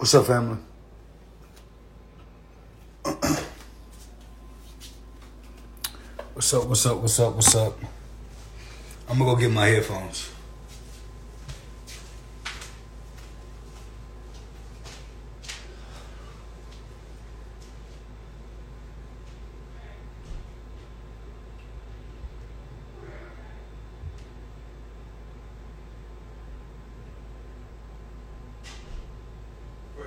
What's 0.00 0.14
up, 0.14 0.24
family? 0.24 0.56
what's 6.32 6.54
up, 6.54 6.66
what's 6.66 6.86
up, 6.86 6.96
what's 7.02 7.20
up, 7.20 7.34
what's 7.34 7.54
up? 7.54 7.78
I'm 9.10 9.18
gonna 9.18 9.30
go 9.30 9.36
get 9.36 9.50
my 9.50 9.66
headphones. 9.66 10.30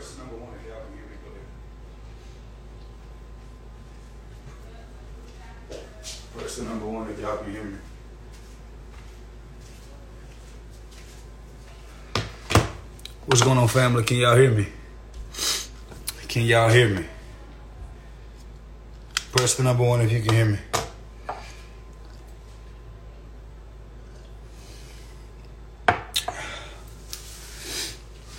Question 0.04 0.18
number 0.28 0.36
one, 0.38 0.54
if 0.60 0.68
y'all 0.68 0.82
can 0.82 0.94
hear 0.96 1.06
me, 1.06 1.16
go 1.24 1.30
ahead. 5.70 5.86
Question 6.36 6.66
number 6.66 6.86
one, 6.88 7.10
if 7.10 7.20
y'all 7.20 7.38
can 7.38 7.52
hear 7.52 7.64
me. 7.64 7.78
What's 13.28 13.42
going 13.44 13.58
on, 13.60 13.63
family? 13.74 14.04
Can 14.04 14.18
y'all 14.18 14.36
hear 14.36 14.52
me? 14.52 14.68
Can 16.28 16.44
y'all 16.44 16.70
hear 16.70 16.90
me? 16.90 17.04
Press 19.32 19.56
the 19.56 19.64
number 19.64 19.84
one 19.84 20.00
if 20.02 20.12
you 20.12 20.22
can 20.22 20.32
hear 20.32 20.46
me. 20.46 20.60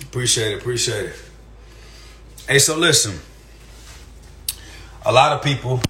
Appreciate 0.03 0.53
it, 0.53 0.61
appreciate 0.61 1.07
it. 1.07 1.15
Hey, 2.47 2.59
so 2.59 2.77
listen. 2.77 3.19
A 5.05 5.11
lot 5.11 5.33
of 5.33 5.41
people 5.43 5.81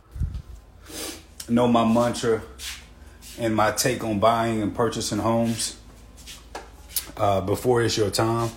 know 1.48 1.68
my 1.68 1.86
mantra 1.86 2.42
and 3.38 3.56
my 3.56 3.70
take 3.70 4.04
on 4.04 4.18
buying 4.20 4.64
and 4.64 4.76
purchasing 4.76 5.20
homes 5.20 5.78
uh, 7.16 7.42
before 7.42 7.84
it's 7.84 7.96
your 7.96 8.10
time. 8.10 8.50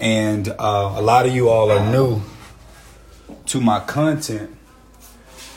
And 0.00 0.48
uh, 0.48 0.94
a 0.96 1.02
lot 1.02 1.26
of 1.26 1.34
you 1.34 1.48
all 1.48 1.70
are 1.70 1.90
new 1.90 2.22
to 3.46 3.60
my 3.60 3.80
content. 3.80 4.56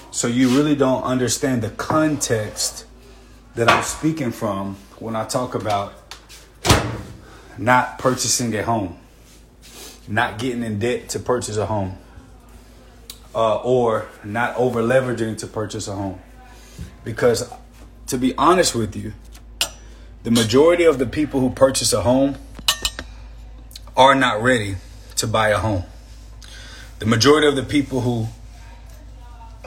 So 0.10 0.28
you 0.28 0.50
really 0.50 0.76
don't 0.76 1.04
understand 1.04 1.62
the 1.62 1.70
context 1.70 2.86
that 3.56 3.70
I'm 3.70 3.84
speaking 3.84 4.32
from 4.32 4.78
when 5.00 5.16
I 5.16 5.26
talk 5.26 5.56
about 5.56 5.94
not 7.58 8.00
purchasing 8.00 8.56
a 8.56 8.64
home, 8.64 8.98
not 10.08 10.40
getting 10.40 10.64
in 10.64 10.80
debt 10.80 11.10
to 11.10 11.20
purchase 11.20 11.58
a 11.58 11.66
home, 11.66 11.98
uh, 13.36 13.58
or 13.58 14.08
not 14.24 14.56
over 14.56 14.82
leveraging 14.82 15.38
to 15.40 15.48
purchase 15.48 15.88
a 15.88 15.96
home. 15.96 16.20
Because 17.04 17.52
to 18.08 18.18
be 18.18 18.36
honest 18.36 18.76
with 18.76 18.96
you, 18.96 19.14
the 20.24 20.32
majority 20.32 20.84
of 20.84 21.00
the 21.00 21.06
people 21.06 21.40
who 21.40 21.50
purchase 21.50 21.94
a 21.94 22.02
home 22.02 22.36
are 24.02 24.16
not 24.16 24.42
ready 24.42 24.78
to 25.16 25.28
buy 25.28 25.50
a 25.50 25.60
home. 25.60 25.84
The 26.98 27.06
majority 27.06 27.48
of 27.48 27.56
the 27.56 27.62
people 27.62 28.02
who 28.02 28.28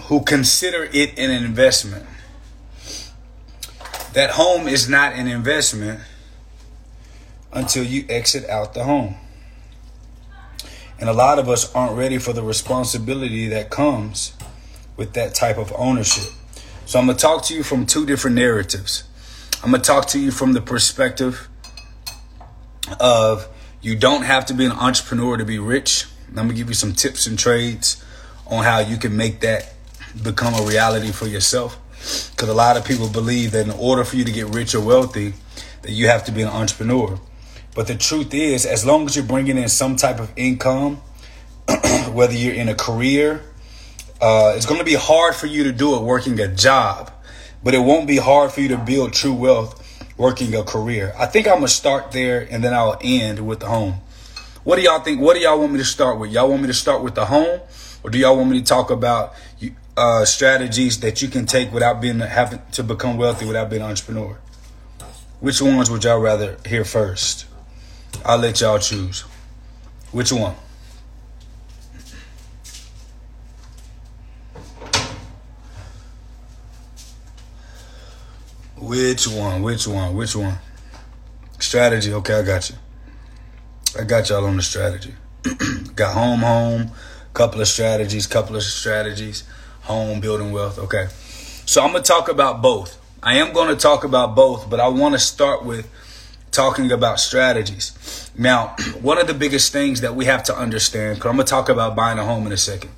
who 0.08 0.22
consider 0.22 0.88
it 0.92 1.16
an 1.18 1.30
investment. 1.30 2.04
That 4.12 4.30
home 4.30 4.66
is 4.66 4.88
not 4.88 5.12
an 5.14 5.28
investment 5.28 6.00
until 7.52 7.84
you 7.84 8.04
exit 8.08 8.48
out 8.50 8.74
the 8.74 8.82
home. 8.82 9.14
And 10.98 11.08
a 11.08 11.12
lot 11.12 11.38
of 11.38 11.48
us 11.48 11.72
aren't 11.72 11.96
ready 11.96 12.18
for 12.18 12.32
the 12.32 12.42
responsibility 12.42 13.48
that 13.48 13.70
comes 13.70 14.34
with 14.96 15.12
that 15.14 15.34
type 15.34 15.58
of 15.58 15.72
ownership. 15.76 16.32
So 16.86 16.98
I'm 16.98 17.06
going 17.06 17.16
to 17.16 17.22
talk 17.22 17.44
to 17.44 17.54
you 17.54 17.62
from 17.62 17.86
two 17.86 18.04
different 18.04 18.34
narratives. 18.34 19.04
I'm 19.62 19.70
going 19.70 19.80
to 19.82 19.86
talk 19.86 20.06
to 20.08 20.18
you 20.18 20.32
from 20.32 20.54
the 20.54 20.60
perspective 20.60 21.48
of 23.00 23.48
you 23.84 23.94
don't 23.94 24.22
have 24.22 24.46
to 24.46 24.54
be 24.54 24.64
an 24.64 24.72
entrepreneur 24.72 25.36
to 25.36 25.44
be 25.44 25.58
rich. 25.58 26.06
I'm 26.34 26.48
to 26.48 26.54
give 26.54 26.68
you 26.68 26.74
some 26.74 26.94
tips 26.94 27.26
and 27.26 27.38
trades 27.38 28.02
on 28.46 28.64
how 28.64 28.78
you 28.78 28.96
can 28.96 29.14
make 29.14 29.40
that 29.40 29.74
become 30.22 30.54
a 30.54 30.62
reality 30.66 31.12
for 31.12 31.26
yourself. 31.26 31.78
Because 32.30 32.48
a 32.48 32.54
lot 32.54 32.78
of 32.78 32.86
people 32.86 33.10
believe 33.10 33.52
that 33.52 33.66
in 33.66 33.72
order 33.72 34.02
for 34.02 34.16
you 34.16 34.24
to 34.24 34.32
get 34.32 34.46
rich 34.46 34.74
or 34.74 34.80
wealthy, 34.80 35.34
that 35.82 35.92
you 35.92 36.08
have 36.08 36.24
to 36.24 36.32
be 36.32 36.40
an 36.40 36.48
entrepreneur. 36.48 37.20
But 37.74 37.86
the 37.86 37.94
truth 37.94 38.32
is, 38.32 38.64
as 38.64 38.86
long 38.86 39.04
as 39.04 39.16
you're 39.16 39.24
bringing 39.24 39.58
in 39.58 39.68
some 39.68 39.96
type 39.96 40.18
of 40.18 40.32
income, 40.34 41.02
whether 42.10 42.32
you're 42.32 42.54
in 42.54 42.70
a 42.70 42.74
career, 42.74 43.42
uh, 44.18 44.54
it's 44.56 44.64
going 44.64 44.80
to 44.80 44.86
be 44.86 44.94
hard 44.94 45.34
for 45.34 45.46
you 45.46 45.62
to 45.64 45.72
do 45.72 45.94
it 45.94 46.02
working 46.02 46.40
a 46.40 46.48
job, 46.48 47.12
but 47.62 47.74
it 47.74 47.80
won't 47.80 48.06
be 48.06 48.16
hard 48.16 48.50
for 48.50 48.62
you 48.62 48.68
to 48.68 48.78
build 48.78 49.12
true 49.12 49.34
wealth 49.34 49.83
working 50.16 50.54
a 50.54 50.62
career. 50.62 51.12
I 51.18 51.26
think 51.26 51.48
I'm 51.48 51.60
to 51.60 51.68
start 51.68 52.12
there 52.12 52.46
and 52.50 52.62
then 52.62 52.72
I'll 52.72 52.98
end 53.02 53.46
with 53.46 53.60
the 53.60 53.66
home. 53.66 53.94
What 54.62 54.76
do 54.76 54.82
y'all 54.82 55.00
think? 55.00 55.20
What 55.20 55.34
do 55.34 55.40
y'all 55.40 55.58
want 55.58 55.72
me 55.72 55.78
to 55.78 55.84
start 55.84 56.18
with? 56.18 56.30
Y'all 56.30 56.48
want 56.48 56.62
me 56.62 56.68
to 56.68 56.74
start 56.74 57.02
with 57.02 57.14
the 57.14 57.26
home, 57.26 57.60
or 58.02 58.10
do 58.10 58.18
y'all 58.18 58.36
want 58.36 58.48
me 58.48 58.60
to 58.60 58.64
talk 58.64 58.90
about 58.90 59.34
uh, 59.96 60.24
strategies 60.24 61.00
that 61.00 61.20
you 61.20 61.28
can 61.28 61.44
take 61.44 61.70
without 61.70 62.00
being 62.00 62.18
having 62.20 62.60
to 62.72 62.82
become 62.82 63.18
wealthy 63.18 63.44
without 63.44 63.68
being 63.68 63.82
an 63.82 63.90
entrepreneur? 63.90 64.38
Which 65.40 65.60
ones 65.60 65.90
would 65.90 66.04
y'all 66.04 66.18
rather 66.18 66.56
hear 66.66 66.86
first? 66.86 67.44
I'll 68.24 68.38
let 68.38 68.62
y'all 68.62 68.78
choose. 68.78 69.20
Which 70.12 70.32
one? 70.32 70.54
Which 78.84 79.26
one? 79.26 79.62
Which 79.62 79.86
one? 79.86 80.14
Which 80.14 80.36
one? 80.36 80.58
Strategy. 81.58 82.12
Okay, 82.12 82.34
I 82.34 82.42
got 82.42 82.68
you. 82.68 82.76
I 83.98 84.04
got 84.04 84.28
y'all 84.28 84.44
on 84.44 84.56
the 84.56 84.62
strategy. 84.62 85.14
got 85.94 86.12
home, 86.12 86.40
home, 86.40 86.90
couple 87.32 87.62
of 87.62 87.68
strategies, 87.68 88.26
couple 88.26 88.56
of 88.56 88.62
strategies, 88.62 89.44
home, 89.82 90.20
building 90.20 90.52
wealth. 90.52 90.78
Okay. 90.78 91.06
So 91.64 91.82
I'm 91.82 91.92
going 91.92 92.02
to 92.02 92.06
talk 92.08 92.28
about 92.28 92.60
both. 92.60 93.00
I 93.22 93.36
am 93.36 93.54
going 93.54 93.68
to 93.68 93.76
talk 93.76 94.04
about 94.04 94.36
both, 94.36 94.68
but 94.68 94.80
I 94.80 94.88
want 94.88 95.14
to 95.14 95.18
start 95.18 95.64
with 95.64 95.90
talking 96.50 96.92
about 96.92 97.20
strategies. 97.20 98.30
Now, 98.36 98.76
one 99.00 99.16
of 99.16 99.26
the 99.26 99.34
biggest 99.34 99.72
things 99.72 100.02
that 100.02 100.14
we 100.14 100.26
have 100.26 100.44
to 100.44 100.54
understand, 100.54 101.16
because 101.16 101.30
I'm 101.30 101.36
going 101.36 101.46
to 101.46 101.50
talk 101.50 101.70
about 101.70 101.96
buying 101.96 102.18
a 102.18 102.24
home 102.24 102.46
in 102.46 102.52
a 102.52 102.58
second. 102.58 102.90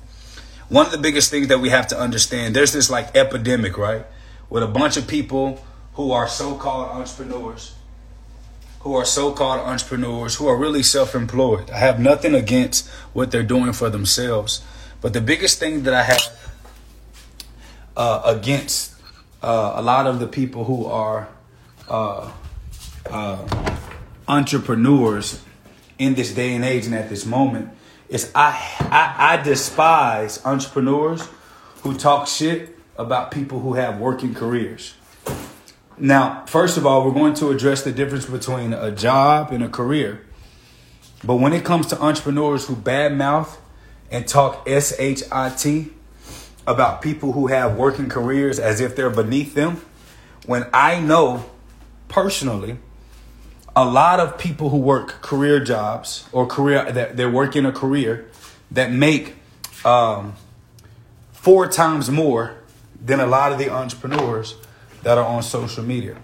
One 0.67 0.85
of 0.85 0.91
the 0.91 0.97
biggest 0.97 1.31
things 1.31 1.47
that 1.47 1.59
we 1.59 1.69
have 1.69 1.87
to 1.87 1.97
understand, 1.97 2.57
there's 2.57 2.73
this 2.73 2.89
like 2.89 3.15
epidemic, 3.15 3.77
right? 3.77 4.05
With 4.49 4.63
a 4.63 4.67
bunch 4.67 4.97
of 4.97 5.07
people 5.07 5.63
who 5.97 6.11
are 6.11 6.27
so 6.27 6.55
called 6.55 6.89
entrepreneurs, 6.89 7.73
who 8.81 8.93
are 8.93 9.03
so 9.03 9.31
called 9.31 9.61
entrepreneurs, 9.61 10.35
who 10.35 10.47
are 10.47 10.55
really 10.55 10.83
self 10.83 11.15
employed. 11.15 11.71
I 11.71 11.79
have 11.79 11.99
nothing 11.99 12.35
against 12.35 12.87
what 13.13 13.31
they're 13.31 13.41
doing 13.41 13.73
for 13.73 13.89
themselves. 13.89 14.61
But 15.01 15.13
the 15.13 15.21
biggest 15.21 15.59
thing 15.59 15.83
that 15.83 15.95
I 15.95 16.03
have 16.03 16.51
uh, 17.97 18.21
against 18.25 18.93
uh, 19.41 19.73
a 19.75 19.81
lot 19.81 20.05
of 20.05 20.19
the 20.19 20.27
people 20.27 20.65
who 20.65 20.85
are 20.85 21.29
uh, 21.89 22.31
uh, 23.09 23.73
entrepreneurs 24.27 25.41
in 25.97 26.13
this 26.13 26.31
day 26.31 26.53
and 26.53 26.63
age 26.63 26.85
and 26.85 26.93
at 26.93 27.09
this 27.09 27.25
moment 27.25 27.69
is 28.07 28.31
I, 28.35 28.51
I 28.91 29.33
I 29.33 29.43
despise 29.43 30.45
entrepreneurs 30.45 31.27
who 31.81 31.97
talk 31.97 32.27
shit 32.27 32.77
about 32.97 33.31
people 33.31 33.61
who 33.61 33.73
have 33.73 33.97
working 33.97 34.35
careers. 34.35 34.93
Now, 35.99 36.45
first 36.45 36.77
of 36.77 36.85
all, 36.85 37.03
we're 37.03 37.13
going 37.13 37.33
to 37.35 37.49
address 37.49 37.81
the 37.81 37.91
difference 37.91 38.25
between 38.27 38.71
a 38.71 38.91
job 38.91 39.51
and 39.51 39.63
a 39.63 39.69
career. 39.69 40.21
But 41.23 41.37
when 41.37 41.53
it 41.53 41.65
comes 41.65 41.87
to 41.87 41.99
entrepreneurs 41.99 42.67
who 42.67 42.75
badmouth 42.75 43.57
and 44.11 44.27
talk 44.27 44.67
SHIT 44.67 45.91
about 46.67 47.01
people 47.01 47.31
who 47.31 47.47
have 47.47 47.75
working 47.75 48.09
careers 48.09 48.59
as 48.59 48.79
if 48.79 48.95
they're 48.95 49.09
beneath 49.09 49.55
them, 49.55 49.81
when 50.45 50.67
I 50.71 50.99
know 50.99 51.45
personally 52.09 52.77
a 53.75 53.85
lot 53.85 54.19
of 54.19 54.37
people 54.37 54.69
who 54.69 54.77
work 54.77 55.21
career 55.21 55.59
jobs 55.59 56.27
or 56.31 56.45
career 56.45 56.91
that 56.91 57.17
they're 57.17 57.29
working 57.29 57.65
a 57.65 57.71
career 57.71 58.29
that 58.69 58.91
make 58.91 59.35
um, 59.83 60.35
four 61.31 61.67
times 61.67 62.11
more 62.11 62.55
than 63.03 63.19
a 63.19 63.25
lot 63.25 63.51
of 63.51 63.57
the 63.57 63.69
entrepreneurs 63.69 64.55
that 65.07 65.17
are 65.17 65.23
on 65.23 65.41
social 65.41 65.85
media. 65.85 66.17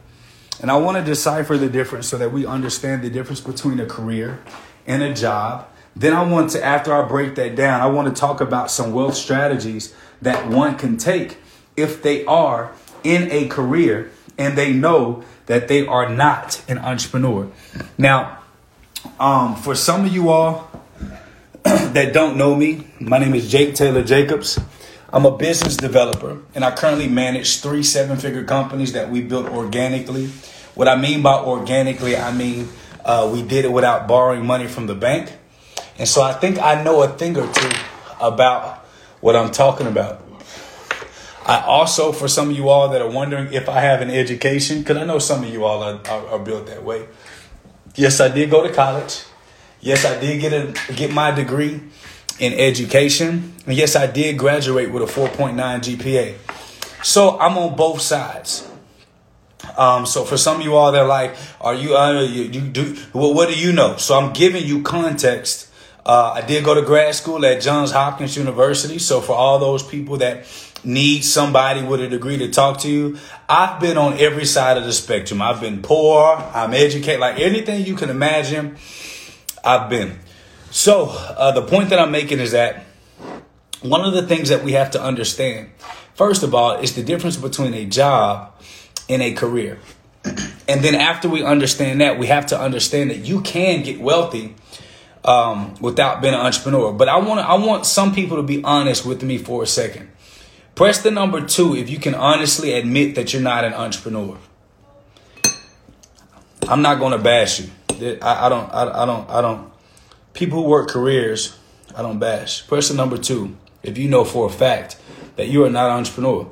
And 0.59 0.69
I 0.69 0.75
want 0.75 0.97
to 0.97 1.03
decipher 1.06 1.57
the 1.57 1.69
difference 1.69 2.06
so 2.06 2.18
that 2.18 2.33
we 2.33 2.45
understand 2.45 3.01
the 3.01 3.09
difference 3.09 3.39
between 3.39 3.80
a 3.80 3.85
career 3.85 4.44
and 4.85 5.01
a 5.01 5.13
job. 5.13 5.69
Then 5.95 6.12
I 6.12 6.24
want 6.24 6.50
to, 6.50 6.62
after 6.62 6.94
I 6.94 7.07
break 7.07 7.35
that 7.35 7.56
down, 7.56 7.80
I 7.80 7.85
want 7.85 8.13
to 8.13 8.19
talk 8.19 8.41
about 8.41 8.69
some 8.69 8.91
wealth 8.91 9.15
strategies 9.15 9.95
that 10.21 10.50
one 10.50 10.77
can 10.77 10.97
take 10.97 11.38
if 11.77 12.03
they 12.03 12.25
are 12.25 12.74
in 13.06 13.31
a 13.31 13.47
career 13.47 14.12
and 14.38 14.57
they 14.57 14.74
know 14.74 15.24
that 15.45 15.69
they 15.69 15.88
are 15.88 16.09
not 16.09 16.62
an 16.68 16.77
entrepreneur. 16.77 17.50
Now, 17.97 18.39
um, 19.18 19.56
for 19.56 19.75
some 19.75 20.03
of 20.03 20.13
you 20.13 20.27
all, 20.27 20.69
that 21.63 22.12
don't 22.12 22.35
know 22.35 22.53
me, 22.53 22.85
my 23.00 23.18
name 23.18 23.33
is 23.33 23.50
Jake 23.50 23.75
Taylor 23.75 24.03
Jacobs. 24.03 24.59
I'm 25.13 25.27
a 25.27 25.38
business 25.38 25.77
developer 25.77 26.39
and 26.56 26.65
I 26.65 26.71
currently 26.71 27.07
manage 27.07 27.62
three 27.62 27.83
seven 27.83 28.18
figure 28.18 28.44
companies 28.44 28.94
that 28.94 29.12
we 29.12 29.21
built 29.21 29.45
organically. 29.45 30.25
What 30.74 30.88
I 30.88 30.95
mean 30.95 31.21
by 31.21 31.36
organically, 31.36 32.18
I 32.18 32.33
mean 32.33 32.68
uh, 33.06 33.30
we 33.31 33.44
did 33.44 33.63
it 33.63 33.71
without 33.71 34.07
borrowing 34.07 34.44
money 34.44 34.65
from 34.65 34.88
the 34.88 34.95
bank. 34.95 35.31
And 36.00 36.07
so 36.07 36.24
I 36.24 36.33
think 36.33 36.57
I 36.57 36.81
know 36.81 37.04
a 37.04 37.10
thing 37.10 37.38
or 37.38 37.45
two 37.54 37.71
about 38.19 38.80
what 39.21 39.36
I'm 39.36 39.51
talking 39.51 39.86
about. 39.86 40.19
I 41.45 41.59
also, 41.62 42.12
for 42.12 42.27
some 42.27 42.50
of 42.50 42.56
you 42.56 42.69
all 42.69 42.89
that 42.89 43.01
are 43.01 43.09
wondering 43.09 43.54
if 43.54 43.69
I 43.69 43.81
have 43.81 44.01
an 44.01 44.09
education, 44.09 44.80
because 44.80 44.98
I 44.98 45.04
know 45.04 45.19
some 45.19 45.44
of 45.44 45.50
you 45.54 45.63
all 45.63 45.83
are, 45.83 46.01
are, 46.09 46.27
are, 46.30 46.39
built 46.39 46.68
that 46.68 46.83
way. 46.83 47.06
Yes, 47.95 48.19
I 48.19 48.30
did 48.30 48.50
go 48.50 48.66
to 48.66 48.74
college. 48.74 49.24
Yes, 49.80 50.06
I 50.06 50.19
did 50.19 50.42
get 50.42 50.54
a 50.54 50.94
get 50.94 51.12
my 51.12 51.30
degree 51.31 51.81
in 52.44 52.51
education. 52.60 53.54
And 53.66 53.78
yes, 53.78 53.95
I 53.95 54.06
did 54.06 54.38
graduate 54.38 54.92
with 54.92 55.01
a 55.01 55.06
4.9 55.06 55.56
GPA. 55.56 56.36
So 57.01 57.40
I'm 57.40 57.57
on 57.57 57.78
both 57.78 58.01
sides. 58.01 58.69
Um, 59.78 60.06
so 60.06 60.25
for 60.25 60.36
some 60.36 60.57
of 60.57 60.63
you 60.63 60.75
all 60.75 60.92
that 60.92 61.04
are 61.04 61.07
like, 61.07 61.38
are 61.62 61.74
you, 61.74 61.95
uh, 61.95 62.22
you, 62.22 62.44
you 62.44 62.62
do, 62.62 62.98
well, 63.13 63.34
what 63.34 63.48
do 63.48 63.57
you 63.57 63.72
know? 63.72 63.95
So 63.95 64.19
I'm 64.19 64.34
giving 64.34 64.66
you 64.66 64.84
context. 64.84 65.69
Uh, 66.06 66.34
I 66.36 66.42
did 66.42 66.66
go 66.66 66.74
to 66.74 66.81
grad 66.81 67.16
school 67.16 67.45
at 67.45 67.62
Johns 67.62 67.92
Hopkins 67.92 68.36
University. 68.36 69.00
So 69.00 69.22
for 69.22 69.34
all 69.34 69.57
those 69.57 69.81
people 69.81 70.18
that 70.18 70.45
need 70.84 71.24
somebody 71.24 71.81
with 71.81 72.01
a 72.01 72.10
degree 72.10 72.38
to 72.40 72.50
talk 72.50 72.80
to 72.80 72.90
you, 72.90 73.18
I've 73.48 73.80
been 73.80 73.98
on 73.98 74.19
every 74.19 74.44
side 74.44 74.75
of 74.75 74.84
the 74.84 74.92
spectrum. 74.92 75.42
I've 75.42 75.62
been 75.62 75.81
poor. 75.81 76.36
I'm 76.54 76.74
educated, 76.74 77.22
like 77.22 77.40
anything 77.40 77.86
you 77.86 77.95
can 77.95 78.10
imagine. 78.10 78.75
I've 79.63 79.90
been. 79.90 80.19
So, 80.73 81.09
uh, 81.09 81.51
the 81.51 81.61
point 81.61 81.91
that 81.91 81.99
I'm 81.99 82.09
making 82.09 82.39
is 82.39 82.53
that 82.53 82.83
one 83.83 84.03
of 84.03 84.13
the 84.13 84.25
things 84.25 84.49
that 84.49 84.63
we 84.63 84.71
have 84.71 84.89
to 84.91 85.01
understand, 85.01 85.69
first 86.15 86.41
of 86.41 86.55
all, 86.55 86.79
is 86.79 86.95
the 86.95 87.03
difference 87.03 87.37
between 87.37 87.75
a 87.75 87.85
job 87.85 88.59
and 89.07 89.21
a 89.21 89.33
career. 89.33 89.79
And 90.65 90.81
then 90.81 90.95
after 90.95 91.27
we 91.27 91.43
understand 91.43 91.99
that, 91.99 92.17
we 92.17 92.27
have 92.27 92.45
to 92.47 92.59
understand 92.59 93.11
that 93.11 93.17
you 93.17 93.41
can 93.41 93.83
get 93.83 93.99
wealthy 93.99 94.55
um, 95.25 95.75
without 95.81 96.21
being 96.21 96.33
an 96.33 96.39
entrepreneur. 96.39 96.93
But 96.93 97.09
I 97.09 97.17
want 97.17 97.41
I 97.41 97.55
want 97.55 97.85
some 97.85 98.15
people 98.15 98.37
to 98.37 98.43
be 98.43 98.63
honest 98.63 99.05
with 99.05 99.23
me 99.23 99.37
for 99.37 99.61
a 99.61 99.67
second. 99.67 100.09
Press 100.73 101.03
the 101.03 101.11
number 101.11 101.45
two 101.45 101.75
if 101.75 101.89
you 101.89 101.99
can 101.99 102.15
honestly 102.15 102.71
admit 102.73 103.15
that 103.15 103.33
you're 103.33 103.41
not 103.41 103.65
an 103.65 103.73
entrepreneur. 103.73 104.37
I'm 106.69 106.81
not 106.81 106.99
going 106.99 107.11
to 107.11 107.19
bash 107.19 107.59
you. 107.59 107.69
I, 108.21 108.45
I 108.45 108.49
don't. 108.49 108.73
I, 108.73 109.03
I 109.03 109.05
don't. 109.05 109.29
I 109.29 109.41
don't 109.41 109.72
people 110.33 110.63
who 110.63 110.69
work 110.69 110.89
careers, 110.89 111.57
I 111.95 112.01
don't 112.01 112.19
bash. 112.19 112.68
Person 112.68 112.97
number 112.97 113.18
two, 113.18 113.56
if 113.83 113.97
you 113.97 114.09
know 114.09 114.25
for 114.25 114.47
a 114.47 114.50
fact 114.50 114.97
that 115.35 115.47
you 115.47 115.63
are 115.63 115.69
not 115.69 115.89
an 115.91 115.97
entrepreneur, 115.97 116.50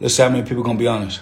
let's 0.00 0.14
see 0.14 0.22
how 0.22 0.28
many 0.28 0.42
people 0.42 0.60
are 0.60 0.66
gonna 0.66 0.78
be 0.78 0.86
honest. 0.86 1.20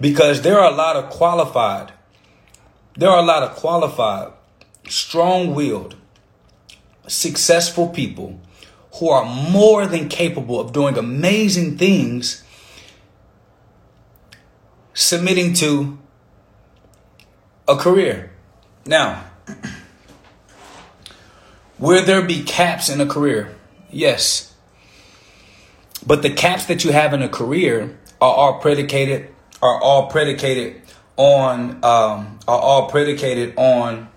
Because 0.00 0.42
there 0.42 0.58
are 0.58 0.72
a 0.72 0.74
lot 0.74 0.96
of 0.96 1.10
qualified, 1.10 1.92
there 2.96 3.08
are 3.08 3.20
a 3.20 3.24
lot 3.24 3.44
of 3.44 3.54
qualified, 3.54 4.32
strong 4.88 5.54
willed, 5.54 5.94
successful 7.06 7.88
people 7.88 8.40
who 8.94 9.08
are 9.08 9.24
more 9.24 9.86
than 9.86 10.08
capable 10.08 10.60
of 10.60 10.72
doing 10.72 10.98
amazing 10.98 11.78
things, 11.78 12.44
submitting 14.92 15.54
to 15.54 15.98
a 17.66 17.76
career. 17.76 18.30
Now, 18.84 19.24
will 21.78 22.04
there 22.04 22.22
be 22.22 22.42
caps 22.42 22.88
in 22.88 23.00
a 23.00 23.06
career? 23.06 23.54
Yes. 23.90 24.54
But 26.06 26.22
the 26.22 26.30
caps 26.30 26.66
that 26.66 26.84
you 26.84 26.92
have 26.92 27.14
in 27.14 27.22
a 27.22 27.28
career 27.28 27.98
are 28.20 28.34
all 28.34 28.60
predicated 28.60 29.28
are 29.62 29.80
all 29.80 30.08
predicated 30.08 30.82
on 31.16 31.82
um, 31.84 32.38
are 32.48 32.58
all 32.58 32.88
predicated 32.88 33.54
on 33.56 34.08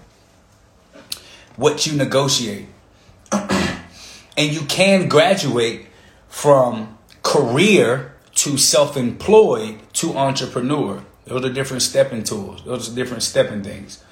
what 1.55 1.85
you 1.85 1.95
negotiate 1.95 2.67
and 4.37 4.51
you 4.51 4.61
can 4.61 5.07
graduate 5.07 5.87
from 6.27 6.97
career 7.23 8.13
to 8.35 8.57
self-employed 8.57 9.79
to 9.93 10.17
entrepreneur. 10.17 11.03
Those 11.25 11.45
are 11.45 11.53
different 11.53 11.81
stepping 11.81 12.23
tools. 12.23 12.63
Those 12.63 12.91
are 12.91 12.95
different 12.95 13.23
stepping 13.23 13.63
things. 13.63 14.03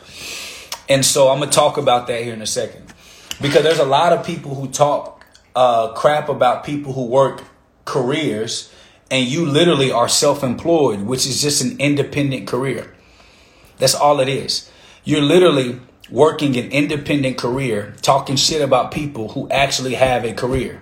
And 0.89 1.05
so 1.05 1.29
I'm 1.29 1.39
gonna 1.39 1.51
talk 1.51 1.77
about 1.77 2.07
that 2.07 2.23
here 2.23 2.33
in 2.33 2.41
a 2.41 2.47
second, 2.47 2.93
because 3.41 3.63
there's 3.63 3.79
a 3.79 3.85
lot 3.85 4.13
of 4.13 4.25
people 4.25 4.55
who 4.55 4.67
talk 4.69 5.25
uh, 5.55 5.93
crap 5.93 6.29
about 6.29 6.63
people 6.63 6.93
who 6.93 7.05
work 7.05 7.43
careers, 7.85 8.73
and 9.11 9.27
you 9.27 9.45
literally 9.45 9.91
are 9.91 10.09
self-employed, 10.09 11.01
which 11.01 11.27
is 11.27 11.41
just 11.41 11.61
an 11.61 11.77
independent 11.79 12.47
career. 12.47 12.95
That's 13.77 13.93
all 13.93 14.19
it 14.19 14.29
is. 14.29 14.71
You're 15.03 15.21
literally 15.21 15.79
working 16.13 16.55
an 16.57 16.71
independent 16.71 17.39
career, 17.39 17.91
talking 18.03 18.35
shit 18.35 18.61
about 18.61 18.91
people 18.91 19.29
who 19.29 19.49
actually 19.49 19.95
have 19.95 20.23
a 20.23 20.31
career. 20.31 20.79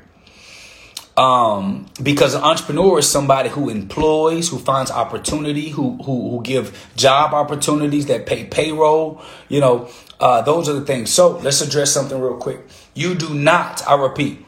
Um, 1.16 1.86
because 2.04 2.34
an 2.34 2.44
entrepreneur 2.44 3.00
is 3.00 3.10
somebody 3.10 3.48
who 3.48 3.70
employs, 3.70 4.50
who 4.50 4.60
finds 4.60 4.92
opportunity, 4.92 5.70
who, 5.70 5.96
who, 6.04 6.32
who 6.32 6.42
give 6.44 6.92
job 6.98 7.34
opportunities 7.34 8.08
that 8.08 8.26
pay 8.26 8.44
payroll, 8.44 9.22
you 9.48 9.62
know, 9.62 9.90
uh, 10.20 10.42
those 10.42 10.68
are 10.68 10.74
the 10.74 10.86
things. 10.86 11.10
So 11.12 11.38
let's 11.38 11.62
address 11.62 11.94
something 11.94 12.20
real 12.20 12.36
quick. 12.36 12.60
You 12.94 13.16
do 13.16 13.34
not, 13.34 13.88
I 13.88 13.96
repeat, 13.96 14.46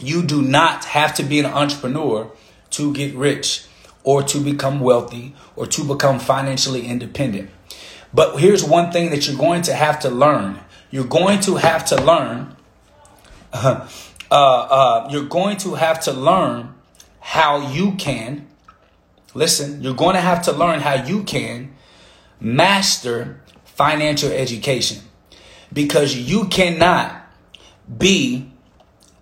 you 0.00 0.24
do 0.24 0.42
not 0.42 0.86
have 0.86 1.14
to 1.14 1.22
be 1.22 1.38
an 1.38 1.46
entrepreneur 1.46 2.32
to 2.70 2.92
get 2.92 3.14
rich 3.14 3.64
or 4.02 4.24
to 4.24 4.40
become 4.40 4.80
wealthy 4.80 5.36
or 5.54 5.68
to 5.68 5.84
become 5.84 6.18
financially 6.18 6.84
independent. 6.86 7.50
But 8.12 8.40
here's 8.40 8.64
one 8.64 8.90
thing 8.90 9.10
that 9.10 9.26
you're 9.26 9.38
going 9.38 9.62
to 9.62 9.74
have 9.74 10.00
to 10.00 10.10
learn. 10.10 10.58
You're 10.90 11.04
going 11.04 11.40
to 11.40 11.56
have 11.56 11.84
to 11.86 12.02
learn. 12.02 12.56
Uh, 14.32 14.68
uh, 14.70 15.08
you're 15.10 15.24
going 15.24 15.56
to 15.56 15.74
have 15.74 16.00
to 16.00 16.12
learn 16.12 16.72
how 17.18 17.72
you 17.72 17.96
can. 17.96 18.46
Listen, 19.34 19.82
you're 19.82 19.92
going 19.92 20.14
to 20.14 20.20
have 20.20 20.42
to 20.42 20.52
learn 20.52 20.78
how 20.78 21.04
you 21.04 21.24
can 21.24 21.74
master 22.38 23.40
financial 23.64 24.30
education 24.30 25.02
because 25.72 26.16
you 26.16 26.46
cannot 26.46 27.26
be 27.98 28.52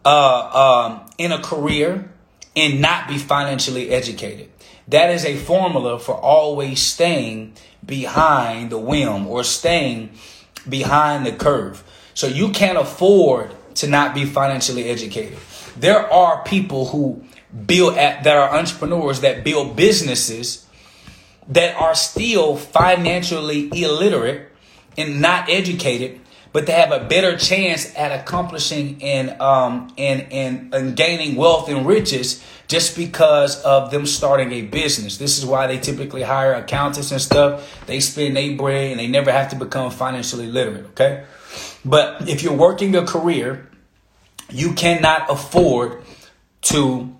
uh, 0.05 0.91
um, 0.91 1.11
in 1.19 1.33
a 1.33 1.39
career 1.39 2.11
and 2.55 2.81
not 2.81 3.09
be 3.09 3.19
financially 3.19 3.91
educated. 3.91 4.51
That 4.89 5.11
is 5.11 5.25
a 5.25 5.37
formula 5.37 5.99
for 5.99 6.15
always 6.15 6.81
staying 6.81 7.55
behind 7.85 8.71
the 8.71 8.79
whim 8.79 9.27
or 9.27 9.45
staying 9.45 10.11
behind 10.69 11.27
the 11.27 11.33
curve. 11.33 11.85
So 12.15 12.27
you 12.27 12.51
can't 12.51 12.79
afford 12.79 13.55
to 13.77 13.87
not 13.87 14.15
be 14.15 14.25
financially 14.25 14.85
educated. 14.85 15.39
There 15.77 16.11
are 16.13 16.43
people 16.43 16.87
who 16.87 17.25
build 17.67 17.97
at 17.97 18.25
that 18.25 18.37
are 18.37 18.57
entrepreneurs 18.57 19.21
that 19.21 19.45
build 19.45 19.77
businesses 19.77 20.67
that 21.49 21.77
are 21.77 21.95
still 21.95 22.57
financially 22.57 23.71
illiterate 23.73 24.49
and 24.97 25.21
not 25.21 25.49
educated 25.49 26.21
but 26.53 26.67
they 26.67 26.73
have 26.73 26.93
a 26.93 27.05
better 27.05 27.37
chance 27.37 27.95
at 27.97 28.19
accomplishing 28.19 29.03
and 29.03 29.41
um 29.41 29.93
and 29.99 30.27
and, 30.33 30.75
and 30.75 30.97
gaining 30.97 31.37
wealth 31.37 31.69
and 31.69 31.87
riches 31.87 32.43
just 32.69 32.97
because 32.97 33.63
of 33.63 33.91
them 33.91 34.05
starting 34.05 34.53
a 34.53 34.63
business. 34.63 35.17
This 35.17 35.39
is 35.39 35.47
why 35.47 35.67
they 35.67 35.79
typically 35.79 36.23
hire 36.23 36.53
accountants 36.53 37.11
and 37.11 37.21
stuff. 37.21 37.87
They 37.87 38.01
spend 38.01 38.37
their 38.37 38.57
bread 38.57 38.91
and 38.91 39.01
they 39.01 39.07
never 39.07 39.33
have 39.33 39.51
to 39.51 39.57
become 39.57 39.91
financially 39.91 40.47
literate. 40.47 40.87
Okay, 40.91 41.25
but 41.85 42.29
if 42.29 42.43
you're 42.43 42.57
working 42.57 42.95
a 42.97 43.07
career, 43.07 43.69
you 44.51 44.73
cannot 44.75 45.31
afford 45.31 46.03
to 46.63 47.15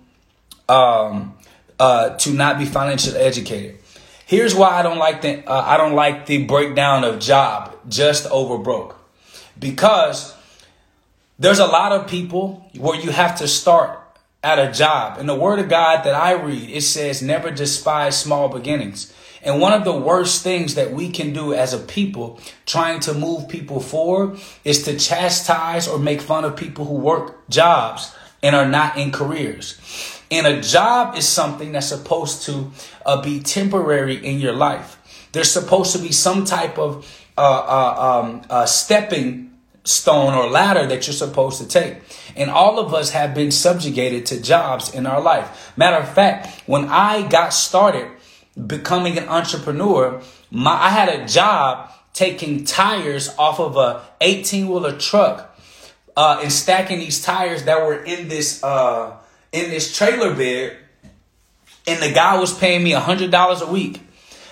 um 0.67 1.35
uh 1.79 2.15
to 2.17 2.31
not 2.31 2.59
be 2.59 2.65
financially 2.65 3.19
educated. 3.19 3.79
Here's 4.25 4.53
why 4.53 4.69
I 4.69 4.83
don't 4.83 4.99
like 4.99 5.21
the 5.21 5.43
uh, 5.49 5.63
I 5.65 5.77
don't 5.77 5.93
like 5.93 6.27
the 6.27 6.45
breakdown 6.45 7.03
of 7.03 7.19
job 7.19 7.75
just 7.87 8.27
over 8.27 8.59
broke 8.59 8.98
because 9.59 10.35
there's 11.37 11.59
a 11.59 11.65
lot 11.65 11.91
of 11.91 12.07
people 12.07 12.69
where 12.77 12.99
you 12.99 13.11
have 13.11 13.37
to 13.37 13.47
start 13.47 13.99
at 14.43 14.59
a 14.59 14.71
job. 14.71 15.19
And 15.19 15.27
the 15.27 15.35
word 15.35 15.59
of 15.59 15.69
God 15.69 16.03
that 16.03 16.15
I 16.15 16.31
read, 16.33 16.69
it 16.69 16.81
says, 16.81 17.21
never 17.21 17.51
despise 17.51 18.19
small 18.19 18.49
beginnings. 18.49 19.13
And 19.41 19.61
one 19.61 19.73
of 19.73 19.85
the 19.85 19.95
worst 19.95 20.43
things 20.43 20.75
that 20.75 20.91
we 20.91 21.09
can 21.11 21.33
do 21.33 21.53
as 21.53 21.73
a 21.73 21.77
people 21.77 22.39
trying 22.65 22.99
to 23.01 23.13
move 23.13 23.47
people 23.47 23.79
forward 23.79 24.39
is 24.65 24.83
to 24.83 24.97
chastise 24.97 25.87
or 25.87 25.97
make 25.97 26.21
fun 26.21 26.43
of 26.43 26.55
people 26.55 26.85
who 26.85 26.95
work 26.95 27.47
jobs 27.49 28.13
and 28.43 28.55
are 28.55 28.67
not 28.67 28.97
in 28.97 29.11
careers. 29.11 29.79
And 30.31 30.45
a 30.45 30.61
job 30.61 31.17
is 31.17 31.27
something 31.27 31.71
that's 31.71 31.87
supposed 31.87 32.43
to 32.43 32.71
uh, 33.05 33.21
be 33.21 33.39
temporary 33.39 34.15
in 34.15 34.39
your 34.39 34.53
life. 34.53 34.97
There's 35.31 35.51
supposed 35.51 35.93
to 35.93 35.99
be 35.99 36.11
some 36.11 36.45
type 36.45 36.77
of 36.77 37.07
uh, 37.37 37.41
uh, 37.41 38.21
um, 38.21 38.41
uh, 38.49 38.65
stepping 38.65 39.48
stone 39.89 40.33
or 40.33 40.47
ladder 40.47 40.85
that 40.85 41.07
you're 41.07 41.13
supposed 41.13 41.59
to 41.59 41.67
take. 41.67 41.97
And 42.35 42.49
all 42.49 42.79
of 42.79 42.93
us 42.93 43.09
have 43.11 43.33
been 43.33 43.51
subjugated 43.51 44.25
to 44.27 44.41
jobs 44.41 44.93
in 44.93 45.05
our 45.05 45.19
life. 45.19 45.73
Matter 45.75 45.97
of 45.97 46.13
fact, 46.13 46.63
when 46.67 46.85
I 46.87 47.27
got 47.27 47.53
started 47.53 48.07
becoming 48.67 49.17
an 49.17 49.27
entrepreneur, 49.27 50.21
my, 50.51 50.71
I 50.71 50.89
had 50.89 51.09
a 51.09 51.25
job 51.25 51.91
taking 52.13 52.65
tires 52.65 53.33
off 53.37 53.59
of 53.59 53.77
a 53.77 54.03
18 54.21 54.67
wheeler 54.67 54.97
truck 54.97 55.57
uh, 56.15 56.39
and 56.43 56.51
stacking 56.51 56.99
these 56.99 57.21
tires 57.21 57.63
that 57.63 57.81
were 57.81 58.03
in 58.03 58.27
this 58.27 58.63
uh, 58.63 59.15
in 59.51 59.69
this 59.71 59.95
trailer 59.95 60.35
bed. 60.35 60.77
And 61.87 62.01
the 62.03 62.11
guy 62.13 62.37
was 62.37 62.55
paying 62.55 62.83
me 62.83 62.91
$100 62.91 63.61
a 63.61 63.71
week. 63.71 64.01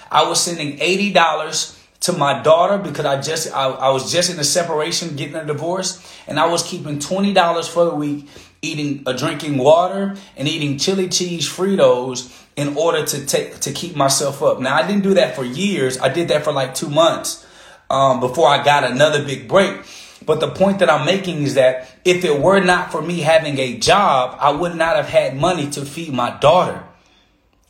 I 0.10 0.27
was 0.27 0.41
sending 0.41 0.77
$80 0.79 1.76
to 2.01 2.13
my 2.13 2.42
daughter 2.42 2.77
because 2.77 3.06
I 3.06 3.22
just 3.22 3.54
I, 3.54 3.68
I 3.70 3.89
was 3.89 4.12
just 4.12 4.32
in 4.32 4.39
a 4.39 4.44
separation, 4.44 5.16
getting 5.16 5.36
a 5.36 5.46
divorce, 5.46 6.04
and 6.27 6.39
I 6.39 6.48
was 6.48 6.63
keeping 6.63 7.00
twenty 7.00 7.34
dollars 7.34 7.68
for 7.68 7.86
the 7.86 7.96
week, 7.96 8.27
eating 8.62 9.04
uh, 9.06 9.13
drinking 9.13 9.58
water 9.58 10.16
and 10.36 10.48
eating 10.48 10.77
chili 10.77 11.10
cheese 11.10 11.48
Fritos 11.48 12.34
in 12.56 12.75
order 12.77 13.06
to 13.06 13.25
take 13.25 13.60
to 13.62 13.72
keep 13.72 13.96
myself 13.96 14.42
up. 14.42 14.60
Now 14.60 14.75
I 14.75 14.86
didn't 14.86 15.04
do 15.04 15.16
that 15.16 15.36
for 15.36 15.44
years. 15.44 16.00
I 16.00 16.10
did 16.10 16.27
that 16.30 16.44
for 16.44 16.51
like 16.51 16.75
two 16.75 16.89
months 16.89 17.46
um, 17.89 18.20
before 18.20 18.48
I 18.48 18.63
got 18.63 18.84
another 18.84 19.24
big 19.24 19.48
break. 19.48 19.82
But 20.25 20.39
the 20.39 20.50
point 20.50 20.80
that 20.80 20.89
I'm 20.89 21.06
making 21.06 21.44
is 21.44 21.54
that 21.54 21.89
if 22.04 22.25
it 22.25 22.42
were 22.42 22.60
not 22.60 22.92
for 22.92 23.01
me 23.01 23.20
having 23.20 23.58
a 23.60 23.77
job, 23.77 24.38
I 24.39 24.51
would 24.51 24.75
not 24.75 24.96
have 24.96 25.08
had 25.08 25.38
money 25.38 25.70
to 25.72 25.86
feed 25.86 26.12
my 26.13 26.38
daughter. 26.39 26.84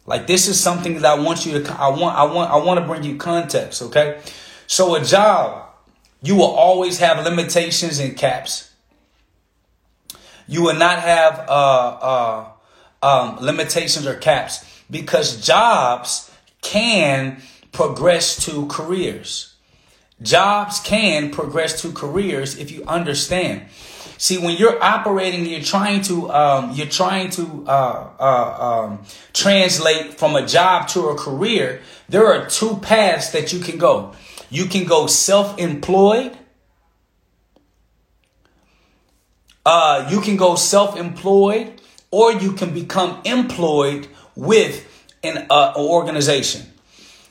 Like 0.08 0.26
this 0.26 0.48
is 0.48 0.60
something 0.60 0.96
that 0.96 1.06
I 1.06 1.20
want 1.22 1.46
you 1.46 1.62
to 1.62 1.74
I 1.74 1.90
want 1.90 2.18
I 2.18 2.24
want 2.24 2.50
I 2.50 2.58
want 2.58 2.80
to 2.80 2.86
bring 2.86 3.04
you 3.04 3.18
context, 3.18 3.82
okay? 3.84 4.22
So 4.66 4.96
a 4.96 5.04
job, 5.04 5.70
you 6.24 6.36
will 6.36 6.46
always 6.46 6.98
have 7.00 7.24
limitations 7.24 8.00
and 8.00 8.16
caps. 8.18 8.72
You 10.48 10.64
will 10.64 10.76
not 10.76 11.00
have 11.00 11.40
uh, 11.50 11.52
uh, 11.52 12.52
um, 13.04 13.38
limitations 13.42 14.08
or 14.08 14.16
caps 14.16 14.82
because 14.90 15.46
jobs 15.46 16.32
can 16.62 17.42
progress 17.74 18.46
to 18.46 18.66
careers. 18.68 19.56
Jobs 20.22 20.80
can 20.80 21.32
progress 21.32 21.82
to 21.82 21.92
careers 21.92 22.58
if 22.58 22.72
you 22.72 22.84
understand. 22.86 23.66
See, 24.18 24.40
when 24.40 24.58
you're 24.58 24.82
operating, 24.84 25.46
you're 25.46 25.62
trying 25.62 26.02
to 26.04 26.32
um, 26.32 26.72
you're 26.74 26.88
trying 26.88 27.30
to 27.32 27.66
uh, 27.68 28.10
uh, 28.20 28.58
um, 28.60 29.04
translate 29.32 30.16
from 30.16 30.36
a 30.36 30.46
job 30.46 30.88
to 30.90 31.10
a 31.10 31.16
career. 31.16 31.82
There 32.10 32.26
are 32.26 32.50
two 32.50 32.78
paths 32.78 33.30
that 33.32 33.54
you 33.54 33.60
can 33.60 33.78
go. 33.78 34.14
You 34.50 34.66
can 34.66 34.86
go 34.86 35.06
self-employed. 35.06 36.36
Uh, 39.66 40.08
you 40.10 40.22
can 40.22 40.38
go 40.38 40.56
self-employed, 40.56 41.82
or 42.10 42.32
you 42.32 42.54
can 42.54 42.74
become 42.74 43.22
employed 43.26 44.08
with 44.36 44.88
an 45.24 45.46
uh, 45.50 45.74
organization. 45.76 46.62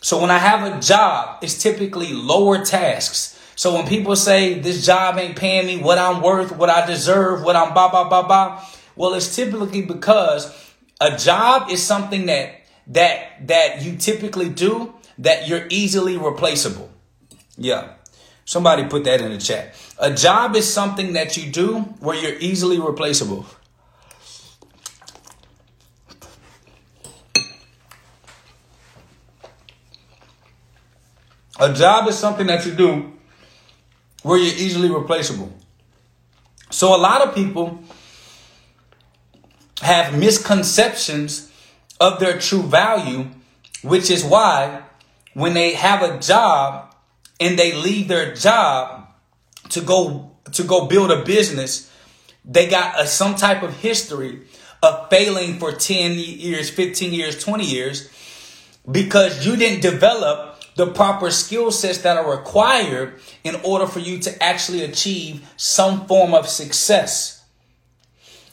So 0.02 0.20
when 0.20 0.30
I 0.30 0.38
have 0.38 0.62
a 0.70 0.78
job, 0.80 1.42
it's 1.42 1.60
typically 1.60 2.12
lower 2.12 2.64
tasks 2.64 3.35
so 3.56 3.74
when 3.74 3.86
people 3.86 4.14
say 4.16 4.60
this 4.60 4.84
job 4.84 5.16
ain't 5.18 5.34
paying 5.34 5.66
me 5.66 5.82
what 5.82 5.96
I'm 5.98 6.20
worth, 6.22 6.54
what 6.54 6.68
I 6.68 6.86
deserve, 6.86 7.42
what 7.42 7.56
I'm 7.56 7.72
ba 7.72 7.88
ba 7.90 8.06
ba 8.08 8.22
ba, 8.28 8.62
well, 8.94 9.14
it's 9.14 9.34
typically 9.34 9.80
because 9.80 10.52
a 11.00 11.16
job 11.16 11.70
is 11.70 11.82
something 11.82 12.26
that 12.26 12.54
that 12.88 13.48
that 13.48 13.82
you 13.82 13.96
typically 13.96 14.50
do 14.50 14.94
that 15.18 15.48
you're 15.48 15.66
easily 15.70 16.18
replaceable. 16.18 16.90
Yeah. 17.56 17.94
Somebody 18.44 18.84
put 18.84 19.04
that 19.04 19.22
in 19.22 19.32
the 19.32 19.38
chat. 19.38 19.74
A 19.98 20.12
job 20.12 20.54
is 20.54 20.70
something 20.70 21.14
that 21.14 21.38
you 21.38 21.50
do 21.50 21.80
where 22.00 22.14
you're 22.14 22.38
easily 22.38 22.78
replaceable. 22.78 23.46
A 31.58 31.72
job 31.72 32.06
is 32.06 32.18
something 32.18 32.46
that 32.48 32.66
you 32.66 32.72
do 32.72 33.15
where 34.22 34.38
you're 34.38 34.54
easily 34.54 34.90
replaceable. 34.90 35.52
So 36.70 36.94
a 36.94 36.98
lot 36.98 37.22
of 37.22 37.34
people 37.34 37.80
have 39.82 40.18
misconceptions 40.18 41.50
of 42.00 42.18
their 42.18 42.38
true 42.38 42.62
value, 42.62 43.26
which 43.82 44.10
is 44.10 44.24
why 44.24 44.82
when 45.34 45.54
they 45.54 45.74
have 45.74 46.02
a 46.02 46.18
job 46.18 46.94
and 47.38 47.58
they 47.58 47.74
leave 47.74 48.08
their 48.08 48.34
job 48.34 49.08
to 49.70 49.80
go 49.80 50.32
to 50.52 50.62
go 50.62 50.86
build 50.86 51.10
a 51.10 51.24
business, 51.24 51.90
they 52.44 52.68
got 52.68 53.00
a, 53.00 53.06
some 53.06 53.34
type 53.34 53.62
of 53.62 53.76
history 53.78 54.42
of 54.82 55.10
failing 55.10 55.58
for 55.58 55.72
10 55.72 56.12
years, 56.12 56.70
15 56.70 57.12
years, 57.12 57.42
20 57.42 57.64
years 57.64 58.08
because 58.90 59.44
you 59.44 59.56
didn't 59.56 59.80
develop 59.80 60.55
the 60.76 60.86
proper 60.86 61.30
skill 61.30 61.70
sets 61.70 61.98
that 61.98 62.16
are 62.16 62.30
required 62.30 63.18
in 63.42 63.56
order 63.64 63.86
for 63.86 63.98
you 63.98 64.18
to 64.20 64.42
actually 64.42 64.82
achieve 64.82 65.48
some 65.56 66.06
form 66.06 66.34
of 66.34 66.48
success. 66.48 67.44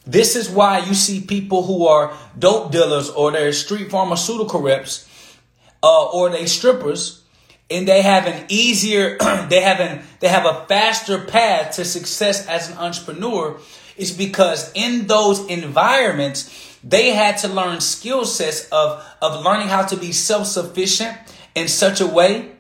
This 0.06 0.36
is 0.36 0.50
why 0.50 0.80
you 0.80 0.94
see 0.94 1.22
people 1.22 1.64
who 1.64 1.88
are 1.88 2.14
dope 2.38 2.72
dealers 2.72 3.10
or 3.10 3.32
they're 3.32 3.54
street 3.54 3.92
pharmaceutical 3.92 4.62
reps 4.62 5.08
uh, 5.82 6.06
or 6.10 6.30
they 6.30 6.46
strippers 6.46 7.24
and 7.70 7.88
they 7.88 8.02
have 8.02 8.28
an 8.28 8.46
easier 8.50 9.18
they 9.50 9.62
have 9.62 9.80
an 9.80 10.02
they 10.20 10.28
have 10.28 10.46
a 10.46 10.66
faster 10.68 11.20
path 11.20 11.76
to 11.76 11.86
success 11.86 12.48
as 12.48 12.70
an 12.70 12.78
entrepreneur 12.78 13.58
is 13.96 14.12
because 14.12 14.72
in 14.74 15.08
those 15.08 15.46
environments 15.48 16.78
they 16.84 17.12
had 17.12 17.38
to 17.38 17.48
learn 17.48 17.80
skill 17.80 18.26
sets 18.26 18.68
of 18.70 19.04
of 19.22 19.44
learning 19.44 19.70
how 19.70 19.84
to 19.84 19.96
be 19.96 20.12
self-sufficient 20.12 21.18
in 21.56 21.68
such 21.68 22.02
a 22.02 22.08
way 22.08 22.52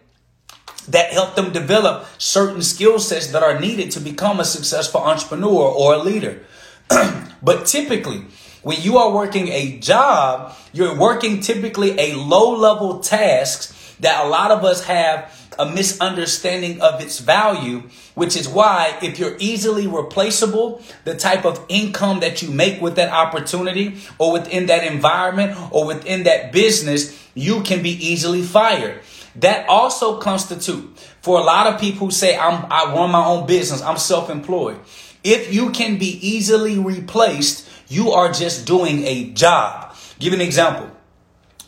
that 0.88 1.12
help 1.12 1.36
them 1.36 1.52
develop 1.54 2.06
certain 2.18 2.62
skill 2.62 3.00
sets 3.00 3.28
that 3.28 3.44
are 3.44 3.60
needed 3.60 3.92
to 3.92 4.00
become 4.00 4.40
a 4.40 4.46
successful 4.46 5.02
entrepreneur 5.02 5.64
or 5.64 5.94
a 5.94 5.98
leader. 5.98 6.44
but 7.42 7.66
typically, 7.66 8.26
when 8.64 8.82
you 8.82 8.98
are 8.98 9.12
working 9.12 9.48
a 9.50 9.78
job, 9.80 10.56
you're 10.74 10.98
working 10.98 11.40
typically 11.40 11.98
a 12.00 12.16
low 12.16 12.56
level 12.58 13.00
tasks 13.00 13.96
that 14.00 14.26
a 14.26 14.28
lot 14.28 14.52
of 14.52 14.64
us 14.64 14.84
have 14.86 15.43
a 15.60 15.66
misunderstanding 15.66 16.82
of 16.82 17.02
its 17.02 17.20
value, 17.20 17.84
which 18.16 18.36
is 18.36 18.48
why 18.48 18.98
if 19.02 19.20
you're 19.20 19.36
easily 19.40 19.88
replaceable, 19.88 20.82
the 21.04 21.16
type 21.16 21.46
of 21.46 21.64
income 21.70 22.20
that 22.22 22.42
you 22.42 22.50
make 22.50 22.82
with 22.82 22.96
that 22.96 23.12
opportunity 23.12 23.98
or 24.18 24.32
within 24.34 24.68
that 24.68 24.84
environment 24.84 25.58
or 25.72 25.86
within 25.86 26.24
that 26.24 26.52
business 26.52 27.20
you 27.36 27.62
can 27.64 27.82
be 27.82 27.92
easily 27.92 28.42
fired. 28.42 29.02
That 29.38 29.68
also 29.68 30.20
constitute 30.20 30.98
for 31.22 31.40
a 31.40 31.44
lot 31.44 31.68
of 31.68 31.80
people 31.80 32.08
who 32.08 32.12
say 32.12 32.38
I'm 32.38 32.66
I 32.70 32.94
run 32.94 33.12
my 33.12 33.26
own 33.26 33.48
business, 33.48 33.82
I'm 33.82 33.98
self-employed. 33.98 34.80
If 35.24 35.54
you 35.54 35.72
can 35.72 35.98
be 35.98 36.20
easily 36.22 36.78
replaced, 36.78 37.68
you 37.88 38.12
are 38.12 38.32
just 38.32 38.68
doing 38.68 39.04
a 39.06 39.32
job. 39.32 39.96
Give 40.20 40.34
an 40.34 40.42
example. 40.42 40.90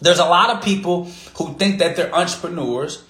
There's 0.01 0.19
a 0.19 0.25
lot 0.25 0.49
of 0.49 0.61
people 0.63 1.05
who 1.37 1.53
think 1.53 1.79
that 1.79 1.95
they're 1.95 2.13
entrepreneurs 2.13 3.03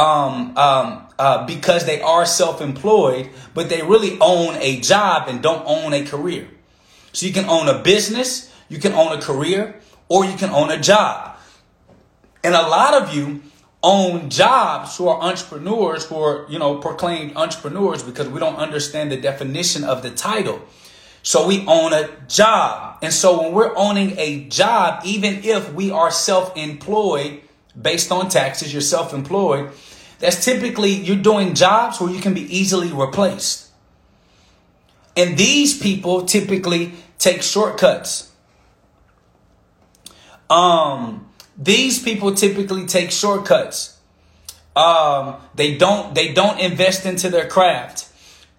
um, 0.00 0.56
um, 0.56 1.06
uh, 1.18 1.46
because 1.46 1.84
they 1.84 2.00
are 2.00 2.24
self-employed, 2.24 3.28
but 3.52 3.68
they 3.68 3.82
really 3.82 4.18
own 4.20 4.56
a 4.56 4.80
job 4.80 5.28
and 5.28 5.42
don't 5.42 5.62
own 5.66 5.92
a 5.92 6.04
career. 6.04 6.48
So 7.12 7.26
you 7.26 7.32
can 7.32 7.44
own 7.44 7.68
a 7.68 7.82
business, 7.82 8.50
you 8.68 8.78
can 8.78 8.94
own 8.94 9.16
a 9.16 9.20
career, 9.20 9.80
or 10.08 10.24
you 10.24 10.36
can 10.36 10.50
own 10.50 10.70
a 10.70 10.80
job. 10.80 11.36
And 12.42 12.54
a 12.54 12.62
lot 12.62 12.94
of 12.94 13.14
you 13.14 13.42
own 13.82 14.30
jobs 14.30 14.96
who 14.96 15.08
are 15.08 15.20
entrepreneurs 15.20 16.06
who 16.06 16.16
are, 16.16 16.46
you 16.48 16.58
know, 16.58 16.78
proclaimed 16.78 17.36
entrepreneurs 17.36 18.02
because 18.02 18.28
we 18.28 18.38
don't 18.38 18.56
understand 18.56 19.10
the 19.10 19.16
definition 19.16 19.84
of 19.84 20.02
the 20.02 20.10
title. 20.10 20.60
So 21.22 21.46
we 21.46 21.66
own 21.66 21.92
a 21.92 22.08
job. 22.28 22.98
And 23.02 23.12
so 23.12 23.42
when 23.42 23.52
we're 23.52 23.76
owning 23.76 24.18
a 24.18 24.48
job, 24.48 25.02
even 25.04 25.44
if 25.44 25.72
we 25.72 25.90
are 25.90 26.10
self-employed 26.10 27.42
based 27.80 28.10
on 28.10 28.28
taxes, 28.28 28.72
you're 28.72 28.82
self-employed, 28.82 29.70
that's 30.20 30.44
typically 30.44 30.90
you're 30.92 31.16
doing 31.16 31.54
jobs 31.54 32.00
where 32.00 32.10
you 32.10 32.20
can 32.20 32.34
be 32.34 32.42
easily 32.56 32.92
replaced. 32.92 33.68
And 35.16 35.36
these 35.36 35.78
people 35.78 36.24
typically 36.24 36.92
take 37.18 37.42
shortcuts. 37.42 38.30
Um, 40.48 41.28
these 41.58 42.02
people 42.02 42.34
typically 42.34 42.86
take 42.86 43.10
shortcuts. 43.10 43.98
Um, 44.76 45.36
they 45.54 45.76
don't 45.76 46.14
they 46.14 46.32
don't 46.32 46.60
invest 46.60 47.06
into 47.06 47.28
their 47.28 47.48
craft. 47.48 48.06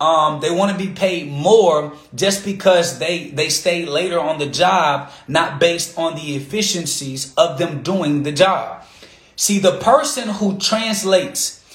um, 0.02 0.42
they 0.42 0.50
want 0.50 0.76
to 0.76 0.84
be 0.84 0.92
paid 0.92 1.30
more 1.30 1.94
just 2.16 2.44
because 2.44 2.98
they 2.98 3.30
they 3.30 3.50
stay 3.50 3.86
later 3.86 4.20
on 4.20 4.40
the 4.40 4.48
job, 4.48 5.12
not 5.28 5.60
based 5.60 5.96
on 5.98 6.16
the 6.16 6.36
efficiencies 6.36 7.34
of 7.36 7.60
them 7.60 7.84
doing 7.84 8.24
the 8.24 8.32
job. 8.32 8.84
See, 9.42 9.58
the 9.58 9.80
person 9.80 10.30
who 10.30 10.60
translates 10.60 11.66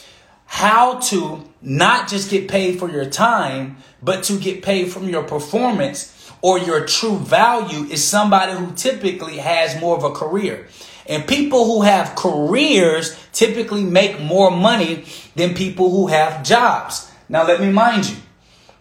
how 0.44 1.00
to 1.00 1.42
not 1.60 2.06
just 2.06 2.30
get 2.30 2.46
paid 2.46 2.78
for 2.78 2.88
your 2.88 3.06
time, 3.06 3.78
but 4.00 4.22
to 4.22 4.38
get 4.38 4.62
paid 4.62 4.92
from 4.92 5.08
your 5.08 5.24
performance 5.24 6.30
or 6.42 6.60
your 6.60 6.86
true 6.86 7.16
value 7.16 7.82
is 7.90 8.04
somebody 8.04 8.52
who 8.52 8.70
typically 8.76 9.38
has 9.38 9.80
more 9.80 9.96
of 9.96 10.04
a 10.04 10.12
career. 10.12 10.68
And 11.06 11.26
people 11.26 11.64
who 11.64 11.82
have 11.82 12.14
careers 12.14 13.18
typically 13.32 13.82
make 13.82 14.20
more 14.20 14.52
money 14.52 15.04
than 15.34 15.52
people 15.52 15.90
who 15.90 16.06
have 16.06 16.44
jobs. 16.44 17.10
Now, 17.28 17.44
let 17.44 17.60
me 17.60 17.72
mind 17.72 18.08
you, 18.08 18.16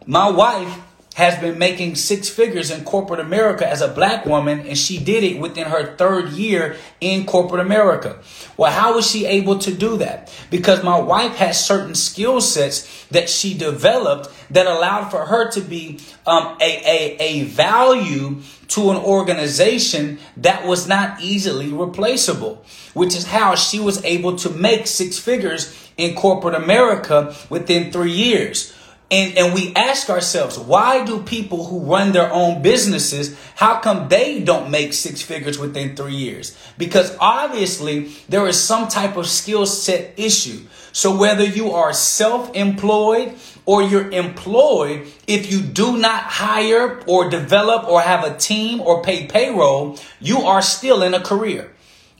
my 0.05 0.29
wife 0.29 0.84
has 1.15 1.39
been 1.39 1.57
making 1.57 1.95
six 1.95 2.27
figures 2.27 2.69
in 2.69 2.83
corporate 2.83 3.21
America 3.21 3.65
as 3.65 3.81
a 3.81 3.87
black 3.87 4.25
woman, 4.25 4.59
and 4.67 4.77
she 4.77 4.97
did 4.97 5.23
it 5.23 5.39
within 5.39 5.65
her 5.65 5.95
third 5.95 6.29
year 6.31 6.75
in 6.99 7.25
corporate 7.25 7.61
America. 7.61 8.19
Well, 8.57 8.69
how 8.69 8.95
was 8.95 9.09
she 9.09 9.25
able 9.25 9.57
to 9.59 9.73
do 9.73 9.95
that? 9.97 10.29
Because 10.49 10.83
my 10.83 10.99
wife 10.99 11.35
has 11.37 11.65
certain 11.65 11.95
skill 11.95 12.41
sets 12.41 13.05
that 13.11 13.29
she 13.29 13.57
developed 13.57 14.29
that 14.51 14.67
allowed 14.67 15.09
for 15.09 15.25
her 15.25 15.49
to 15.51 15.61
be 15.61 15.99
um, 16.27 16.57
a, 16.59 16.81
a, 16.85 17.17
a 17.19 17.43
value 17.43 18.41
to 18.67 18.91
an 18.91 18.97
organization 18.97 20.19
that 20.35 20.67
was 20.67 20.85
not 20.85 21.21
easily 21.21 21.71
replaceable, 21.71 22.65
which 22.93 23.15
is 23.15 23.27
how 23.27 23.55
she 23.55 23.79
was 23.79 24.03
able 24.03 24.35
to 24.35 24.49
make 24.49 24.85
six 24.85 25.17
figures 25.17 25.73
in 25.95 26.13
corporate 26.13 26.55
America 26.55 27.33
within 27.49 27.89
three 27.89 28.11
years. 28.11 28.74
And, 29.11 29.37
and 29.37 29.53
we 29.53 29.71
ask 29.75 30.09
ourselves, 30.09 30.57
why 30.57 31.05
do 31.05 31.21
people 31.21 31.65
who 31.65 31.81
run 31.81 32.11
their 32.11 32.31
own 32.33 32.63
businesses, 32.63 33.37
how 33.53 33.79
come 33.79 34.09
they 34.09 34.41
don't 34.41 34.71
make 34.71 34.93
six 34.93 35.21
figures 35.21 35.59
within 35.59 35.95
three 35.95 36.15
years? 36.15 36.57
Because 36.79 37.15
obviously 37.19 38.15
there 38.29 38.47
is 38.47 38.59
some 38.59 38.87
type 38.87 39.15
of 39.15 39.27
skill 39.27 39.67
set 39.67 40.17
issue. 40.17 40.61
So 40.91 41.15
whether 41.15 41.43
you 41.43 41.71
are 41.71 41.93
self-employed 41.93 43.35
or 43.67 43.83
you're 43.83 44.09
employed, 44.09 45.05
if 45.27 45.51
you 45.51 45.61
do 45.61 45.97
not 45.97 46.23
hire 46.23 47.03
or 47.05 47.29
develop 47.29 47.87
or 47.87 48.01
have 48.01 48.23
a 48.23 48.35
team 48.35 48.81
or 48.81 49.03
pay 49.03 49.27
payroll, 49.27 49.99
you 50.19 50.39
are 50.39 50.63
still 50.63 51.03
in 51.03 51.13
a 51.13 51.19
career. 51.19 51.71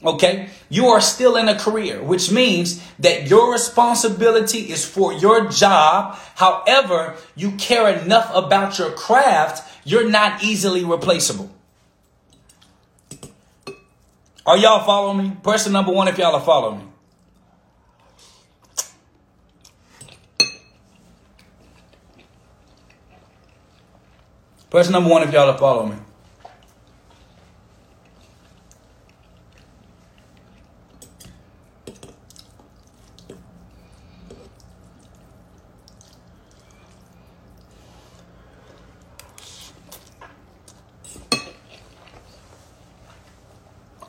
Okay. 0.06 0.48
You 0.68 0.86
are 0.88 1.00
still 1.00 1.36
in 1.36 1.48
a 1.48 1.58
career, 1.58 2.00
which 2.00 2.30
means 2.30 2.80
that 3.00 3.28
your 3.28 3.52
responsibility 3.52 4.70
is 4.70 4.84
for 4.84 5.12
your 5.12 5.48
job. 5.48 6.16
However, 6.36 7.16
you 7.34 7.52
care 7.52 7.88
enough 7.88 8.30
about 8.32 8.78
your 8.78 8.92
craft, 8.92 9.68
you're 9.84 10.08
not 10.08 10.44
easily 10.44 10.84
replaceable. 10.84 11.50
Are 14.46 14.56
y'all 14.56 14.84
following 14.84 15.18
me? 15.18 15.36
Person 15.42 15.72
number 15.72 15.90
one, 15.90 16.06
if 16.06 16.18
y'all 16.18 16.36
are 16.36 16.40
following 16.40 16.78
me. 16.78 16.84
Person 24.70 24.92
number 24.92 25.10
one, 25.10 25.22
if 25.24 25.32
y'all 25.32 25.50
are 25.50 25.58
following 25.58 25.90
me. 25.90 26.05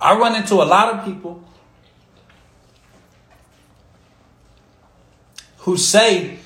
I 0.07 0.17
run 0.17 0.37
into 0.37 0.53
a 0.55 0.63
lot 0.63 0.93
of 0.93 1.03
people 1.03 1.43
who 5.57 5.75
say 5.75 6.39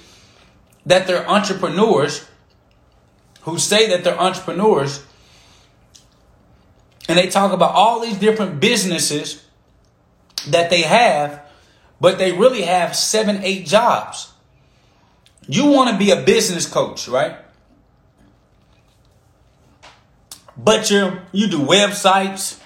that 0.88 1.06
they're 1.06 1.30
entrepreneurs, 1.30 2.28
who 3.42 3.60
say 3.60 3.88
that 3.90 4.04
they're 4.04 4.20
entrepreneurs, 4.20 5.04
and 7.08 7.20
they 7.20 7.28
talk 7.28 7.54
about 7.54 7.76
all 7.76 8.00
these 8.00 8.18
different 8.18 8.60
businesses 8.60 9.46
that 10.48 10.72
they 10.72 10.82
have, 10.82 11.46
but 12.00 12.18
they 12.18 12.32
really 12.32 12.64
have 12.64 12.96
seven, 12.96 13.44
eight 13.44 13.68
jobs. 13.68 14.34
You 15.48 15.68
want 15.68 15.92
to 15.92 15.98
be 16.04 16.10
a 16.10 16.20
business 16.20 16.68
coach, 16.68 17.08
right? 17.08 17.36
But 20.58 20.90
you 20.90 21.20
you 21.32 21.48
do 21.48 21.60
websites, 21.60 22.61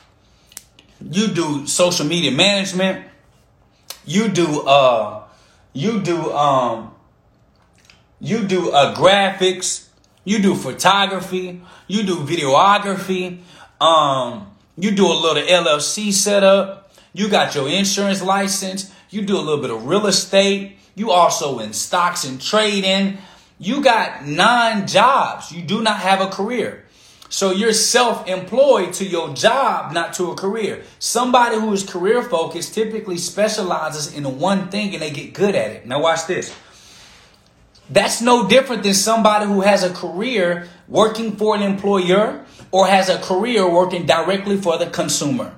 you 1.10 1.28
do 1.28 1.68
social 1.68 2.06
media 2.06 2.32
management, 2.32 3.06
you 4.06 4.28
do 4.28 4.62
uh 4.62 5.24
you 5.74 6.02
do 6.02 6.32
um 6.34 6.94
you 8.20 8.48
do 8.48 8.72
uh 8.72 8.96
graphics, 8.96 9.88
you 10.24 10.40
do 10.40 10.56
photography, 10.56 11.62
you 11.88 12.04
do 12.04 12.18
videography, 12.18 13.40
um 13.80 14.52
you 14.78 14.92
do 14.92 15.06
a 15.06 15.14
little 15.14 15.44
LLC 15.44 16.12
setup, 16.12 16.92
you 17.14 17.30
got 17.30 17.56
your 17.56 17.70
insurance 17.70 18.22
license, 18.22 18.92
you 19.10 19.22
do 19.22 19.38
a 19.38 19.40
little 19.40 19.62
bit 19.62 19.72
of 19.72 19.86
real 19.86 20.08
estate, 20.08 20.78
you 20.96 21.12
also 21.12 21.60
in 21.60 21.74
stocks 21.74 22.24
and 22.24 22.42
trading. 22.42 23.18
You 23.58 23.82
got 23.82 24.26
nine 24.26 24.88
jobs. 24.88 25.52
You 25.52 25.62
do 25.62 25.82
not 25.82 26.00
have 26.00 26.20
a 26.22 26.28
career. 26.28 26.85
So 27.36 27.52
you're 27.52 27.74
self-employed 27.74 28.94
to 28.94 29.06
your 29.06 29.34
job, 29.34 29.92
not 29.92 30.14
to 30.14 30.32
a 30.32 30.36
career. 30.36 30.84
Somebody 31.00 31.58
who 31.58 31.74
is 31.74 31.84
career 31.84 32.24
focused 32.24 32.74
typically 32.74 33.18
specializes 33.18 34.14
in 34.14 34.40
one 34.40 34.70
thing 34.70 34.94
and 34.94 35.02
they 35.02 35.12
get 35.12 35.34
good 35.34 35.54
at 35.54 35.72
it. 35.72 35.86
Now 35.86 36.02
watch 36.02 36.28
this. 36.28 36.58
That's 37.90 38.22
no 38.22 38.48
different 38.48 38.84
than 38.84 38.94
somebody 38.94 39.48
who 39.48 39.60
has 39.60 39.84
a 39.84 39.94
career 39.94 40.70
working 40.88 41.36
for 41.36 41.58
an 41.58 41.62
employer 41.62 42.46
or 42.72 42.88
has 42.88 43.10
a 43.10 43.18
career 43.18 43.70
working 43.70 44.06
directly 44.06 44.56
for 44.56 44.78
the 44.78 44.86
consumer. 44.86 45.54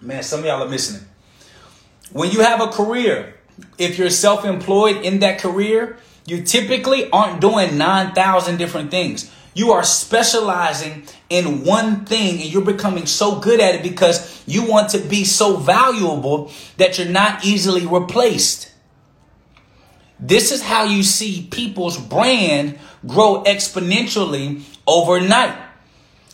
Man, 0.00 0.22
some 0.22 0.38
of 0.38 0.46
y'all 0.46 0.62
are 0.62 0.68
missing 0.68 1.00
it. 1.00 1.08
When 2.12 2.30
you 2.30 2.42
have 2.42 2.60
a 2.60 2.68
career, 2.68 3.34
if 3.78 3.98
you're 3.98 4.10
self-employed 4.10 5.04
in 5.04 5.18
that 5.18 5.40
career, 5.40 5.98
you 6.24 6.44
typically 6.44 7.10
aren't 7.10 7.40
doing 7.40 7.76
9,000 7.76 8.58
different 8.58 8.92
things. 8.92 9.28
You 9.58 9.72
are 9.72 9.82
specializing 9.82 11.02
in 11.28 11.64
one 11.64 12.04
thing 12.04 12.34
and 12.40 12.44
you're 12.44 12.64
becoming 12.64 13.06
so 13.06 13.40
good 13.40 13.58
at 13.58 13.74
it 13.74 13.82
because 13.82 14.44
you 14.46 14.62
want 14.64 14.90
to 14.90 15.00
be 15.00 15.24
so 15.24 15.56
valuable 15.56 16.52
that 16.76 16.96
you're 16.96 17.08
not 17.08 17.44
easily 17.44 17.84
replaced. 17.84 18.70
This 20.20 20.52
is 20.52 20.62
how 20.62 20.84
you 20.84 21.02
see 21.02 21.48
people's 21.50 21.98
brand 21.98 22.78
grow 23.04 23.42
exponentially 23.42 24.62
overnight. 24.86 25.58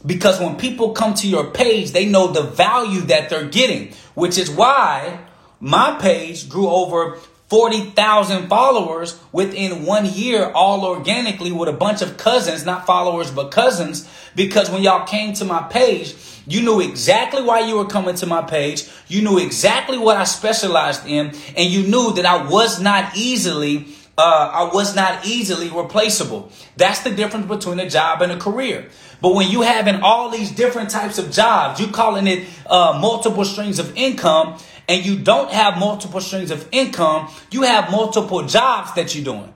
Because 0.04 0.38
when 0.38 0.56
people 0.56 0.92
come 0.92 1.14
to 1.14 1.26
your 1.26 1.50
page, 1.50 1.92
they 1.92 2.04
know 2.04 2.26
the 2.26 2.42
value 2.42 3.00
that 3.06 3.30
they're 3.30 3.48
getting, 3.48 3.94
which 4.12 4.36
is 4.36 4.50
why 4.50 5.18
my 5.60 5.96
page 5.98 6.50
grew 6.50 6.68
over 6.68 7.18
40,000 7.48 8.48
followers 8.48 9.20
within 9.30 9.84
one 9.84 10.06
year, 10.06 10.50
all 10.54 10.84
organically 10.84 11.52
with 11.52 11.68
a 11.68 11.72
bunch 11.72 12.02
of 12.02 12.16
cousins, 12.16 12.64
not 12.64 12.86
followers, 12.86 13.30
but 13.30 13.50
cousins. 13.50 14.08
Because 14.34 14.70
when 14.70 14.82
y'all 14.82 15.06
came 15.06 15.34
to 15.34 15.44
my 15.44 15.62
page, 15.62 16.14
you 16.46 16.62
knew 16.62 16.80
exactly 16.80 17.42
why 17.42 17.60
you 17.60 17.76
were 17.76 17.86
coming 17.86 18.14
to 18.16 18.26
my 18.26 18.42
page. 18.42 18.88
You 19.08 19.22
knew 19.22 19.38
exactly 19.38 19.98
what 19.98 20.16
I 20.16 20.24
specialized 20.24 21.06
in, 21.06 21.32
and 21.56 21.70
you 21.70 21.84
knew 21.84 22.14
that 22.14 22.26
I 22.26 22.48
was 22.48 22.80
not 22.80 23.16
easily 23.16 23.94
uh, 24.16 24.68
I 24.70 24.74
was 24.74 24.94
not 24.94 25.26
easily 25.26 25.70
replaceable. 25.70 26.52
That's 26.76 27.00
the 27.00 27.10
difference 27.10 27.46
between 27.46 27.80
a 27.80 27.90
job 27.90 28.22
and 28.22 28.30
a 28.30 28.36
career. 28.36 28.88
But 29.20 29.34
when 29.34 29.50
you 29.50 29.62
having 29.62 30.02
all 30.02 30.30
these 30.30 30.52
different 30.52 30.90
types 30.90 31.18
of 31.18 31.30
jobs, 31.30 31.80
you 31.80 31.88
calling 31.88 32.26
it 32.26 32.46
uh, 32.66 32.98
multiple 33.00 33.44
streams 33.44 33.78
of 33.78 33.96
income, 33.96 34.58
and 34.88 35.04
you 35.04 35.18
don't 35.18 35.50
have 35.50 35.78
multiple 35.78 36.20
streams 36.20 36.50
of 36.50 36.68
income, 36.72 37.30
you 37.50 37.62
have 37.62 37.90
multiple 37.90 38.42
jobs 38.46 38.92
that 38.94 39.14
you're 39.14 39.24
doing. 39.24 39.52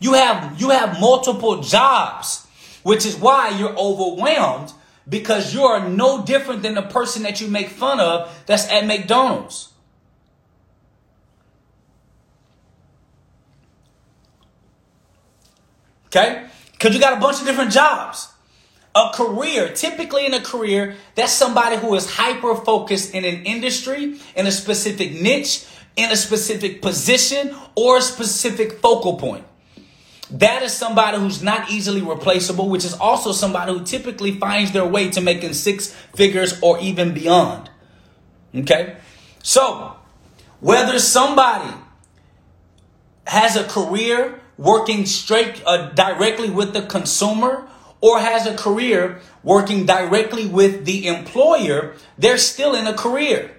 You 0.00 0.14
have 0.14 0.60
you 0.60 0.70
have 0.70 1.00
multiple 1.00 1.60
jobs, 1.60 2.46
which 2.82 3.06
is 3.06 3.16
why 3.16 3.50
you're 3.58 3.76
overwhelmed 3.76 4.72
because 5.08 5.54
you 5.54 5.62
are 5.64 5.88
no 5.88 6.24
different 6.24 6.62
than 6.62 6.74
the 6.74 6.82
person 6.82 7.22
that 7.22 7.40
you 7.40 7.48
make 7.48 7.68
fun 7.68 8.00
of 8.00 8.42
that's 8.46 8.68
at 8.70 8.86
McDonald's. 8.86 9.70
Okay? 16.06 16.46
Because 16.72 16.94
you 16.94 17.00
got 17.00 17.16
a 17.16 17.20
bunch 17.20 17.40
of 17.40 17.46
different 17.46 17.72
jobs. 17.72 18.28
A 18.96 19.10
career, 19.12 19.70
typically 19.72 20.24
in 20.24 20.34
a 20.34 20.40
career, 20.40 20.94
that's 21.16 21.32
somebody 21.32 21.76
who 21.76 21.94
is 21.94 22.08
hyper 22.08 22.54
focused 22.54 23.14
in 23.14 23.24
an 23.24 23.44
industry, 23.44 24.18
in 24.36 24.46
a 24.46 24.52
specific 24.52 25.12
niche, 25.20 25.66
in 25.96 26.12
a 26.12 26.16
specific 26.16 26.80
position, 26.80 27.54
or 27.74 27.98
a 27.98 28.02
specific 28.02 28.80
focal 28.80 29.16
point. 29.16 29.44
that 30.30 30.62
is 30.62 30.72
somebody 30.72 31.18
who's 31.18 31.42
not 31.42 31.70
easily 31.70 32.00
replaceable, 32.00 32.68
which 32.68 32.84
is 32.84 32.94
also 32.94 33.32
somebody 33.32 33.72
who 33.72 33.84
typically 33.84 34.32
finds 34.38 34.72
their 34.72 34.86
way 34.86 35.10
to 35.10 35.20
making 35.20 35.52
six 35.52 35.92
figures 36.14 36.58
or 36.62 36.78
even 36.80 37.12
beyond. 37.14 37.70
Okay? 38.54 38.96
So, 39.42 39.96
whether 40.60 40.98
somebody 40.98 41.72
has 43.26 43.56
a 43.56 43.64
career 43.64 44.40
working 44.56 45.06
straight 45.06 45.62
uh, 45.66 45.90
directly 45.90 46.50
with 46.50 46.72
the 46.72 46.82
consumer 46.82 47.68
or 48.04 48.20
has 48.20 48.46
a 48.46 48.54
career 48.54 49.18
working 49.42 49.86
directly 49.86 50.46
with 50.46 50.84
the 50.84 51.06
employer, 51.06 51.94
they're 52.18 52.36
still 52.36 52.74
in 52.74 52.86
a 52.86 52.92
career. 52.92 53.50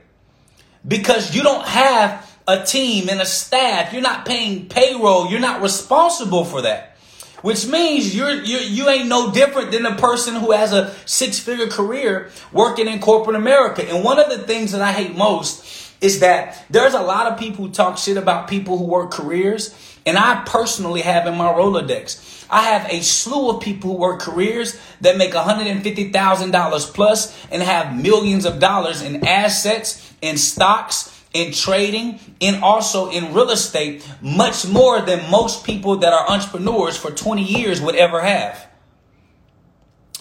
Because 0.87 1.35
you 1.35 1.41
don't 1.41 1.65
have 1.65 2.31
a 2.47 2.63
team 2.63 3.09
and 3.09 3.19
a 3.19 3.25
staff, 3.25 3.91
you're 3.91 4.03
not 4.03 4.23
paying 4.23 4.69
payroll, 4.69 5.31
you're 5.31 5.39
not 5.39 5.63
responsible 5.63 6.45
for 6.45 6.61
that. 6.61 6.95
Which 7.41 7.65
means 7.65 8.15
you're, 8.15 8.43
you 8.43 8.59
you 8.59 8.87
ain't 8.87 9.07
no 9.07 9.31
different 9.31 9.71
than 9.71 9.81
the 9.81 9.93
person 9.93 10.35
who 10.35 10.51
has 10.51 10.71
a 10.73 10.93
six 11.07 11.39
figure 11.39 11.67
career 11.67 12.29
working 12.51 12.87
in 12.87 12.99
corporate 12.99 13.35
America. 13.35 13.83
And 13.89 14.03
one 14.03 14.19
of 14.19 14.29
the 14.29 14.37
things 14.37 14.73
that 14.73 14.81
I 14.81 14.91
hate 14.91 15.17
most 15.17 15.65
is 16.01 16.19
that 16.19 16.63
there's 16.69 16.93
a 16.93 17.01
lot 17.01 17.31
of 17.31 17.39
people 17.39 17.65
who 17.65 17.71
talk 17.71 17.97
shit 17.97 18.17
about 18.17 18.47
people 18.47 18.77
who 18.77 18.85
work 18.85 19.09
careers. 19.09 19.73
And 20.05 20.17
I 20.17 20.43
personally 20.45 21.01
have 21.01 21.25
in 21.27 21.35
my 21.35 21.51
Rolodex 21.51 22.35
I 22.49 22.61
have 22.61 22.91
a 22.91 23.01
slew 23.01 23.49
of 23.49 23.61
people 23.61 23.91
who 23.91 23.97
work 23.97 24.21
careers 24.21 24.79
that 25.01 25.17
make 25.17 25.33
$150,000 25.33 26.93
plus 26.93 27.45
and 27.51 27.61
have 27.61 28.01
millions 28.01 28.45
of 28.45 28.59
dollars 28.59 29.01
in 29.01 29.25
assets, 29.25 30.13
in 30.21 30.37
stocks, 30.37 31.11
in 31.33 31.51
trading, 31.51 32.19
and 32.39 32.63
also 32.63 33.09
in 33.09 33.33
real 33.33 33.49
estate, 33.49 34.07
much 34.21 34.67
more 34.67 35.01
than 35.01 35.29
most 35.29 35.65
people 35.65 35.97
that 35.97 36.13
are 36.13 36.29
entrepreneurs 36.29 36.95
for 36.95 37.11
20 37.11 37.43
years 37.43 37.81
would 37.81 37.95
ever 37.95 38.21
have. 38.21 38.67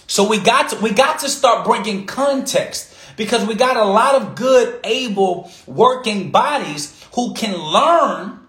So 0.06 0.28
we 0.28 0.38
got 0.38 0.70
to, 0.70 0.76
we 0.80 0.90
got 0.90 1.20
to 1.20 1.28
start 1.28 1.64
bringing 1.64 2.06
context 2.06 2.94
because 3.16 3.46
we 3.46 3.54
got 3.54 3.76
a 3.76 3.84
lot 3.84 4.16
of 4.16 4.34
good, 4.34 4.80
able, 4.82 5.50
working 5.66 6.30
bodies 6.30 7.06
who 7.14 7.34
can 7.34 7.56
learn 7.56 8.40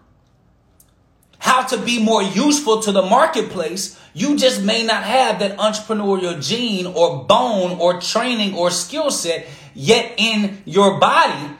how 1.45 1.62
to 1.62 1.77
be 1.77 2.01
more 2.01 2.23
useful 2.23 2.81
to 2.81 2.91
the 2.91 3.03
marketplace, 3.03 3.99
you 4.15 4.36
just 4.36 4.63
may 4.63 4.81
not 4.84 5.03
have 5.03 5.38
that 5.38 5.55
entrepreneurial 5.58 6.43
gene 6.43 6.88
or 6.88 7.23
bone 7.23 7.77
or 7.79 8.01
training 8.01 8.55
or 8.55 8.71
skill 8.71 9.12
set 9.12 9.45
yet 9.75 10.15
in 10.17 10.63
your 10.65 10.99
body. 10.99 11.53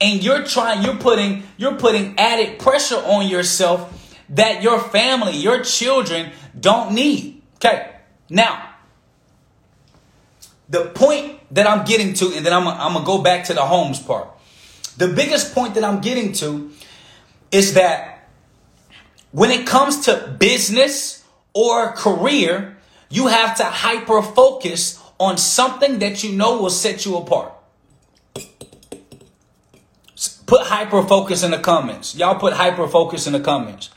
And 0.00 0.24
you're 0.24 0.44
trying, 0.44 0.82
you're 0.82 0.96
putting, 0.96 1.42
you're 1.58 1.74
putting 1.74 2.18
added 2.18 2.58
pressure 2.58 2.96
on 2.96 3.28
yourself 3.28 4.24
that 4.30 4.62
your 4.62 4.80
family, 4.80 5.36
your 5.36 5.62
children 5.62 6.32
don't 6.58 6.94
need. 6.94 7.42
Okay. 7.56 7.90
Now, 8.30 8.70
the 10.70 10.86
point 10.86 11.40
that 11.54 11.66
I'm 11.66 11.84
getting 11.84 12.14
to, 12.14 12.32
and 12.34 12.46
then 12.46 12.54
I'm, 12.54 12.66
I'm 12.66 12.94
gonna 12.94 13.04
go 13.04 13.20
back 13.20 13.44
to 13.44 13.52
the 13.52 13.66
homes 13.66 14.00
part. 14.00 14.28
The 14.96 15.08
biggest 15.08 15.54
point 15.54 15.74
that 15.74 15.84
I'm 15.84 16.00
getting 16.00 16.32
to 16.40 16.70
is 17.52 17.74
that 17.74 18.19
when 19.32 19.50
it 19.50 19.66
comes 19.66 20.04
to 20.06 20.36
business 20.38 21.24
or 21.54 21.92
career, 21.92 22.76
you 23.08 23.28
have 23.28 23.56
to 23.56 23.64
hyper 23.64 24.22
focus 24.22 25.02
on 25.18 25.36
something 25.36 25.98
that 25.98 26.24
you 26.24 26.32
know 26.32 26.60
will 26.60 26.70
set 26.70 27.04
you 27.04 27.16
apart. 27.16 27.52
Put 30.46 30.62
hyper 30.62 31.02
focus 31.02 31.44
in 31.44 31.52
the 31.52 31.58
comments. 31.58 32.16
Y'all 32.16 32.34
put 32.34 32.54
hyper 32.54 32.88
focus 32.88 33.26
in 33.26 33.32
the 33.34 33.40
comments. 33.40 33.90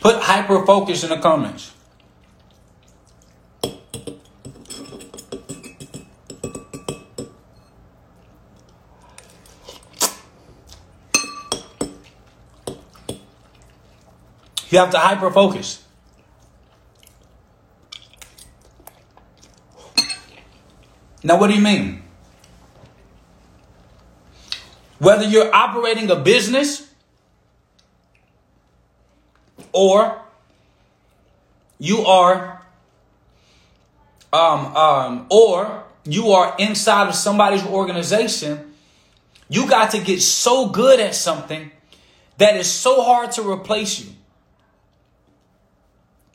Put 0.00 0.16
hyper 0.16 0.64
focus 0.64 1.04
in 1.04 1.10
the 1.10 1.18
comments. 1.18 1.72
You 14.72 14.78
have 14.78 14.90
to 14.92 14.98
hyper 14.98 15.30
focus. 15.30 15.84
Now, 21.22 21.38
what 21.38 21.48
do 21.48 21.54
you 21.54 21.60
mean? 21.60 22.02
Whether 24.98 25.26
you're 25.26 25.54
operating 25.54 26.10
a 26.10 26.16
business 26.16 26.90
or 29.72 30.18
you 31.78 32.06
are, 32.06 32.64
um, 34.32 34.74
um, 34.74 35.26
or 35.28 35.84
you 36.04 36.30
are 36.30 36.56
inside 36.58 37.08
of 37.08 37.14
somebody's 37.14 37.66
organization, 37.66 38.72
you 39.50 39.68
got 39.68 39.90
to 39.90 39.98
get 39.98 40.22
so 40.22 40.70
good 40.70 40.98
at 40.98 41.14
something 41.14 41.70
that 42.38 42.56
is 42.56 42.70
so 42.70 43.02
hard 43.02 43.32
to 43.32 43.46
replace 43.46 44.00
you 44.00 44.12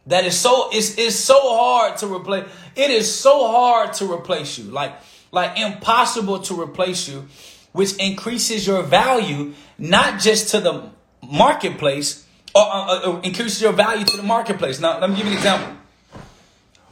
that 0.08 0.26
is 0.26 0.38
so 0.38 0.70
it's, 0.72 0.98
it's 0.98 1.16
so 1.16 1.38
hard 1.40 1.98
to 1.98 2.08
replace 2.14 2.48
it 2.76 2.90
is 2.90 3.14
so 3.14 3.48
hard 3.48 3.94
to 3.94 4.12
replace 4.12 4.58
you. 4.58 4.66
Like 4.66 4.94
like 5.32 5.60
impossible 5.60 6.40
to 6.40 6.60
replace 6.60 7.08
you 7.08 7.28
which 7.74 7.96
increases 7.98 8.66
your 8.66 8.82
value 8.82 9.54
not 9.78 10.20
just 10.20 10.50
to 10.52 10.62
the 10.62 10.90
marketplace 11.22 12.26
or 12.56 12.62
uh, 12.62 12.66
uh, 12.66 13.12
uh, 13.18 13.22
increases 13.22 13.62
your 13.62 13.74
value 13.74 14.06
to 14.06 14.18
the 14.18 14.24
marketplace. 14.24 14.80
Now 14.80 15.00
let 15.00 15.10
me 15.10 15.18
give 15.18 15.26
you 15.26 15.34
an 15.34 15.38
example. 15.38 15.74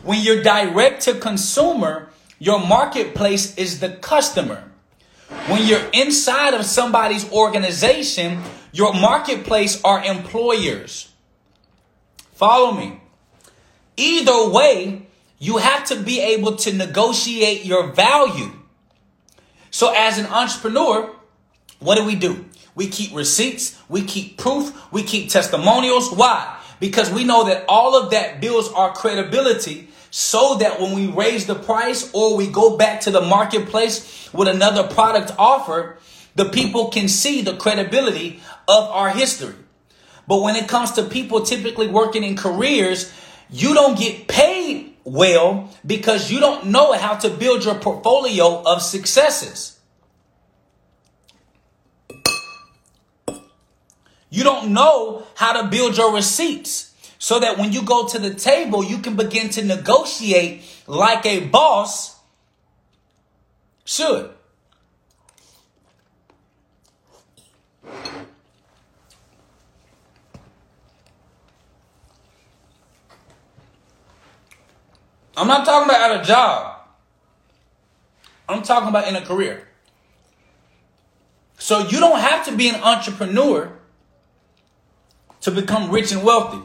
When 0.03 0.21
you're 0.21 0.43
direct 0.43 1.03
to 1.03 1.15
consumer 1.15 2.09
your 2.37 2.59
marketplace 2.59 3.55
is 3.55 3.79
the 3.79 3.89
customer. 3.89 4.69
When 5.47 5.65
you're 5.65 5.89
inside 5.93 6.53
of 6.53 6.65
somebody's 6.65 7.31
organization 7.31 8.41
your 8.73 8.93
marketplace 8.93 9.81
are 9.85 10.03
employers. 10.03 11.09
Follow 12.33 12.73
me 12.73 12.99
Either 13.97 14.49
way, 14.49 15.07
you 15.39 15.57
have 15.57 15.85
to 15.85 16.01
be 16.01 16.19
able 16.19 16.55
to 16.57 16.73
negotiate 16.73 17.65
your 17.65 17.91
value. 17.93 18.51
So 19.71 19.93
as 19.95 20.17
an 20.17 20.25
entrepreneur, 20.27 21.13
what 21.79 21.97
do 21.97 22.05
we 22.05 22.15
do? 22.15 22.45
We 22.75 22.87
keep 22.87 23.13
receipts, 23.13 23.79
we 23.87 24.03
keep 24.03 24.37
proof, 24.37 24.91
we 24.91 25.03
keep 25.03 25.29
testimonials. 25.29 26.11
Why? 26.11 26.57
Because 26.79 27.11
we 27.11 27.23
know 27.23 27.45
that 27.45 27.65
all 27.69 28.01
of 28.01 28.11
that 28.11 28.41
builds 28.41 28.69
our 28.69 28.93
credibility 28.93 29.89
so 30.11 30.55
that 30.55 30.79
when 30.79 30.93
we 30.93 31.07
raise 31.07 31.45
the 31.45 31.55
price 31.55 32.09
or 32.13 32.37
we 32.37 32.47
go 32.47 32.77
back 32.77 33.01
to 33.01 33.11
the 33.11 33.21
marketplace 33.21 34.29
with 34.33 34.47
another 34.47 34.87
product 34.87 35.33
offer, 35.37 35.97
the 36.35 36.45
people 36.45 36.89
can 36.89 37.07
see 37.07 37.41
the 37.41 37.55
credibility 37.55 38.41
of 38.67 38.83
our 38.85 39.09
history. 39.09 39.55
But 40.27 40.41
when 40.41 40.55
it 40.55 40.67
comes 40.67 40.91
to 40.93 41.03
people 41.03 41.41
typically 41.41 41.87
working 41.87 42.23
in 42.23 42.35
careers 42.35 43.13
you 43.49 43.73
don't 43.73 43.97
get 43.97 44.27
paid 44.27 44.93
well 45.03 45.69
because 45.85 46.31
you 46.31 46.39
don't 46.39 46.67
know 46.67 46.93
how 46.93 47.15
to 47.15 47.29
build 47.29 47.63
your 47.63 47.75
portfolio 47.75 48.63
of 48.63 48.81
successes. 48.81 49.79
You 54.29 54.43
don't 54.43 54.73
know 54.73 55.25
how 55.35 55.61
to 55.61 55.69
build 55.69 55.95
your 55.95 56.13
receipts 56.13 56.93
so 57.17 57.39
that 57.39 57.57
when 57.57 57.71
you 57.71 57.83
go 57.83 58.07
to 58.07 58.19
the 58.19 58.33
table, 58.33 58.83
you 58.83 58.97
can 58.97 59.15
begin 59.15 59.49
to 59.51 59.63
negotiate 59.63 60.63
like 60.87 61.25
a 61.25 61.47
boss 61.47 62.19
should. 63.85 64.34
I'm 75.37 75.47
not 75.47 75.65
talking 75.65 75.89
about 75.89 76.11
at 76.11 76.21
a 76.21 76.23
job. 76.23 76.77
I'm 78.47 78.61
talking 78.61 78.89
about 78.89 79.07
in 79.07 79.15
a 79.15 79.25
career. 79.25 79.67
So 81.57 81.87
you 81.87 81.99
don't 81.99 82.19
have 82.19 82.45
to 82.45 82.55
be 82.55 82.69
an 82.69 82.75
entrepreneur 82.75 83.71
to 85.41 85.51
become 85.51 85.91
rich 85.91 86.11
and 86.11 86.23
wealthy. 86.23 86.61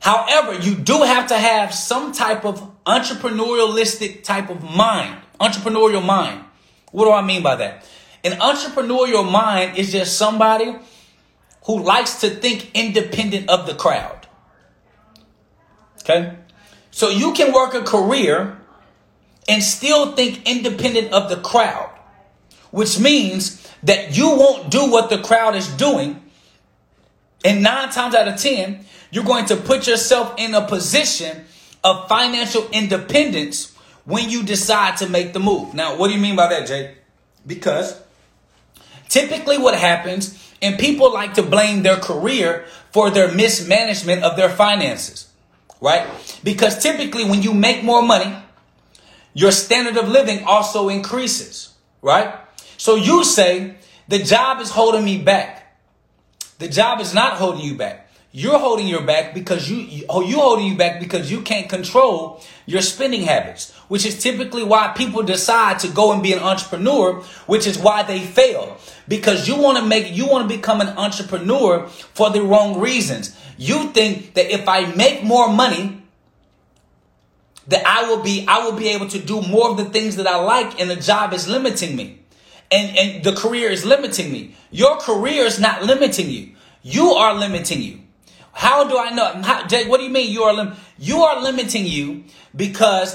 However, 0.00 0.54
you 0.58 0.74
do 0.74 1.02
have 1.02 1.28
to 1.28 1.38
have 1.38 1.72
some 1.72 2.12
type 2.12 2.44
of 2.44 2.60
entrepreneurialistic 2.84 4.24
type 4.24 4.50
of 4.50 4.62
mind, 4.62 5.20
entrepreneurial 5.40 6.04
mind. 6.04 6.44
What 6.90 7.04
do 7.04 7.12
I 7.12 7.22
mean 7.22 7.42
by 7.42 7.56
that? 7.56 7.84
An 8.24 8.32
entrepreneurial 8.38 9.30
mind 9.30 9.78
is 9.78 9.92
just 9.92 10.18
somebody 10.18 10.74
who 11.66 11.82
likes 11.82 12.20
to 12.20 12.30
think 12.30 12.70
independent 12.74 13.48
of 13.48 13.66
the 13.66 13.74
crowd. 13.74 14.21
Okay? 16.02 16.36
So 16.90 17.08
you 17.08 17.32
can 17.32 17.52
work 17.52 17.74
a 17.74 17.82
career 17.82 18.58
and 19.48 19.62
still 19.62 20.12
think 20.12 20.46
independent 20.46 21.12
of 21.12 21.28
the 21.28 21.36
crowd, 21.36 21.90
which 22.70 23.00
means 23.00 23.66
that 23.82 24.16
you 24.16 24.28
won't 24.28 24.70
do 24.70 24.90
what 24.90 25.10
the 25.10 25.18
crowd 25.18 25.56
is 25.56 25.68
doing. 25.68 26.22
And 27.44 27.62
nine 27.62 27.90
times 27.90 28.14
out 28.14 28.28
of 28.28 28.36
10, 28.36 28.84
you're 29.10 29.24
going 29.24 29.46
to 29.46 29.56
put 29.56 29.86
yourself 29.86 30.34
in 30.38 30.54
a 30.54 30.66
position 30.66 31.44
of 31.82 32.08
financial 32.08 32.68
independence 32.70 33.76
when 34.04 34.30
you 34.30 34.42
decide 34.42 34.96
to 34.98 35.08
make 35.08 35.32
the 35.32 35.40
move. 35.40 35.74
Now, 35.74 35.96
what 35.96 36.08
do 36.08 36.14
you 36.14 36.20
mean 36.20 36.36
by 36.36 36.48
that, 36.48 36.66
Jake? 36.66 36.96
Because 37.46 38.00
typically 39.08 39.58
what 39.58 39.74
happens, 39.74 40.38
and 40.60 40.78
people 40.78 41.12
like 41.12 41.34
to 41.34 41.42
blame 41.42 41.82
their 41.82 41.96
career 41.96 42.64
for 42.92 43.10
their 43.10 43.32
mismanagement 43.32 44.22
of 44.22 44.36
their 44.36 44.50
finances, 44.50 45.31
right? 45.82 46.08
Because 46.42 46.78
typically 46.78 47.24
when 47.24 47.42
you 47.42 47.52
make 47.52 47.82
more 47.82 48.02
money, 48.02 48.34
your 49.34 49.50
standard 49.50 49.96
of 49.96 50.08
living 50.08 50.44
also 50.44 50.88
increases, 50.88 51.74
right? 52.00 52.34
So 52.78 52.94
you 52.94 53.24
say, 53.24 53.74
the 54.08 54.20
job 54.20 54.60
is 54.60 54.70
holding 54.70 55.04
me 55.04 55.18
back. 55.18 55.76
The 56.58 56.68
job 56.68 57.00
is 57.00 57.12
not 57.12 57.34
holding 57.34 57.64
you 57.64 57.74
back. 57.76 58.08
You're 58.34 58.58
holding 58.58 58.86
your 58.86 59.02
back 59.02 59.34
because 59.34 59.68
you, 59.70 59.76
you 59.76 60.06
oh, 60.08 60.22
you 60.22 60.36
holding 60.36 60.66
you 60.66 60.76
back 60.76 61.00
because 61.00 61.30
you 61.30 61.42
can't 61.42 61.68
control 61.68 62.42
your 62.64 62.80
spending 62.80 63.22
habits, 63.22 63.72
which 63.88 64.06
is 64.06 64.22
typically 64.22 64.64
why 64.64 64.94
people 64.96 65.22
decide 65.22 65.80
to 65.80 65.88
go 65.88 66.12
and 66.12 66.22
be 66.22 66.32
an 66.32 66.38
entrepreneur, 66.38 67.20
which 67.46 67.66
is 67.66 67.76
why 67.76 68.02
they 68.02 68.20
fail. 68.20 68.78
Because 69.06 69.46
you 69.46 69.56
want 69.56 69.76
to 69.78 69.84
make 69.84 70.16
you 70.16 70.26
want 70.26 70.48
to 70.48 70.56
become 70.56 70.80
an 70.80 70.88
entrepreneur 70.96 71.86
for 71.88 72.30
the 72.30 72.40
wrong 72.40 72.80
reasons. 72.80 73.36
You 73.62 73.92
think 73.92 74.34
that 74.34 74.52
if 74.52 74.68
I 74.68 74.86
make 74.96 75.22
more 75.22 75.48
money, 75.48 76.02
that 77.68 77.86
I 77.86 78.08
will 78.08 78.20
be 78.20 78.44
I 78.48 78.64
will 78.64 78.76
be 78.76 78.88
able 78.88 79.06
to 79.08 79.20
do 79.20 79.40
more 79.40 79.70
of 79.70 79.76
the 79.76 79.84
things 79.84 80.16
that 80.16 80.26
I 80.26 80.36
like 80.36 80.80
and 80.80 80.90
the 80.90 80.96
job 80.96 81.32
is 81.32 81.46
limiting 81.46 81.94
me. 81.94 82.18
And 82.72 82.96
and 82.98 83.24
the 83.24 83.32
career 83.32 83.70
is 83.70 83.84
limiting 83.84 84.32
me. 84.32 84.56
Your 84.72 84.96
career 84.96 85.44
is 85.44 85.60
not 85.60 85.84
limiting 85.84 86.28
you. 86.28 86.56
You 86.82 87.12
are 87.12 87.34
limiting 87.34 87.82
you. 87.82 88.00
How 88.52 88.82
do 88.88 88.98
I 88.98 89.10
know? 89.10 89.40
How, 89.42 89.64
Jay, 89.68 89.86
what 89.86 89.98
do 89.98 90.04
you 90.04 90.10
mean 90.10 90.32
you 90.32 90.42
are 90.42 90.52
lim- 90.52 90.74
you 90.98 91.22
are 91.22 91.40
limiting 91.40 91.86
you 91.86 92.24
because 92.56 93.14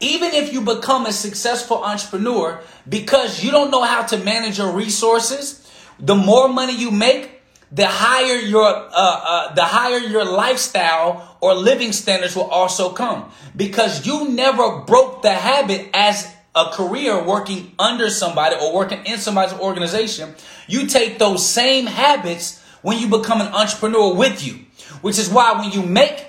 even 0.00 0.34
if 0.34 0.52
you 0.52 0.60
become 0.60 1.06
a 1.06 1.12
successful 1.12 1.82
entrepreneur 1.82 2.60
because 2.86 3.42
you 3.42 3.50
don't 3.50 3.70
know 3.70 3.84
how 3.84 4.02
to 4.02 4.18
manage 4.18 4.58
your 4.58 4.70
resources, 4.70 5.66
the 5.98 6.14
more 6.14 6.46
money 6.48 6.76
you 6.76 6.90
make, 6.90 7.37
the 7.70 7.86
higher 7.86 8.36
your 8.36 8.66
uh, 8.66 8.90
uh, 8.94 9.54
the 9.54 9.64
higher 9.64 9.98
your 9.98 10.24
lifestyle 10.24 11.36
or 11.40 11.54
living 11.54 11.92
standards 11.92 12.34
will 12.34 12.50
also 12.50 12.92
come 12.92 13.30
because 13.56 14.06
you 14.06 14.30
never 14.30 14.80
broke 14.80 15.22
the 15.22 15.32
habit 15.32 15.88
as 15.92 16.34
a 16.54 16.70
career 16.72 17.22
working 17.22 17.72
under 17.78 18.10
somebody 18.10 18.56
or 18.56 18.74
working 18.74 19.04
in 19.04 19.18
somebody's 19.18 19.58
organization. 19.58 20.34
You 20.66 20.86
take 20.86 21.18
those 21.18 21.48
same 21.48 21.86
habits 21.86 22.62
when 22.82 22.98
you 22.98 23.08
become 23.08 23.40
an 23.40 23.48
entrepreneur 23.48 24.14
with 24.14 24.44
you. 24.46 24.64
Which 25.02 25.18
is 25.18 25.28
why 25.28 25.52
when 25.52 25.70
you 25.70 25.82
make 25.82 26.26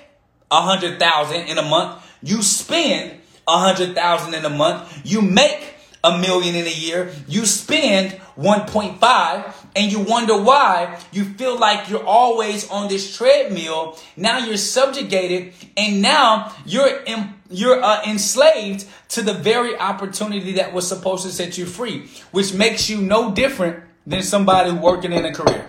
a 0.51 0.61
hundred 0.61 0.99
thousand 0.99 1.47
in 1.47 1.57
a 1.57 1.63
month, 1.63 2.05
you 2.21 2.41
spend 2.41 3.19
a 3.47 3.57
hundred 3.57 3.95
thousand 3.95 4.33
in 4.33 4.45
a 4.45 4.49
month, 4.49 5.01
you 5.03 5.21
make 5.21 5.75
a 6.03 6.17
million 6.17 6.55
in 6.55 6.65
a 6.65 6.71
year, 6.71 7.11
you 7.27 7.45
spend 7.45 8.11
1.5 8.37 9.58
and 9.79 9.93
you 9.93 9.99
wonder 10.01 10.37
why 10.37 10.99
you 11.13 11.23
feel 11.23 11.57
like 11.57 11.89
you're 11.89 12.05
always 12.05 12.69
on 12.69 12.89
this 12.89 13.15
treadmill. 13.15 13.97
Now 14.17 14.39
you're 14.39 14.57
subjugated 14.57 15.53
and 15.77 16.01
now 16.01 16.53
you're 16.65 16.97
in, 17.03 17.33
you're 17.49 17.81
uh, 17.81 18.03
enslaved 18.03 18.85
to 19.09 19.21
the 19.21 19.33
very 19.33 19.77
opportunity 19.77 20.51
that 20.53 20.73
was 20.73 20.85
supposed 20.85 21.23
to 21.23 21.31
set 21.31 21.57
you 21.57 21.65
free, 21.65 22.09
which 22.31 22.53
makes 22.53 22.89
you 22.89 23.01
no 23.01 23.33
different 23.33 23.81
than 24.05 24.21
somebody 24.21 24.71
working 24.71 25.13
in 25.13 25.23
a 25.23 25.33
career. 25.33 25.65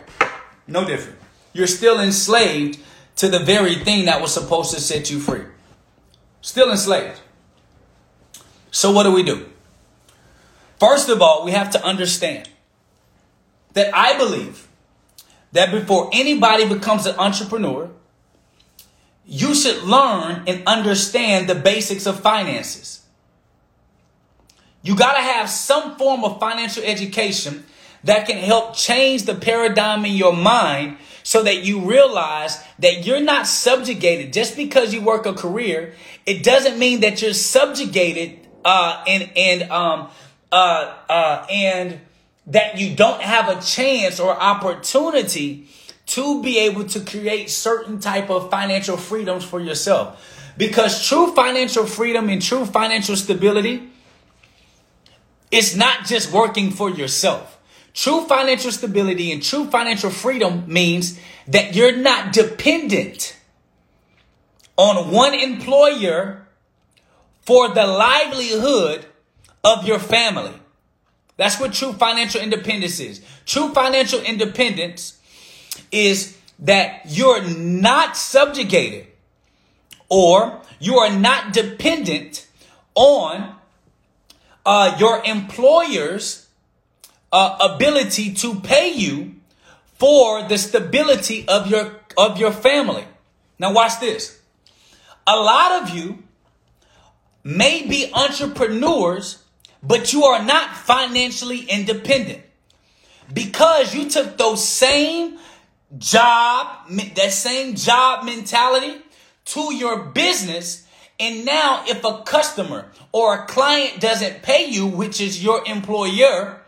No 0.67 0.85
different. 0.85 1.17
You're 1.53 1.69
still 1.69 2.01
enslaved 2.01 2.81
to 3.17 3.29
the 3.29 3.39
very 3.39 3.77
thing 3.77 4.07
that 4.07 4.21
was 4.21 4.35
supposed 4.35 4.75
to 4.75 4.81
set 4.81 5.09
you 5.09 5.21
free. 5.21 5.45
Still 6.41 6.73
enslaved. 6.73 7.21
So, 8.73 8.91
what 8.91 9.05
do 9.05 9.13
we 9.13 9.23
do? 9.23 9.47
First 10.81 11.09
of 11.09 11.23
all, 11.23 11.45
we 11.45 11.53
have 11.53 11.71
to 11.71 11.85
understand 11.85 12.49
that 13.73 13.95
I 13.95 14.17
believe 14.19 14.69
that 15.53 15.71
before 15.71 16.11
anybody 16.13 16.69
becomes 16.69 17.07
an 17.07 17.17
entrepreneur, 17.17 17.91
you 19.27 19.55
should 19.55 19.83
learn 19.85 20.43
and 20.47 20.63
understand 20.67 21.49
the 21.49 21.55
basics 21.55 22.07
of 22.07 22.21
finances. 22.21 23.03
You 24.83 24.97
got 24.97 25.15
to 25.15 25.23
have 25.23 25.51
some 25.51 25.97
form 25.97 26.25
of 26.25 26.41
financial 26.41 26.83
education 26.83 27.65
that 28.05 28.27
can 28.27 28.39
help 28.39 28.75
change 28.75 29.25
the 29.25 29.35
paradigm 29.35 30.05
in 30.05 30.15
your 30.15 30.35
mind 30.35 30.97
so 31.23 31.43
that 31.43 31.65
you 31.65 31.81
realize 31.81 32.63
that 32.79 33.05
you're 33.05 33.21
not 33.21 33.47
subjugated 33.47 34.33
just 34.33 34.57
because 34.57 34.95
you 34.95 35.03
work 35.03 35.27
a 35.27 35.35
career. 35.35 35.95
It 36.25 36.43
doesn't 36.43 36.79
mean 36.79 37.01
that 37.01 37.21
you're 37.21 37.35
subjugated 37.35 38.39
uh, 38.65 39.05
and 39.07 39.31
and 39.37 39.71
um, 39.71 40.09
uh, 40.51 40.95
uh, 41.09 41.47
and 41.51 42.01
that 42.51 42.79
you 42.79 42.95
don't 42.95 43.23
have 43.23 43.49
a 43.49 43.61
chance 43.63 44.21
or 44.21 44.31
opportunity 44.39 45.69
to 46.07 46.43
be 46.43 46.59
able 46.59 46.85
to 46.85 47.01
create 47.01 47.49
certain 47.49 48.01
type 48.01 48.31
of 48.31 48.51
financial 48.51 48.97
freedoms 48.97 49.45
for 49.45 49.61
yourself. 49.61 50.53
Because 50.57 51.07
true 51.07 51.33
financial 51.35 51.87
freedom 51.87 52.29
and 52.29 52.43
true 52.43 52.67
financial 52.67 53.17
stability 53.17 53.89
is 55.51 55.77
not 55.77 56.07
just 56.07 56.33
working 56.33 56.71
for 56.71 56.91
yourself. 56.91 57.59
True 57.95 58.27
financial 58.27 58.73
stability 58.73 59.33
and 59.33 59.43
true 59.43 59.67
financial 59.67 60.11
freedom 60.11 60.65
means 60.67 61.19
that 61.49 61.75
you're 61.75 61.97
not 61.97 62.33
dependent 62.33 63.37
on 64.77 65.11
one 65.13 65.35
employer 65.35 66.47
for 67.43 67.69
the 67.69 67.87
livelihood 67.87 69.07
of 69.63 69.87
your 69.87 69.99
family. 69.99 70.60
That's 71.41 71.59
what 71.59 71.73
true 71.73 71.95
financial 71.95 72.43
independence 72.43 73.01
is. 73.01 73.23
True 73.47 73.73
financial 73.73 74.21
independence 74.21 75.19
is 75.91 76.37
that 76.59 77.01
you're 77.07 77.41
not 77.43 78.15
subjugated 78.15 79.07
or 80.11 80.61
you 80.81 80.99
are 80.99 81.09
not 81.09 81.55
dependent 81.55 82.47
on 82.95 83.55
uh, 84.67 84.95
your 85.01 85.25
employer's 85.25 86.47
uh, 87.33 87.71
ability 87.73 88.35
to 88.35 88.61
pay 88.61 88.93
you 88.93 89.37
for 89.97 90.43
the 90.43 90.59
stability 90.59 91.49
of 91.49 91.69
your 91.69 92.01
of 92.19 92.37
your 92.39 92.53
family. 92.53 93.07
Now 93.59 93.73
watch 93.73 93.99
this. 93.99 94.39
A 95.27 95.37
lot 95.37 95.83
of 95.83 95.89
you 95.97 96.23
may 97.43 97.87
be 97.87 98.13
entrepreneurs, 98.13 99.40
but 99.83 100.13
you 100.13 100.25
are 100.25 100.45
not 100.45 100.77
financially 100.77 101.61
independent 101.63 102.43
because 103.33 103.95
you 103.95 104.09
took 104.09 104.37
those 104.37 104.67
same 104.67 105.39
job, 105.99 106.89
that 106.91 107.33
same 107.33 107.75
job 107.75 108.25
mentality 108.25 109.01
to 109.47 109.75
your 109.75 110.05
business. 110.05 110.87
And 111.19 111.45
now 111.45 111.85
if 111.87 112.05
a 112.05 112.23
customer 112.23 112.91
or 113.13 113.35
a 113.35 113.47
client 113.47 114.01
doesn't 114.01 114.43
pay 114.43 114.67
you, 114.67 114.87
which 114.87 115.21
is 115.21 115.43
your 115.43 115.67
employer, 115.67 116.61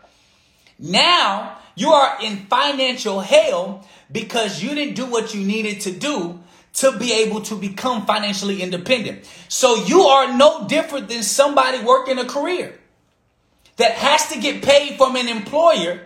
now 0.79 1.57
you 1.75 1.89
are 1.91 2.17
in 2.21 2.37
financial 2.47 3.19
hell 3.21 3.87
because 4.11 4.61
you 4.61 4.75
didn't 4.75 4.95
do 4.95 5.05
what 5.05 5.33
you 5.33 5.43
needed 5.43 5.81
to 5.81 5.91
do 5.91 6.39
to 6.73 6.97
be 6.97 7.13
able 7.13 7.39
to 7.41 7.55
become 7.55 8.05
financially 8.05 8.61
independent. 8.61 9.29
So 9.47 9.75
you 9.85 10.01
are 10.01 10.35
no 10.35 10.67
different 10.67 11.07
than 11.07 11.21
somebody 11.21 11.83
working 11.83 12.17
a 12.17 12.25
career 12.25 12.79
that 13.77 13.91
has 13.93 14.29
to 14.29 14.39
get 14.39 14.63
paid 14.63 14.97
from 14.97 15.15
an 15.15 15.27
employer 15.27 16.01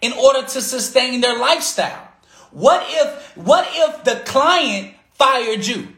in 0.00 0.12
order 0.12 0.42
to 0.42 0.60
sustain 0.60 1.20
their 1.20 1.38
lifestyle. 1.38 2.08
What 2.50 2.82
if 2.88 3.36
what 3.36 3.68
if 3.70 4.04
the 4.04 4.22
client 4.24 4.94
fired 5.12 5.66
you? 5.66 5.88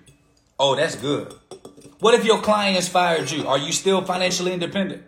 Oh, 0.59 0.77
that's 0.77 0.97
good. 0.97 1.35
What 2.01 2.15
if 2.15 2.25
your 2.25 2.41
client 2.41 2.77
has 2.77 2.89
fired 2.89 3.31
you? 3.31 3.47
Are 3.47 3.59
you 3.59 3.73
still 3.73 4.03
financially 4.03 4.53
independent? 4.53 5.05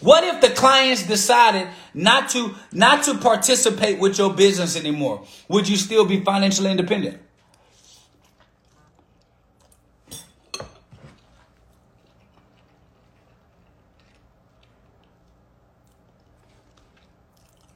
What 0.00 0.24
if 0.24 0.40
the 0.40 0.50
clients 0.50 1.06
decided 1.06 1.68
not 1.94 2.28
to 2.30 2.54
not 2.72 3.04
to 3.04 3.16
participate 3.18 4.00
with 4.00 4.18
your 4.18 4.34
business 4.34 4.76
anymore? 4.76 5.24
Would 5.48 5.68
you 5.68 5.76
still 5.76 6.04
be 6.04 6.20
financially 6.20 6.70
independent? 6.70 7.20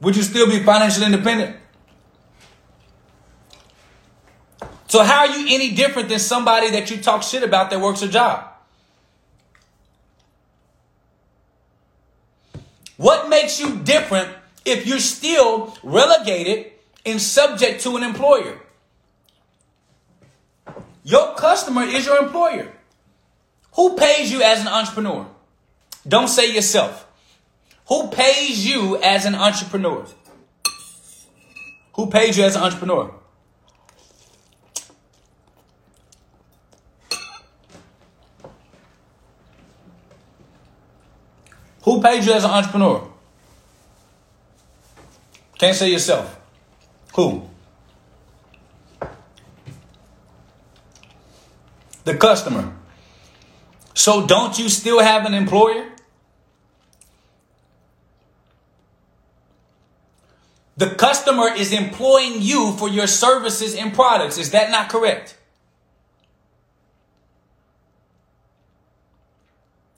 Would 0.01 0.15
you 0.15 0.23
still 0.23 0.47
be 0.47 0.63
financially 0.63 1.05
independent? 1.07 1.55
So 4.87 5.03
how 5.03 5.19
are 5.19 5.37
you 5.37 5.47
any 5.49 5.71
different 5.71 6.09
than 6.09 6.19
somebody 6.19 6.71
that 6.71 6.89
you 6.89 6.97
talk 6.97 7.23
shit 7.23 7.43
about 7.43 7.69
that 7.71 7.81
works 7.81 8.01
a 8.01 8.07
job? 8.07 8.47
What 12.97 13.29
makes 13.29 13.59
you 13.59 13.77
different 13.79 14.29
if 14.65 14.87
you're 14.87 14.99
still 14.99 15.77
relegated 15.83 16.71
and 17.05 17.21
subject 17.21 17.81
to 17.81 17.95
an 17.97 18.03
employer? 18.03 18.59
Your 21.03 21.35
customer 21.35 21.83
is 21.83 22.05
your 22.05 22.17
employer. 22.17 22.71
Who 23.75 23.95
pays 23.95 24.31
you 24.31 24.41
as 24.41 24.59
an 24.61 24.67
entrepreneur? 24.67 25.27
Don't 26.07 26.27
say 26.27 26.53
yourself. 26.53 27.06
Who 27.87 28.07
pays 28.09 28.65
you 28.67 28.97
as 29.01 29.25
an 29.25 29.35
entrepreneur? 29.35 30.05
Who 31.95 32.07
pays 32.07 32.37
you 32.37 32.43
as 32.43 32.55
an 32.55 32.63
entrepreneur? 32.63 33.11
Who 41.87 42.01
paid 42.01 42.25
you 42.25 42.33
as 42.33 42.43
an 42.43 42.51
entrepreneur? 42.51 43.07
Can't 45.57 45.73
say 45.73 45.89
yourself. 45.89 46.37
Who? 47.15 47.47
The 52.03 52.17
customer. 52.17 52.73
So 53.93 54.27
don't 54.27 54.59
you 54.59 54.67
still 54.67 54.99
have 54.99 55.25
an 55.25 55.33
employer? 55.33 55.85
The 60.77 60.91
customer 60.91 61.49
is 61.49 61.73
employing 61.73 62.41
you 62.41 62.73
for 62.73 62.87
your 62.87 63.07
services 63.07 63.73
and 63.75 63.93
products. 63.93 64.37
Is 64.37 64.51
that 64.51 64.69
not 64.69 64.89
correct? 64.89 65.35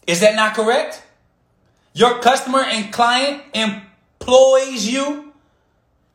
Is 0.07 0.21
that 0.21 0.35
not 0.35 0.55
correct? 0.55 1.03
Your 1.93 2.19
customer 2.19 2.63
and 2.63 2.93
client 2.93 3.43
employs 3.53 4.87
you 4.87 5.33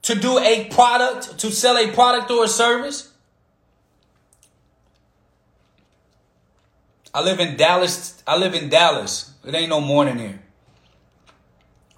to 0.03 0.15
do 0.15 0.39
a 0.39 0.65
product, 0.71 1.39
to 1.39 1.51
sell 1.51 1.77
a 1.77 1.93
product 1.93 2.31
or 2.31 2.45
a 2.45 2.49
service. 2.49 3.13
I 7.13 7.23
live 7.23 7.39
in 7.39 7.57
Dallas. 7.57 8.23
I 8.27 8.37
live 8.39 8.55
in 8.55 8.71
Dallas. 8.71 9.33
It 9.45 9.55
ain't 9.55 9.69
no 9.69 9.81
morning 9.81 10.19
here. 10.19 10.41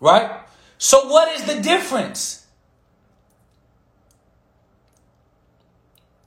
Right? 0.00 0.31
So 0.79 1.09
what 1.09 1.29
is 1.35 1.44
the 1.44 1.62
difference? 1.62 2.36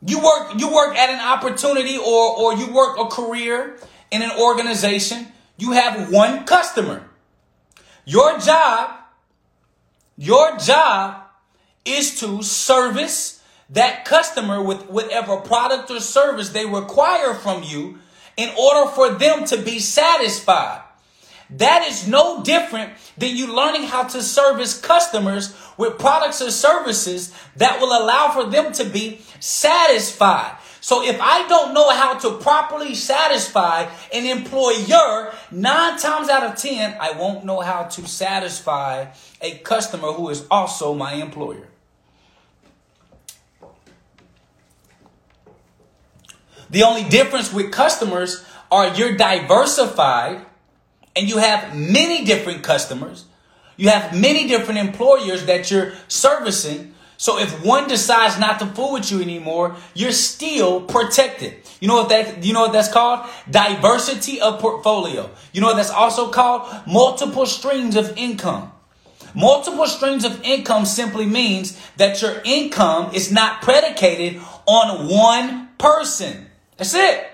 You 0.06 0.24
work 0.24 0.58
you 0.58 0.74
work 0.74 0.96
at 0.96 1.10
an 1.10 1.20
opportunity 1.20 1.98
or 1.98 2.38
or 2.38 2.54
you 2.54 2.72
work 2.74 2.98
a 2.98 3.06
career 3.06 3.78
in 4.12 4.22
an 4.22 4.32
organization, 4.40 5.28
you 5.58 5.72
have 5.74 6.12
one 6.12 6.46
customer. 6.46 7.10
Your 8.06 8.40
job, 8.40 8.92
your 10.18 10.58
job 10.58 11.24
is 11.86 12.20
to 12.22 12.42
service 12.42 13.44
that 13.70 14.06
customer 14.06 14.64
with 14.64 14.90
whatever 14.90 15.38
product 15.38 15.92
or 15.92 16.00
service 16.00 16.50
they 16.50 16.66
require 16.66 17.34
from 17.36 17.64
you 17.64 18.00
in 18.36 18.50
order 18.58 18.90
for 18.92 19.12
them 19.12 19.46
to 19.46 19.58
be 19.58 19.80
satisfied. 19.80 20.82
That 21.52 21.88
is 21.88 22.08
no 22.08 22.44
different 22.44 22.94
than 23.18 23.36
you 23.36 23.54
learning 23.54 23.84
how 23.84 24.04
to 24.04 24.22
service 24.22 24.80
customers 24.80 25.56
with 25.78 25.98
products 25.98 26.42
or 26.42 26.52
services 26.52 27.34
that 27.56 27.80
will 27.80 27.88
allow 27.90 28.30
for 28.30 28.46
them 28.46 28.72
to 28.74 28.84
be 28.84 29.22
satisfied. 29.40 30.58
So 30.82 31.04
if 31.04 31.20
I 31.20 31.48
don't 31.48 31.74
know 31.74 31.90
how 31.90 32.18
to 32.20 32.38
properly 32.38 32.96
satisfy 32.96 33.88
an 34.14 34.26
employer, 34.26 35.34
nine 35.52 35.98
times 35.98 36.30
out 36.30 36.44
of 36.44 36.56
10, 36.56 36.98
I 37.00 37.12
won't 37.12 37.44
know 37.46 37.60
how 37.62 37.84
to 37.84 38.08
satisfy 38.08 39.08
a 39.42 39.58
customer 39.58 40.12
who 40.14 40.30
is 40.30 40.46
also 40.50 40.94
my 40.94 41.14
employer. 41.14 41.68
The 46.70 46.84
only 46.84 47.04
difference 47.10 47.52
with 47.52 47.72
customers 47.72 48.46
are 48.72 48.96
you're 48.96 49.18
diversified 49.18 50.46
and 51.20 51.30
you 51.30 51.38
have 51.38 51.76
many 51.76 52.24
different 52.24 52.64
customers. 52.64 53.26
You 53.76 53.90
have 53.90 54.20
many 54.20 54.48
different 54.48 54.80
employers 54.80 55.46
that 55.46 55.70
you're 55.70 55.94
servicing 56.08 56.96
so 57.20 57.38
if 57.38 57.66
one 57.66 57.90
decides 57.90 58.40
not 58.40 58.60
to 58.60 58.66
fool 58.66 58.94
with 58.94 59.12
you 59.12 59.22
anymore, 59.22 59.76
you're 59.94 60.14
still 60.14 60.80
protected. 60.80 61.54
You 61.82 61.90
know 61.90 61.96
what 61.96 62.10
that 62.10 62.46
you 62.46 62.54
know 62.54 62.62
what 62.62 62.72
that's 62.72 62.88
called? 62.90 63.28
Diversity 63.52 64.40
of 64.40 64.62
portfolio. 64.62 65.30
You 65.52 65.60
know 65.60 65.68
what 65.68 65.76
that's 65.76 65.90
also 65.90 66.30
called? 66.30 66.88
Multiple 66.88 67.46
streams 67.46 67.98
of 67.98 68.18
income. 68.18 68.72
Multiple 69.36 69.86
streams 69.86 70.24
of 70.24 70.42
income 70.46 70.86
simply 70.86 71.26
means 71.26 71.78
that 71.98 72.22
your 72.22 72.42
income 72.46 73.14
is 73.14 73.34
not 73.34 73.62
predicated 73.62 74.42
on 74.66 75.10
one 75.10 75.68
person. 75.78 76.48
That's 76.78 76.94
it. 76.94 77.29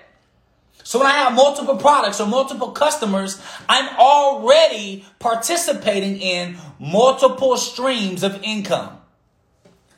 So 0.85 0.99
when 0.99 1.07
I 1.07 1.13
have 1.13 1.33
multiple 1.33 1.77
products 1.77 2.21
or 2.21 2.27
multiple 2.27 2.69
customers, 2.69 3.41
I'm 3.67 3.89
already 3.97 5.03
participating 5.17 6.21
in 6.21 6.57
multiple 6.79 7.57
streams 7.57 8.21
of 8.21 8.39
income. 8.43 9.01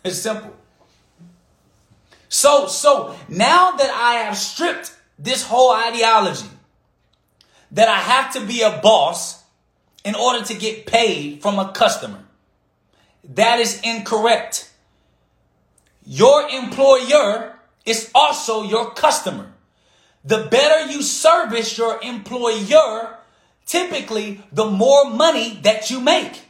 It's 0.06 0.20
simple. 0.20 0.56
So, 2.30 2.68
so 2.68 3.18
now 3.28 3.72
that 3.72 3.90
I 3.90 4.14
have 4.24 4.38
stripped 4.38 4.96
this 5.20 5.44
whole 5.44 5.76
ideology 5.76 6.48
that 7.72 7.90
I 7.90 8.00
have 8.00 8.32
to 8.36 8.46
be 8.46 8.62
a 8.62 8.80
boss 8.82 9.44
in 10.06 10.16
order 10.16 10.46
to 10.46 10.54
get 10.54 10.86
paid 10.86 11.42
from 11.42 11.60
a 11.60 11.74
customer, 11.74 12.24
that 13.26 13.60
is 13.60 13.82
incorrect. 13.84 14.72
Your 16.06 16.48
employer 16.48 17.60
is 17.86 18.10
also 18.16 18.64
your 18.64 18.92
customer. 18.92 19.52
The 20.28 20.50
better 20.52 20.92
you 20.92 21.02
service 21.02 21.78
your 21.78 22.04
employer, 22.04 23.18
typically 23.66 24.44
the 24.52 24.66
more 24.66 25.10
money 25.10 25.58
that 25.64 25.90
you 25.90 26.02
make. 26.02 26.42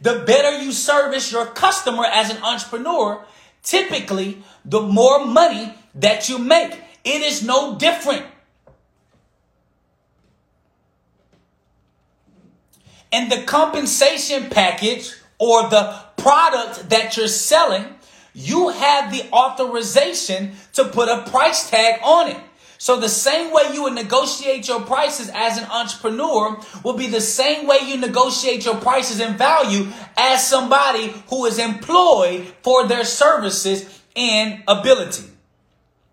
The 0.00 0.22
better 0.24 0.62
you 0.62 0.70
service 0.70 1.32
your 1.32 1.46
customer 1.46 2.04
as 2.04 2.30
an 2.30 2.40
entrepreneur, 2.44 3.24
typically 3.64 4.40
the 4.64 4.80
more 4.80 5.26
money 5.26 5.74
that 5.96 6.28
you 6.28 6.38
make. 6.38 6.80
It 7.04 7.22
is 7.22 7.42
no 7.42 7.76
different. 7.76 8.24
And 13.10 13.32
the 13.32 13.42
compensation 13.42 14.48
package 14.48 15.12
or 15.38 15.68
the 15.68 16.04
product 16.16 16.90
that 16.90 17.16
you're 17.16 17.26
selling, 17.26 17.96
you 18.32 18.68
have 18.68 19.10
the 19.10 19.28
authorization 19.32 20.52
to 20.74 20.84
put 20.84 21.08
a 21.08 21.28
price 21.28 21.68
tag 21.68 22.00
on 22.04 22.30
it. 22.30 22.36
So 22.78 23.00
the 23.00 23.08
same 23.08 23.52
way 23.52 23.62
you 23.72 23.84
would 23.84 23.94
negotiate 23.94 24.68
your 24.68 24.82
prices 24.82 25.30
as 25.34 25.58
an 25.58 25.64
entrepreneur 25.64 26.60
will 26.84 26.96
be 26.96 27.06
the 27.06 27.20
same 27.20 27.66
way 27.66 27.78
you 27.84 27.96
negotiate 27.96 28.64
your 28.64 28.76
prices 28.76 29.20
and 29.20 29.38
value 29.38 29.88
as 30.16 30.46
somebody 30.46 31.14
who 31.28 31.46
is 31.46 31.58
employed 31.58 32.46
for 32.62 32.86
their 32.86 33.04
services 33.04 34.02
and 34.14 34.62
ability. 34.68 35.24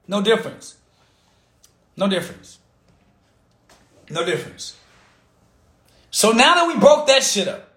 No 0.07 0.21
difference. 0.21 0.77
No 1.97 2.07
difference. 2.07 2.59
No 4.09 4.25
difference. 4.25 4.75
So 6.11 6.31
now 6.31 6.55
that 6.55 6.67
we 6.67 6.79
broke 6.79 7.07
that 7.07 7.23
shit 7.23 7.47
up, 7.47 7.69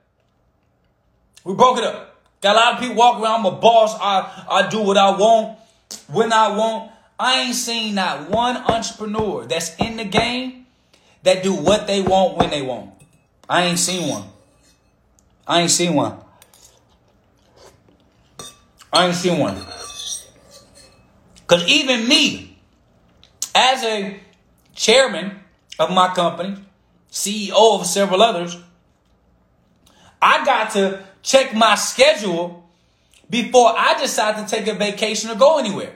we 1.44 1.54
broke 1.54 1.78
it 1.78 1.84
up. 1.84 2.16
Got 2.40 2.54
a 2.54 2.58
lot 2.58 2.74
of 2.74 2.80
people 2.80 2.96
walking 2.96 3.24
around, 3.24 3.40
I'm 3.40 3.46
a 3.46 3.50
boss, 3.52 3.96
I, 4.00 4.46
I 4.50 4.68
do 4.68 4.82
what 4.82 4.96
I 4.96 5.16
want, 5.16 5.58
when 6.08 6.32
I 6.32 6.56
want. 6.56 6.92
I 7.18 7.40
ain't 7.42 7.54
seen 7.54 7.94
not 7.94 8.30
one 8.30 8.56
entrepreneur 8.56 9.46
that's 9.46 9.74
in 9.76 9.96
the 9.96 10.04
game 10.04 10.66
that 11.22 11.42
do 11.42 11.54
what 11.54 11.86
they 11.86 12.02
want 12.02 12.36
when 12.36 12.50
they 12.50 12.62
want. 12.62 12.90
I 13.48 13.64
ain't 13.64 13.78
seen 13.78 14.08
one. 14.08 14.24
I 15.46 15.62
ain't 15.62 15.70
seen 15.70 15.94
one. 15.94 16.18
I 18.92 19.06
ain't 19.06 19.14
seen 19.14 19.38
one. 19.38 19.56
Because 21.46 21.66
even 21.68 22.08
me, 22.08 22.58
as 23.54 23.82
a 23.84 24.20
chairman 24.74 25.40
of 25.78 25.90
my 25.90 26.12
company, 26.14 26.56
CEO 27.10 27.80
of 27.80 27.86
several 27.86 28.20
others, 28.20 28.58
I 30.20 30.44
got 30.44 30.72
to 30.72 31.04
check 31.22 31.54
my 31.54 31.76
schedule 31.76 32.68
before 33.30 33.72
I 33.76 33.98
decide 34.00 34.36
to 34.36 34.54
take 34.54 34.66
a 34.66 34.74
vacation 34.74 35.30
or 35.30 35.34
go 35.34 35.58
anywhere. 35.58 35.94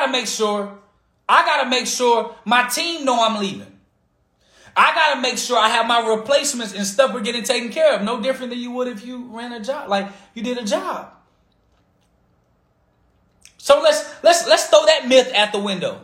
Gotta 0.00 0.12
make 0.12 0.26
sure, 0.26 0.78
I 1.28 1.44
gotta 1.44 1.68
make 1.68 1.86
sure 1.86 2.34
my 2.44 2.66
team 2.68 3.04
know 3.04 3.24
I'm 3.24 3.40
leaving. 3.40 3.66
I 4.76 4.94
gotta 4.94 5.20
make 5.20 5.36
sure 5.38 5.58
I 5.58 5.68
have 5.68 5.86
my 5.86 6.16
replacements 6.16 6.74
and 6.74 6.86
stuff 6.86 7.14
are 7.14 7.20
getting 7.20 7.42
taken 7.42 7.70
care 7.70 7.94
of. 7.94 8.02
No 8.02 8.22
different 8.22 8.50
than 8.50 8.60
you 8.60 8.70
would 8.72 8.88
if 8.88 9.04
you 9.04 9.26
ran 9.30 9.52
a 9.52 9.60
job, 9.60 9.88
like 9.88 10.08
you 10.34 10.42
did 10.42 10.58
a 10.58 10.64
job. 10.64 11.12
So 13.58 13.80
let's 13.82 14.22
let's 14.22 14.46
let's 14.48 14.66
throw 14.66 14.86
that 14.86 15.06
myth 15.06 15.30
at 15.34 15.52
the 15.52 15.58
window. 15.58 16.00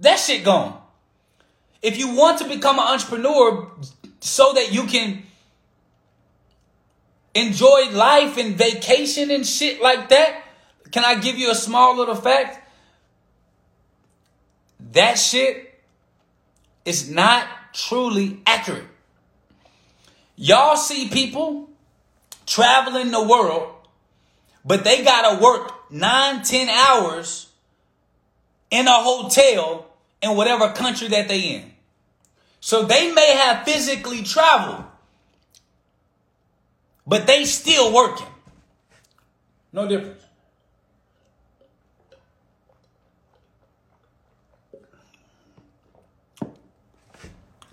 That 0.00 0.18
shit 0.18 0.44
gone. 0.44 0.80
If 1.82 1.98
you 1.98 2.14
want 2.14 2.38
to 2.38 2.48
become 2.48 2.78
an 2.78 2.86
entrepreneur 2.86 3.70
so 4.20 4.54
that 4.54 4.72
you 4.72 4.84
can 4.84 5.22
enjoy 7.34 7.90
life 7.92 8.38
and 8.38 8.56
vacation 8.56 9.30
and 9.30 9.46
shit 9.46 9.80
like 9.80 10.08
that, 10.08 10.42
can 10.90 11.04
I 11.04 11.16
give 11.16 11.36
you 11.38 11.50
a 11.50 11.54
small 11.54 11.96
little 11.96 12.14
fact? 12.14 12.62
That 14.92 15.14
shit 15.18 15.82
is 16.84 17.10
not 17.10 17.46
truly 17.72 18.40
accurate. 18.46 18.86
Y'all 20.36 20.76
see 20.76 21.08
people 21.08 21.70
traveling 22.46 23.10
the 23.10 23.22
world, 23.22 23.72
but 24.64 24.84
they 24.84 25.02
gotta 25.02 25.42
work 25.42 25.90
nine, 25.90 26.42
ten 26.42 26.68
hours 26.68 27.50
in 28.70 28.86
a 28.86 28.92
hotel 28.92 29.86
in 30.22 30.36
whatever 30.36 30.70
country 30.72 31.08
that 31.08 31.28
they 31.28 31.40
in. 31.40 31.72
So 32.60 32.84
they 32.84 33.12
may 33.12 33.34
have 33.36 33.64
physically 33.64 34.22
traveled, 34.22 34.84
but 37.06 37.26
they 37.26 37.44
still 37.44 37.92
working. 37.94 38.26
No 39.72 39.86
difference. 39.86 40.25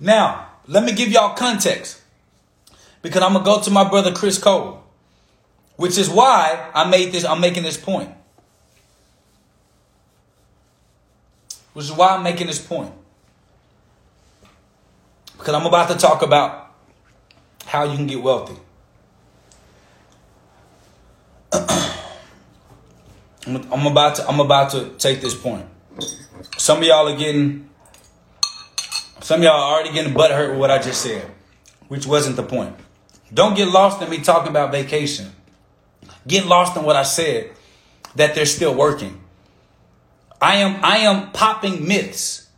Now, 0.04 0.50
let 0.68 0.84
me 0.84 0.92
give 0.92 1.08
y'all 1.08 1.34
context 1.34 2.02
because 3.02 3.24
I'm 3.24 3.32
gonna 3.32 3.46
go 3.46 3.62
to 3.62 3.72
my 3.72 3.90
brother 3.90 4.12
Chris 4.12 4.38
Cole, 4.38 4.84
which 5.78 5.98
is 5.98 6.10
why 6.10 6.70
I 6.74 6.90
made 6.90 7.14
this. 7.14 7.24
I'm 7.24 7.40
making 7.40 7.64
this 7.64 7.78
point, 7.78 8.12
which 11.72 11.86
is 11.86 11.94
why 11.94 12.10
I'm 12.10 12.24
making 12.24 12.48
this 12.48 12.60
point 12.60 12.92
because 15.38 15.54
I'm 15.56 15.66
about 15.66 15.88
to 15.88 15.96
talk 15.96 16.22
about 16.22 16.74
how 17.66 17.86
you 17.86 17.96
can 17.96 18.06
get 18.08 18.22
wealthy. 18.22 18.56
I'm 23.48 23.88
about 23.88 24.16
to 24.16 24.28
I'm 24.28 24.42
about 24.42 24.72
to 24.72 24.90
take 24.98 25.22
this 25.22 25.34
point. 25.34 25.66
Some 26.58 26.80
of 26.80 26.84
y'all 26.84 27.08
are 27.08 27.16
getting 27.18 27.70
some 29.24 29.42
y'all 29.42 29.54
already 29.54 29.94
getting 29.94 30.14
butthurt 30.14 30.50
with 30.50 30.60
what 30.60 30.70
I 30.70 30.80
just 30.80 31.02
said, 31.02 31.32
which 31.88 32.06
wasn't 32.06 32.36
the 32.36 32.44
point. 32.44 32.76
Don't 33.34 33.56
get 33.56 33.70
lost 33.70 34.02
in 34.02 34.10
me 34.10 34.18
talking 34.18 34.50
about 34.50 34.74
vacation. 34.74 35.32
Get 36.28 36.46
lost 36.46 36.76
in 36.76 36.84
what 36.84 36.98
I 36.98 37.04
said 37.04 37.52
that 38.18 38.36
they're 38.36 38.46
still 38.46 38.76
working. 38.76 39.22
I 40.42 40.58
am 40.58 40.84
I 40.84 40.98
am 40.98 41.32
popping 41.32 41.88
myths. 41.88 42.50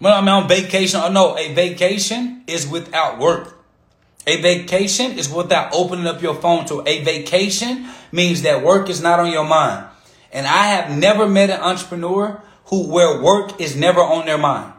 When 0.00 0.12
I'm 0.12 0.28
on 0.28 0.48
vacation, 0.48 0.98
oh 1.00 1.08
no, 1.08 1.38
a 1.38 1.54
vacation 1.54 2.42
is 2.48 2.66
without 2.66 3.20
work. 3.20 3.64
A 4.26 4.42
vacation 4.42 5.12
is 5.12 5.30
without 5.30 5.72
opening 5.72 6.08
up 6.08 6.20
your 6.20 6.34
phone 6.34 6.66
to 6.66 6.82
a 6.84 7.04
vacation 7.04 7.88
means 8.10 8.42
that 8.42 8.64
work 8.64 8.90
is 8.90 9.00
not 9.00 9.20
on 9.20 9.30
your 9.30 9.46
mind. 9.46 9.86
And 10.32 10.48
I 10.48 10.64
have 10.64 10.98
never 10.98 11.28
met 11.28 11.48
an 11.50 11.60
entrepreneur 11.60 12.42
who 12.66 12.88
where 12.92 13.22
work 13.22 13.60
is 13.60 13.76
never 13.76 14.00
on 14.00 14.26
their 14.26 14.38
mind. 14.38 14.74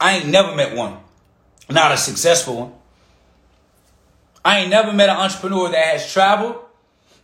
I 0.00 0.16
ain't 0.16 0.28
never 0.28 0.54
met 0.56 0.74
one. 0.74 0.98
Not 1.68 1.92
a 1.92 1.96
successful 1.96 2.56
one. 2.56 2.72
I 4.44 4.60
ain't 4.60 4.70
never 4.70 4.92
met 4.92 5.10
an 5.10 5.16
entrepreneur 5.16 5.68
that 5.70 5.84
has 5.84 6.10
traveled 6.10 6.56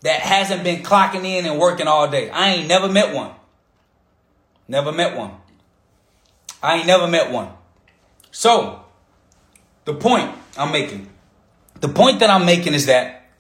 that 0.03 0.21
hasn't 0.21 0.63
been 0.63 0.83
clocking 0.83 1.25
in 1.25 1.47
and 1.47 1.59
working 1.59 1.89
all 1.89 2.09
day. 2.09 2.29
I 2.31 2.51
ain't 2.51 2.69
never 2.69 2.89
met 2.89 3.15
one. 3.15 3.33
Never 4.69 4.93
met 4.93 5.17
one. 5.17 5.33
I 6.63 6.77
ain't 6.77 6.87
never 6.87 7.07
met 7.07 7.31
one. 7.31 7.49
So, 8.31 8.85
the 9.85 9.95
point 9.95 10.31
I'm 10.59 10.73
making, 10.73 11.09
the 11.81 11.89
point 11.89 12.21
that 12.21 12.29
I'm 12.29 12.45
making 12.45 12.75
is 12.75 12.87
that 12.87 13.31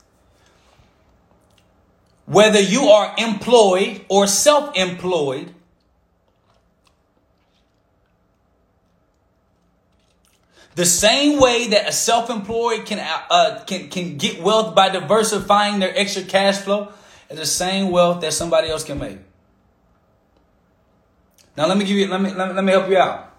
whether 2.25 2.61
you 2.61 2.85
are 2.89 3.15
employed 3.19 4.05
or 4.09 4.27
self 4.27 4.77
employed, 4.77 5.55
The 10.77 10.85
same 10.85 11.41
way 11.41 11.69
that 11.69 11.89
a 11.89 11.93
self-employed 11.93 12.85
can 12.85 12.99
uh, 13.01 13.65
can 13.67 13.89
can 13.89 14.19
get 14.19 14.43
wealth 14.43 14.75
by 14.75 14.91
diversifying 14.91 15.79
their 15.81 15.97
extra 15.97 16.23
cash 16.23 16.59
flow 16.59 16.93
is 17.31 17.39
the 17.39 17.47
same 17.47 17.91
wealth 17.91 18.21
that 18.21 18.35
somebody 18.35 18.69
else 18.69 18.85
can 18.85 18.99
make. 18.99 19.17
Now 21.57 21.67
let 21.67 21.79
me 21.79 21.87
give 21.87 21.97
you 21.97 22.09
let 22.09 22.21
me 22.21 22.31
let 22.35 22.49
me, 22.49 22.55
let 22.55 22.63
me 22.63 22.73
help 22.73 22.91
you 22.91 22.99
out. 22.99 23.35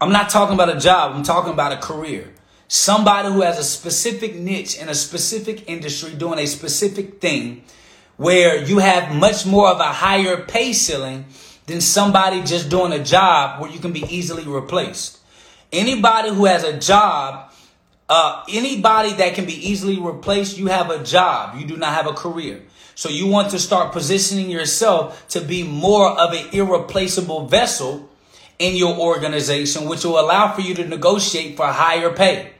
I'm 0.00 0.12
not 0.12 0.30
talking 0.30 0.54
about 0.54 0.74
a 0.74 0.78
job, 0.78 1.16
I'm 1.16 1.24
talking 1.24 1.52
about 1.52 1.72
a 1.72 1.78
career. 1.78 2.32
Somebody 2.68 3.32
who 3.32 3.40
has 3.40 3.58
a 3.58 3.64
specific 3.64 4.36
niche 4.36 4.78
in 4.78 4.88
a 4.88 4.94
specific 4.94 5.68
industry 5.68 6.14
doing 6.14 6.38
a 6.38 6.46
specific 6.46 7.20
thing 7.20 7.64
where 8.16 8.62
you 8.62 8.78
have 8.78 9.12
much 9.12 9.44
more 9.44 9.66
of 9.66 9.80
a 9.80 9.92
higher 9.92 10.36
pay 10.36 10.72
ceiling 10.72 11.24
than 11.70 11.80
somebody 11.80 12.42
just 12.42 12.68
doing 12.68 12.92
a 12.92 13.02
job 13.02 13.60
where 13.60 13.70
you 13.70 13.78
can 13.78 13.92
be 13.92 14.02
easily 14.08 14.44
replaced. 14.44 15.18
Anybody 15.72 16.30
who 16.30 16.46
has 16.46 16.64
a 16.64 16.76
job, 16.76 17.52
uh, 18.08 18.44
anybody 18.48 19.12
that 19.14 19.34
can 19.34 19.46
be 19.46 19.54
easily 19.54 19.98
replaced, 20.00 20.58
you 20.58 20.66
have 20.66 20.90
a 20.90 21.02
job. 21.04 21.56
You 21.56 21.66
do 21.66 21.76
not 21.76 21.94
have 21.94 22.08
a 22.08 22.12
career. 22.12 22.62
So 22.96 23.08
you 23.08 23.28
want 23.28 23.52
to 23.52 23.58
start 23.60 23.92
positioning 23.92 24.50
yourself 24.50 25.28
to 25.28 25.40
be 25.40 25.62
more 25.62 26.08
of 26.08 26.32
an 26.32 26.48
irreplaceable 26.52 27.46
vessel 27.46 28.10
in 28.58 28.74
your 28.74 28.98
organization, 28.98 29.88
which 29.88 30.04
will 30.04 30.18
allow 30.18 30.52
for 30.52 30.62
you 30.62 30.74
to 30.74 30.84
negotiate 30.84 31.56
for 31.56 31.66
higher 31.66 32.10
pay. 32.12 32.50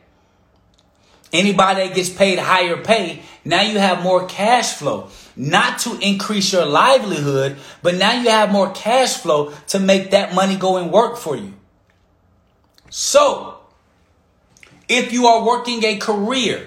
Anybody 1.32 1.88
that 1.88 1.96
gets 1.96 2.10
paid 2.10 2.38
higher 2.38 2.76
pay, 2.76 3.22
now 3.44 3.62
you 3.62 3.78
have 3.78 4.02
more 4.02 4.26
cash 4.26 4.74
flow 4.74 5.08
not 5.36 5.78
to 5.80 5.98
increase 6.00 6.52
your 6.52 6.66
livelihood, 6.66 7.56
but 7.82 7.94
now 7.94 8.12
you 8.12 8.28
have 8.28 8.50
more 8.50 8.70
cash 8.72 9.14
flow 9.14 9.52
to 9.68 9.78
make 9.78 10.10
that 10.10 10.34
money 10.34 10.56
go 10.56 10.76
and 10.76 10.92
work 10.92 11.16
for 11.16 11.36
you. 11.36 11.54
So, 12.90 13.58
if 14.88 15.12
you 15.12 15.26
are 15.26 15.46
working 15.46 15.84
a 15.84 15.96
career, 15.98 16.66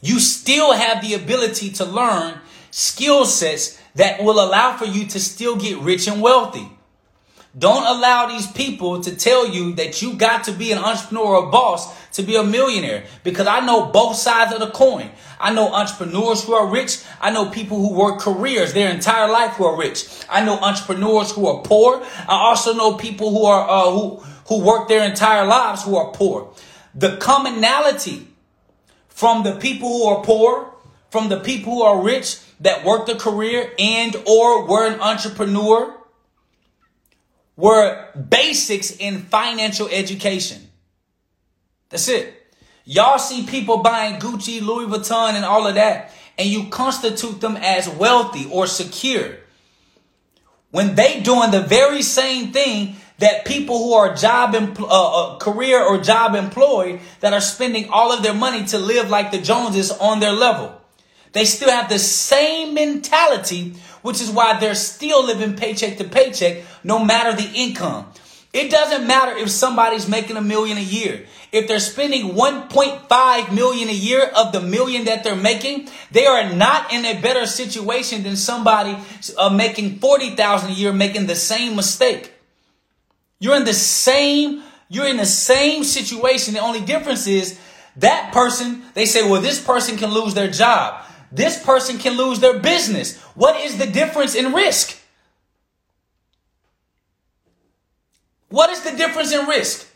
you 0.00 0.20
still 0.20 0.72
have 0.72 1.02
the 1.02 1.14
ability 1.14 1.70
to 1.70 1.84
learn 1.84 2.38
skill 2.70 3.24
sets 3.24 3.80
that 3.94 4.22
will 4.22 4.44
allow 4.44 4.76
for 4.76 4.84
you 4.84 5.06
to 5.06 5.18
still 5.18 5.56
get 5.56 5.78
rich 5.78 6.06
and 6.06 6.20
wealthy. 6.20 6.75
Don't 7.58 7.86
allow 7.86 8.26
these 8.26 8.46
people 8.46 9.02
to 9.02 9.16
tell 9.16 9.48
you 9.48 9.74
that 9.76 10.02
you 10.02 10.14
got 10.14 10.44
to 10.44 10.52
be 10.52 10.72
an 10.72 10.78
entrepreneur 10.78 11.36
or 11.36 11.48
a 11.48 11.50
boss 11.50 11.96
to 12.12 12.22
be 12.22 12.36
a 12.36 12.44
millionaire 12.44 13.04
because 13.24 13.46
I 13.46 13.60
know 13.60 13.86
both 13.86 14.16
sides 14.16 14.52
of 14.52 14.60
the 14.60 14.70
coin. 14.70 15.10
I 15.40 15.54
know 15.54 15.72
entrepreneurs 15.72 16.44
who 16.44 16.52
are 16.52 16.66
rich. 16.66 17.02
I 17.18 17.30
know 17.30 17.48
people 17.48 17.78
who 17.78 17.94
work 17.94 18.20
careers 18.20 18.74
their 18.74 18.90
entire 18.90 19.30
life 19.30 19.52
who 19.52 19.64
are 19.64 19.78
rich. 19.78 20.06
I 20.28 20.44
know 20.44 20.58
entrepreneurs 20.58 21.32
who 21.32 21.46
are 21.46 21.62
poor. 21.62 22.02
I 22.28 22.34
also 22.34 22.74
know 22.74 22.94
people 22.94 23.30
who 23.30 23.46
are 23.46 23.68
uh, 23.68 23.90
who 23.90 24.16
who 24.48 24.62
work 24.62 24.88
their 24.88 25.08
entire 25.08 25.46
lives 25.46 25.82
who 25.82 25.96
are 25.96 26.12
poor. 26.12 26.52
The 26.94 27.16
commonality 27.16 28.28
from 29.08 29.44
the 29.44 29.56
people 29.56 29.88
who 29.88 30.04
are 30.04 30.22
poor, 30.22 30.74
from 31.10 31.30
the 31.30 31.40
people 31.40 31.72
who 31.72 31.82
are 31.82 32.02
rich 32.02 32.38
that 32.60 32.84
worked 32.84 33.08
a 33.08 33.14
career 33.14 33.72
and 33.78 34.14
or 34.26 34.66
were 34.66 34.86
an 34.86 35.00
entrepreneur 35.00 35.94
were 37.56 38.08
basics 38.14 38.90
in 38.90 39.22
financial 39.22 39.88
education. 39.88 40.68
That's 41.88 42.08
it. 42.08 42.34
Y'all 42.84 43.18
see 43.18 43.46
people 43.46 43.78
buying 43.78 44.20
Gucci, 44.20 44.60
Louis 44.60 44.86
Vuitton, 44.86 45.34
and 45.34 45.44
all 45.44 45.66
of 45.66 45.74
that, 45.74 46.12
and 46.38 46.48
you 46.48 46.68
constitute 46.68 47.40
them 47.40 47.56
as 47.56 47.88
wealthy 47.88 48.48
or 48.50 48.66
secure. 48.66 49.36
When 50.70 50.94
they 50.94 51.20
doing 51.20 51.50
the 51.50 51.62
very 51.62 52.02
same 52.02 52.52
thing 52.52 52.96
that 53.18 53.46
people 53.46 53.78
who 53.78 53.94
are 53.94 54.14
job 54.14 54.52
empl- 54.52 54.88
uh, 54.88 55.34
uh, 55.34 55.38
career 55.38 55.82
or 55.82 55.98
job 56.00 56.34
employed 56.34 57.00
that 57.20 57.32
are 57.32 57.40
spending 57.40 57.88
all 57.88 58.12
of 58.12 58.22
their 58.22 58.34
money 58.34 58.66
to 58.66 58.78
live 58.78 59.08
like 59.08 59.30
the 59.30 59.40
Joneses 59.40 59.90
on 59.90 60.20
their 60.20 60.32
level. 60.32 60.78
They 61.32 61.44
still 61.44 61.70
have 61.70 61.88
the 61.88 61.98
same 61.98 62.74
mentality 62.74 63.74
which 64.06 64.20
is 64.20 64.30
why 64.30 64.56
they're 64.60 64.76
still 64.76 65.26
living 65.26 65.56
paycheck 65.56 65.98
to 65.98 66.04
paycheck 66.04 66.62
no 66.84 67.04
matter 67.04 67.34
the 67.34 67.50
income. 67.54 68.06
It 68.52 68.70
doesn't 68.70 69.04
matter 69.04 69.36
if 69.36 69.50
somebody's 69.50 70.08
making 70.08 70.36
a 70.36 70.40
million 70.40 70.78
a 70.78 70.82
year. 70.82 71.26
If 71.50 71.66
they're 71.66 71.80
spending 71.80 72.34
1.5 72.34 73.52
million 73.52 73.88
a 73.88 73.92
year 73.92 74.30
of 74.36 74.52
the 74.52 74.60
million 74.60 75.06
that 75.06 75.24
they're 75.24 75.34
making, 75.34 75.88
they 76.12 76.24
are 76.24 76.54
not 76.54 76.92
in 76.92 77.04
a 77.04 77.20
better 77.20 77.46
situation 77.46 78.22
than 78.22 78.36
somebody 78.36 78.96
uh, 79.36 79.50
making 79.50 79.98
40,000 79.98 80.70
a 80.70 80.72
year 80.72 80.92
making 80.92 81.26
the 81.26 81.34
same 81.34 81.74
mistake. 81.74 82.32
You're 83.40 83.56
in 83.56 83.64
the 83.64 83.74
same, 83.74 84.62
you're 84.88 85.08
in 85.08 85.16
the 85.16 85.26
same 85.26 85.82
situation. 85.82 86.54
The 86.54 86.60
only 86.60 86.80
difference 86.80 87.26
is 87.26 87.58
That 87.96 88.32
person, 88.32 88.82
they 88.94 89.06
say, 89.06 89.28
well, 89.28 89.40
this 89.40 89.62
person 89.62 89.96
can 89.96 90.10
lose 90.10 90.34
their 90.34 90.50
job. 90.50 91.02
This 91.32 91.62
person 91.62 91.98
can 91.98 92.16
lose 92.16 92.40
their 92.40 92.58
business. 92.58 93.18
What 93.34 93.60
is 93.60 93.78
the 93.78 93.86
difference 93.86 94.34
in 94.34 94.52
risk? 94.52 94.98
What 98.48 98.70
is 98.70 98.82
the 98.82 98.96
difference 98.96 99.32
in 99.32 99.46
risk? 99.46 99.88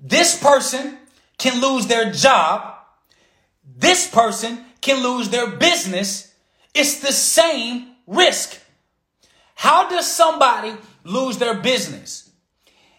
This 0.00 0.40
person 0.40 0.98
can 1.38 1.60
lose 1.60 1.86
their 1.86 2.12
job. 2.12 2.74
This 3.64 4.08
person 4.08 4.64
can 4.80 5.02
lose 5.02 5.28
their 5.28 5.46
business. 5.46 6.34
It's 6.74 7.00
the 7.00 7.12
same 7.12 7.92
risk. 8.06 8.58
How 9.54 9.88
does 9.88 10.10
somebody 10.10 10.74
lose 11.04 11.38
their 11.38 11.54
business? 11.54 12.30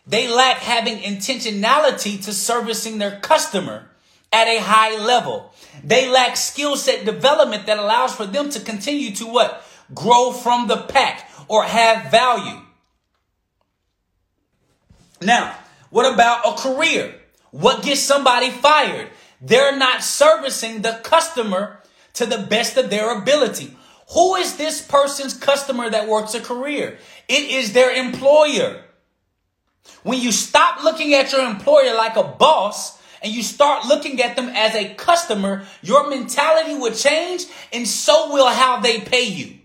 They 0.08 0.28
lack 0.28 0.58
having 0.58 0.98
intentionality 0.98 2.24
to 2.26 2.34
servicing 2.34 2.98
their 2.98 3.20
customer 3.20 3.90
at 4.34 4.48
a 4.48 4.60
high 4.60 4.98
level. 4.98 5.54
They 5.84 6.10
lack 6.10 6.36
skill 6.36 6.76
set 6.76 7.06
development 7.06 7.68
that 7.68 7.78
allows 7.78 8.16
for 8.16 8.26
them 8.26 8.50
to 8.50 8.60
continue 8.60 9.16
to 9.16 9.28
what? 9.28 9.64
Grow 9.94 10.32
from 10.32 10.68
the 10.68 10.78
pack 10.78 11.30
or 11.48 11.64
have 11.64 12.12
value. 12.12 12.60
Now, 15.22 15.56
what 15.90 16.12
about 16.12 16.46
a 16.46 16.60
career? 16.60 17.16
What 17.52 17.84
gets 17.84 18.02
somebody 18.02 18.50
fired? 18.50 19.10
They're 19.40 19.78
not 19.78 20.04
servicing 20.04 20.82
the 20.82 21.00
customer 21.04 21.80
to 22.14 22.26
the 22.26 22.40
best 22.40 22.78
of 22.78 22.90
their 22.90 23.18
ability. 23.18 23.76
Who 24.14 24.36
is 24.36 24.58
this 24.58 24.82
person's 24.82 25.34
customer 25.34 25.90
that 25.90 26.08
works 26.08 26.34
a 26.34 26.42
career? 26.42 26.98
It 27.28 27.52
is 27.52 27.74
their 27.74 27.92
employer. 27.92 28.84
When 30.04 30.20
you 30.20 30.32
stop 30.32 30.84
looking 30.84 31.14
at 31.14 31.32
your 31.32 31.46
employer 31.46 31.96
like 31.96 32.16
a 32.16 32.24
boss 32.24 33.02
and 33.24 33.32
you 33.32 33.42
start 33.42 33.86
looking 33.86 34.22
at 34.22 34.36
them 34.36 34.50
as 34.50 34.76
a 34.76 34.94
customer, 34.96 35.66
your 35.82 36.10
mentality 36.10 36.76
will 36.76 36.94
change 36.94 37.46
and 37.72 37.88
so 37.88 38.34
will 38.34 38.50
how 38.50 38.82
they 38.82 39.00
pay 39.00 39.24
you. 39.24 39.60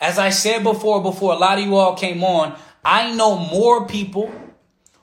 As 0.00 0.18
I 0.18 0.30
said 0.30 0.62
before, 0.62 1.02
before 1.02 1.32
a 1.32 1.36
lot 1.36 1.58
of 1.58 1.64
you 1.64 1.76
all 1.76 1.94
came 1.94 2.24
on, 2.24 2.58
I 2.84 3.14
know 3.14 3.38
more 3.38 3.86
people 3.86 4.32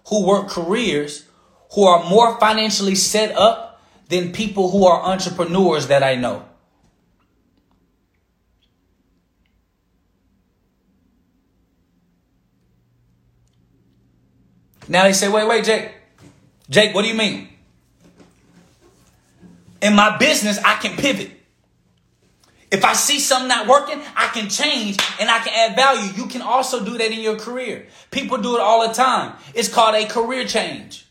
who 0.07 0.25
work 0.25 0.49
careers 0.49 1.25
who 1.73 1.85
are 1.85 2.07
more 2.09 2.39
financially 2.39 2.95
set 2.95 3.35
up 3.35 3.81
than 4.09 4.31
people 4.31 4.69
who 4.69 4.85
are 4.85 5.01
entrepreneurs 5.01 5.87
that 5.87 6.03
I 6.03 6.15
know. 6.15 6.45
Now 14.87 15.03
they 15.03 15.13
say, 15.13 15.29
wait, 15.29 15.47
wait, 15.47 15.65
Jake. 15.65 15.91
Jake, 16.69 16.93
what 16.95 17.03
do 17.03 17.07
you 17.07 17.15
mean? 17.15 17.49
In 19.81 19.95
my 19.95 20.17
business, 20.17 20.59
I 20.63 20.75
can 20.75 20.95
pivot. 20.95 21.31
If 22.71 22.85
I 22.85 22.93
see 22.93 23.19
something 23.19 23.49
not 23.49 23.67
working, 23.67 24.01
I 24.15 24.27
can 24.27 24.47
change 24.47 24.97
and 25.19 25.29
I 25.29 25.39
can 25.39 25.53
add 25.53 25.75
value. 25.75 26.13
You 26.15 26.27
can 26.27 26.41
also 26.41 26.85
do 26.85 26.97
that 26.97 27.11
in 27.11 27.19
your 27.19 27.35
career. 27.35 27.87
People 28.11 28.37
do 28.37 28.55
it 28.55 28.61
all 28.61 28.87
the 28.87 28.93
time. 28.93 29.35
It's 29.53 29.67
called 29.67 29.95
a 29.95 30.05
career 30.05 30.45
change. 30.47 31.05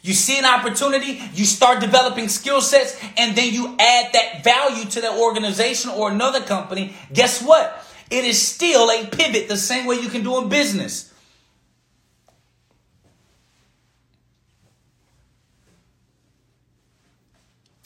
You 0.00 0.14
see 0.14 0.36
an 0.36 0.44
opportunity, 0.44 1.20
you 1.34 1.44
start 1.44 1.80
developing 1.80 2.28
skill 2.28 2.60
sets, 2.60 3.00
and 3.16 3.36
then 3.36 3.54
you 3.54 3.76
add 3.78 4.12
that 4.12 4.42
value 4.42 4.84
to 4.86 5.00
that 5.02 5.16
organization 5.16 5.90
or 5.90 6.10
another 6.10 6.40
company. 6.40 6.96
Guess 7.12 7.42
what? 7.42 7.86
It 8.12 8.26
is 8.26 8.46
still 8.46 8.90
a 8.90 9.06
pivot 9.06 9.48
the 9.48 9.56
same 9.56 9.86
way 9.86 9.96
you 9.96 10.10
can 10.10 10.22
do 10.22 10.36
in 10.36 10.50
business. 10.50 11.10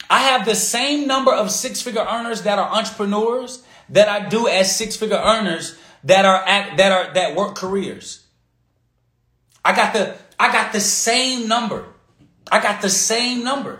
I 0.09 0.19
have 0.23 0.45
the 0.45 0.53
same 0.53 1.07
number 1.07 1.33
of 1.33 1.49
six 1.49 1.81
figure 1.81 2.05
earners 2.05 2.41
that 2.41 2.59
are 2.59 2.69
entrepreneurs 2.69 3.63
that 3.87 4.09
I 4.09 4.27
do 4.27 4.49
as 4.49 4.75
six 4.75 4.97
figure 4.97 5.15
earners 5.15 5.77
that 6.03 6.25
are 6.25 6.43
at, 6.43 6.75
that 6.75 6.91
are 6.91 7.13
that 7.13 7.33
work 7.33 7.55
careers. 7.55 8.25
I 9.63 9.73
got 9.73 9.93
the 9.93 10.17
I 10.37 10.51
got 10.51 10.73
the 10.73 10.81
same 10.81 11.47
number. 11.47 11.85
I 12.51 12.61
got 12.61 12.81
the 12.81 12.89
same 12.89 13.45
number. 13.45 13.79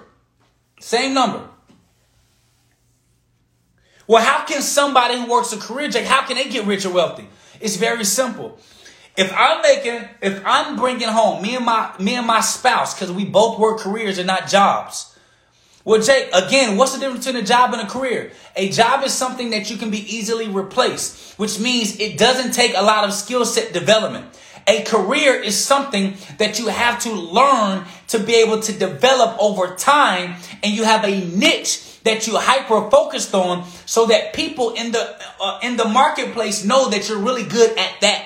Same 0.79 1.13
number. 1.13 1.49
Well, 4.07 4.23
how 4.23 4.45
can 4.45 4.61
somebody 4.61 5.19
who 5.19 5.29
works 5.29 5.51
a 5.51 5.57
career, 5.57 5.89
Jake, 5.89 6.05
how 6.05 6.25
can 6.25 6.37
they 6.37 6.49
get 6.49 6.65
rich 6.65 6.85
or 6.85 6.93
wealthy? 6.93 7.27
It's 7.59 7.75
very 7.75 8.05
simple. 8.05 8.57
If 9.17 9.33
I'm 9.35 9.61
making, 9.61 10.07
if 10.21 10.41
I'm 10.45 10.77
bringing 10.77 11.07
home 11.09 11.41
me 11.41 11.55
and 11.55 11.65
my 11.65 11.91
me 11.99 12.15
and 12.15 12.27
my 12.27 12.39
spouse, 12.39 12.93
because 12.93 13.11
we 13.11 13.25
both 13.25 13.59
work 13.59 13.79
careers 13.79 14.17
and 14.17 14.27
not 14.27 14.47
jobs. 14.47 15.13
Well, 15.83 16.01
Jake, 16.01 16.29
again, 16.33 16.77
what's 16.77 16.93
the 16.93 16.99
difference 16.99 17.25
between 17.25 17.41
a 17.41 17.47
job 17.47 17.73
and 17.73 17.81
a 17.81 17.89
career? 17.89 18.31
A 18.57 18.69
job 18.69 19.03
is 19.05 19.13
something 19.13 19.51
that 19.51 19.71
you 19.71 19.77
can 19.77 19.89
be 19.89 19.99
easily 19.99 20.47
replaced, 20.47 21.39
which 21.39 21.59
means 21.59 21.99
it 21.99 22.17
doesn't 22.17 22.51
take 22.53 22.73
a 22.75 22.81
lot 22.81 23.05
of 23.05 23.13
skill 23.13 23.45
set 23.45 23.73
development. 23.73 24.25
A 24.67 24.83
career 24.83 25.33
is 25.33 25.57
something 25.57 26.15
that 26.39 26.59
you 26.59 26.67
have 26.67 26.99
to 27.03 27.11
learn 27.13 27.85
to 28.09 28.19
be 28.19 28.35
able 28.35 28.59
to 28.61 28.73
develop 28.73 29.37
over 29.39 29.75
time, 29.75 30.35
and 30.61 30.73
you 30.73 30.83
have 30.83 31.05
a 31.05 31.25
niche 31.25 31.86
that 32.07 32.25
you 32.25 32.37
hyper 32.37 32.89
focused 32.89 33.33
on 33.33 33.67
so 33.85 34.07
that 34.07 34.33
people 34.33 34.71
in 34.71 34.91
the 34.91 35.15
uh, 35.39 35.59
in 35.61 35.77
the 35.77 35.85
marketplace 35.85 36.63
know 36.63 36.89
that 36.89 37.07
you're 37.07 37.19
really 37.19 37.43
good 37.43 37.77
at 37.77 38.01
that. 38.01 38.25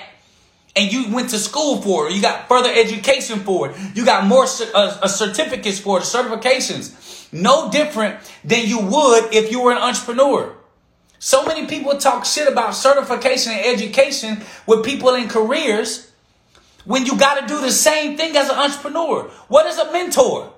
And 0.74 0.92
you 0.92 1.14
went 1.14 1.32
to 1.32 1.38
school 1.38 1.82
for 1.82 2.08
it. 2.08 2.14
You 2.14 2.22
got 2.22 2.48
further 2.48 2.72
education 2.74 3.40
for 3.42 3.72
it. 3.72 3.78
You 3.94 4.06
got 4.06 4.26
more 4.26 4.46
uh, 4.46 5.00
uh, 5.02 5.08
certificates 5.08 5.80
for 5.80 5.98
it 5.98 6.04
certifications. 6.04 7.28
No 7.34 7.70
different 7.70 8.20
than 8.46 8.68
you 8.68 8.80
would 8.80 9.34
if 9.34 9.52
you 9.52 9.62
were 9.62 9.74
an 9.74 9.80
entrepreneur. 9.80 10.56
So 11.20 11.46
many 11.46 11.68
people 11.68 11.98
talk 11.98 12.26
shit 12.26 12.48
about 12.48 12.74
certification 12.74 13.52
and 13.54 13.66
education 13.66 14.42
with 14.66 14.86
people 14.86 15.14
in 15.14 15.28
careers 15.28 16.10
when 16.86 17.06
you 17.06 17.18
got 17.18 17.40
to 17.40 17.48
do 17.48 17.62
the 17.62 17.72
same 17.72 18.18
thing 18.18 18.36
as 18.38 18.50
an 18.50 18.58
entrepreneur. 18.58 19.24
What 19.50 19.66
is 19.68 19.78
a 19.78 19.92
mentor 19.92 20.54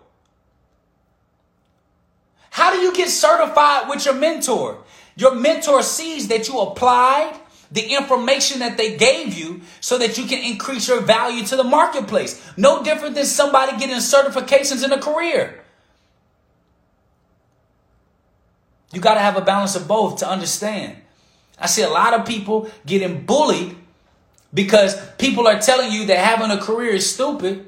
how 2.53 2.71
do 2.71 2.77
you 2.77 2.93
get 2.93 3.09
certified 3.09 3.89
with 3.89 4.05
your 4.05 4.13
mentor? 4.13 4.77
Your 5.15 5.33
mentor 5.33 5.81
sees 5.81 6.27
that 6.27 6.47
you 6.47 6.59
applied 6.59 7.35
the 7.71 7.95
information 7.95 8.59
that 8.59 8.77
they 8.77 8.95
gave 8.95 9.33
you 9.33 9.61
so 9.79 9.97
that 9.97 10.19
you 10.19 10.25
can 10.25 10.37
increase 10.37 10.87
your 10.87 11.01
value 11.01 11.43
to 11.47 11.55
the 11.55 11.63
marketplace. 11.63 12.39
No 12.55 12.83
different 12.83 13.15
than 13.15 13.25
somebody 13.25 13.75
getting 13.79 13.95
certifications 13.95 14.85
in 14.85 14.91
a 14.91 15.01
career. 15.01 15.63
You 18.91 19.01
got 19.01 19.15
to 19.15 19.21
have 19.21 19.35
a 19.35 19.41
balance 19.41 19.75
of 19.75 19.87
both 19.87 20.19
to 20.19 20.29
understand. 20.29 20.97
I 21.57 21.65
see 21.65 21.81
a 21.81 21.89
lot 21.89 22.13
of 22.13 22.27
people 22.27 22.69
getting 22.85 23.25
bullied 23.25 23.75
because 24.53 24.95
people 25.17 25.47
are 25.47 25.59
telling 25.59 25.91
you 25.91 26.05
that 26.05 26.19
having 26.19 26.51
a 26.51 26.61
career 26.61 26.91
is 26.91 27.11
stupid, 27.11 27.65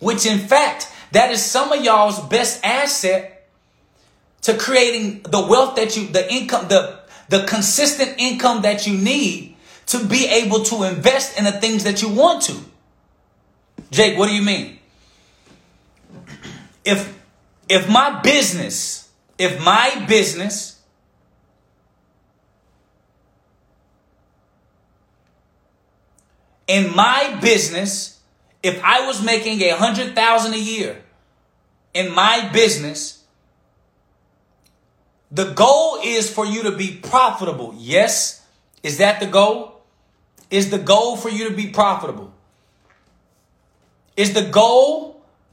which 0.00 0.26
in 0.26 0.40
fact 0.40 0.88
that 1.12 1.30
is 1.30 1.44
some 1.44 1.72
of 1.72 1.84
y'all's 1.84 2.20
best 2.28 2.64
asset 2.64 3.48
to 4.42 4.56
creating 4.56 5.22
the 5.22 5.40
wealth 5.40 5.76
that 5.76 5.96
you, 5.96 6.06
the 6.08 6.32
income, 6.32 6.68
the, 6.68 7.00
the 7.28 7.44
consistent 7.44 8.14
income 8.18 8.62
that 8.62 8.86
you 8.86 8.96
need 8.96 9.56
to 9.86 10.04
be 10.04 10.26
able 10.26 10.62
to 10.64 10.84
invest 10.84 11.38
in 11.38 11.44
the 11.44 11.52
things 11.52 11.84
that 11.84 12.00
you 12.00 12.08
want 12.08 12.42
to. 12.42 12.56
Jake, 13.90 14.16
what 14.16 14.28
do 14.28 14.34
you 14.34 14.42
mean? 14.42 14.78
If, 16.84 17.18
if 17.68 17.88
my 17.88 18.20
business, 18.20 19.10
if 19.38 19.62
my 19.62 20.06
business 20.08 20.80
in 26.70 26.94
my 26.94 27.36
business 27.42 28.19
if 28.62 28.82
I 28.82 29.06
was 29.06 29.22
making 29.22 29.60
a 29.62 29.70
hundred 29.70 30.14
thousand 30.14 30.54
a 30.54 30.58
year 30.58 31.02
in 31.94 32.14
my 32.14 32.48
business, 32.52 33.24
the 35.30 35.52
goal 35.52 36.00
is 36.02 36.32
for 36.32 36.44
you 36.44 36.64
to 36.64 36.72
be 36.72 36.96
profitable. 36.96 37.74
Yes. 37.76 38.44
Is 38.82 38.98
that 38.98 39.20
the 39.20 39.26
goal? 39.26 39.80
Is 40.50 40.70
the 40.70 40.78
goal 40.78 41.16
for 41.16 41.28
you 41.28 41.48
to 41.48 41.54
be 41.54 41.68
profitable? 41.68 42.32
Is 44.16 44.34
the 44.34 44.42
goal 44.42 45.10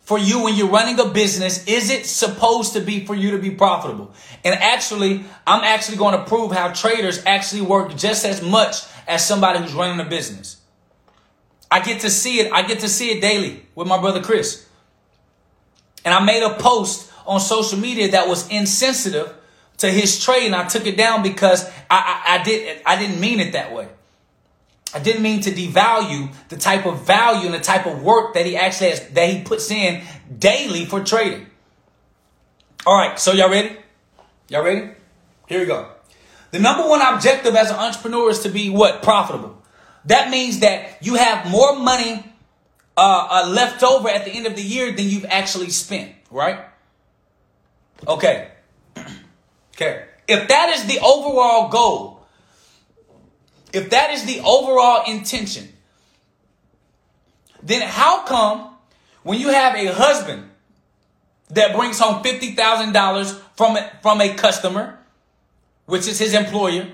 for 0.08 0.18
you 0.18 0.44
when 0.44 0.56
you're 0.56 0.70
running 0.70 0.98
a 1.02 1.06
business, 1.10 1.68
is 1.68 1.90
it 1.90 2.06
supposed 2.06 2.72
to 2.72 2.80
be 2.80 3.06
for 3.06 3.14
you 3.14 3.32
to 3.32 3.38
be 3.38 3.52
profitable? 3.52 4.14
And 4.46 4.56
actually, 4.56 5.26
I'm 5.46 5.66
actually 5.66 5.98
going 5.98 6.18
to 6.18 6.24
prove 6.24 6.54
how 6.54 6.72
traders 6.72 7.22
actually 7.26 7.62
work 7.62 7.94
just 7.98 8.26
as 8.26 8.42
much 8.42 8.84
as 9.06 9.26
somebody 9.26 9.60
who's 9.60 9.74
running 9.74 10.00
a 10.00 10.10
business. 10.10 10.57
I 11.70 11.82
get 11.82 12.02
to 12.02 12.10
see 12.10 12.40
it. 12.40 12.52
I 12.52 12.62
get 12.62 12.80
to 12.80 12.90
see 12.90 13.12
it 13.12 13.22
daily 13.22 13.66
with 13.76 13.88
my 13.88 14.00
brother 14.00 14.22
Chris. 14.22 14.66
And 16.06 16.14
I 16.14 16.24
made 16.24 16.44
a 16.44 16.54
post 16.56 17.12
on 17.26 17.40
social 17.40 17.78
media 17.78 18.12
that 18.12 18.28
was 18.28 18.50
insensitive 18.50 19.34
to 19.78 19.92
his 19.92 20.24
trade 20.24 20.46
and 20.46 20.56
I 20.56 20.68
took 20.68 20.86
it 20.86 20.98
down 20.98 21.22
because 21.22 21.68
I, 21.90 22.24
I, 22.26 22.40
I 22.40 22.44
did 22.44 22.82
I 22.86 22.98
didn't 22.98 23.20
mean 23.20 23.40
it 23.40 23.54
that 23.54 23.74
way. 23.74 23.88
I 24.94 25.00
didn't 25.00 25.22
mean 25.22 25.42
to 25.42 25.52
devalue 25.52 26.34
the 26.50 26.58
type 26.58 26.86
of 26.86 27.06
value 27.06 27.46
and 27.46 27.54
the 27.54 27.60
type 27.60 27.86
of 27.86 28.02
work 28.02 28.34
that 28.34 28.46
he 28.46 28.56
actually 28.56 28.92
has 28.92 29.08
that 29.10 29.30
he 29.30 29.44
puts 29.44 29.70
in 29.70 30.02
daily 30.40 30.86
for 30.86 31.04
trading. 31.04 31.46
All 32.86 32.98
right, 32.98 33.20
so 33.20 33.34
y'all 33.34 33.50
ready? 33.50 33.76
Y'all 34.50 34.64
ready? 34.64 34.92
Here 35.48 35.60
we 35.60 35.66
go. 35.66 35.92
The 36.52 36.60
number 36.60 36.88
one 36.88 37.02
objective 37.02 37.54
as 37.56 37.70
an 37.70 37.76
entrepreneur 37.76 38.30
is 38.30 38.40
to 38.40 38.50
be 38.50 38.70
what? 38.70 39.04
Profitable. 39.04 39.57
That 40.08 40.30
means 40.30 40.62
that 40.62 40.98
you 41.02 41.16
have 41.16 41.52
more 41.52 41.78
money 41.78 42.24
uh, 42.96 43.28
uh, 43.30 43.50
left 43.50 43.84
over 43.84 44.10
at 44.10 44.24
the 44.26 44.32
end 44.32 44.48
of 44.48 44.56
the 44.56 44.62
year 44.62 44.92
than 44.92 45.06
you've 45.06 45.26
actually 45.26 45.70
spent, 45.70 46.14
right? 46.32 46.60
Okay. 48.08 48.50
okay. 49.76 50.06
If 50.28 50.48
that 50.48 50.70
is 50.70 50.86
the 50.86 51.00
overall 51.00 51.70
goal, 51.70 52.26
if 53.74 53.90
that 53.90 54.12
is 54.12 54.26
the 54.26 54.40
overall 54.40 55.04
intention, 55.08 55.68
then 57.62 57.82
how 57.82 58.24
come 58.24 58.76
when 59.24 59.40
you 59.40 59.50
have 59.50 59.76
a 59.76 59.88
husband 59.88 60.50
that 61.50 61.76
brings 61.76 62.00
home 62.00 62.24
$50,000 62.24 63.42
from 63.58 63.78
from 64.02 64.22
a 64.22 64.34
customer, 64.36 65.00
which 65.86 66.08
is 66.08 66.18
his 66.18 66.34
employer, 66.34 66.88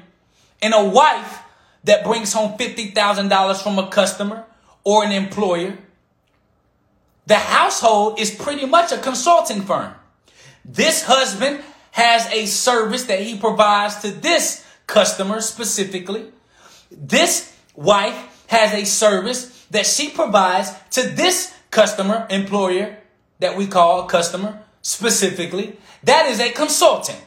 and 0.63 0.73
a 0.73 0.83
wife 0.83 1.42
that 1.83 2.03
brings 2.03 2.33
home 2.33 2.57
$50,000 2.57 3.61
from 3.61 3.79
a 3.79 3.87
customer 3.87 4.45
or 4.83 5.03
an 5.03 5.11
employer, 5.11 5.77
the 7.25 7.35
household 7.35 8.19
is 8.19 8.31
pretty 8.31 8.65
much 8.65 8.91
a 8.91 8.97
consulting 8.97 9.61
firm. 9.61 9.93
This 10.65 11.03
husband 11.03 11.61
has 11.91 12.25
a 12.31 12.45
service 12.45 13.05
that 13.05 13.21
he 13.21 13.37
provides 13.37 13.97
to 14.01 14.11
this 14.11 14.65
customer 14.87 15.41
specifically. 15.41 16.25
This 16.91 17.55
wife 17.75 18.45
has 18.47 18.73
a 18.73 18.85
service 18.85 19.65
that 19.71 19.85
she 19.85 20.09
provides 20.09 20.71
to 20.91 21.03
this 21.03 21.53
customer, 21.71 22.27
employer, 22.29 22.97
that 23.39 23.57
we 23.57 23.67
call 23.67 24.03
customer 24.03 24.63
specifically. 24.81 25.77
That 26.03 26.27
is 26.27 26.39
a 26.39 26.51
consultant. 26.51 27.19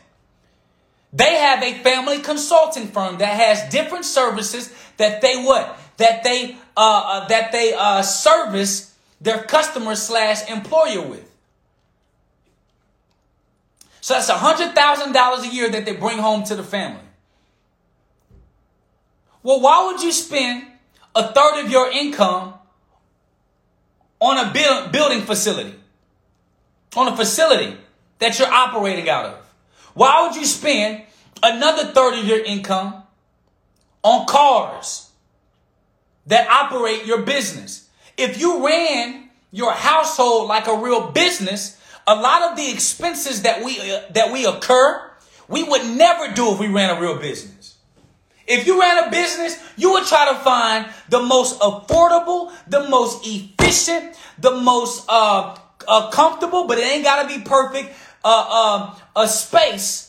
They 1.17 1.37
have 1.37 1.63
a 1.63 1.73
family 1.83 2.19
consulting 2.19 2.89
firm 2.89 3.17
that 3.19 3.41
has 3.41 3.73
different 3.73 4.05
services 4.05 4.71
that 4.99 5.23
they 5.23 5.43
what? 5.43 5.79
That 5.97 6.23
they 6.23 6.57
uh, 6.77 7.03
uh 7.07 7.29
that 7.29 7.53
they 7.53 7.73
uh 7.73 8.03
service 8.03 8.95
their 9.19 9.43
customer 9.45 9.97
slash 9.97 10.49
employer 10.51 11.01
with. 11.01 11.25
So 14.03 14.13
that's 14.13 14.29
a 14.29 14.35
$100,000 14.35 15.43
a 15.43 15.55
year 15.55 15.71
that 15.71 15.87
they 15.87 15.97
bring 15.97 16.19
home 16.19 16.45
to 16.45 16.55
the 16.55 16.63
family. 16.63 17.01
Well, 19.43 19.61
why 19.61 19.87
would 19.87 20.03
you 20.03 20.13
spend 20.13 20.67
a 21.15 21.33
third 21.33 21.65
of 21.65 21.71
your 21.71 21.91
income 21.91 22.55
on 24.21 24.47
a 24.47 24.53
build, 24.53 24.93
building 24.93 25.23
facility? 25.23 25.75
On 26.95 27.09
a 27.09 27.17
facility 27.17 27.77
that 28.19 28.39
you're 28.39 28.53
operating 28.53 29.09
out 29.09 29.25
of? 29.25 29.47
Why 29.95 30.27
would 30.27 30.37
you 30.37 30.45
spend 30.45 31.05
another 31.43 31.93
third 31.93 32.19
of 32.19 32.25
your 32.25 32.43
income 32.45 33.03
on 34.03 34.27
cars 34.27 35.11
that 36.27 36.49
operate 36.49 37.07
your 37.07 37.23
business? 37.23 37.89
If 38.17 38.41
you 38.41 38.67
ran 38.67 39.31
your 39.51 39.73
household 39.73 40.49
like 40.49 40.67
a 40.67 40.77
real 40.77 41.11
business, 41.11 41.81
a 42.07 42.15
lot 42.15 42.51
of 42.51 42.57
the 42.57 42.71
expenses 42.71 43.43
that 43.43 43.65
we 43.65 43.79
uh, 43.81 44.03
that 44.11 44.33
we 44.33 44.47
occur, 44.47 45.11
we 45.49 45.63
would 45.63 45.85
never 45.97 46.33
do 46.33 46.53
if 46.53 46.61
we 46.61 46.69
ran 46.69 46.97
a 46.97 47.01
real 47.01 47.19
business. 47.19 47.77
If 48.47 48.67
you 48.67 48.81
ran 48.81 49.09
a 49.09 49.11
business, 49.11 49.61
you 49.77 49.91
would 49.93 50.05
try 50.07 50.33
to 50.33 50.39
find 50.39 50.87
the 51.09 51.21
most 51.21 51.59
affordable, 51.61 52.53
the 52.69 52.89
most 52.89 53.27
efficient, 53.27 54.17
the 54.39 54.53
most 54.53 55.05
uh, 55.09 55.57
uh 55.89 56.11
comfortable, 56.11 56.67
but 56.67 56.79
it 56.79 56.85
ain't 56.85 57.05
got 57.05 57.29
to 57.29 57.29
be 57.29 57.43
perfect. 57.43 57.95
Uh, 58.25 58.91
um, 58.91 58.97
a 59.15 59.29
space 59.29 60.06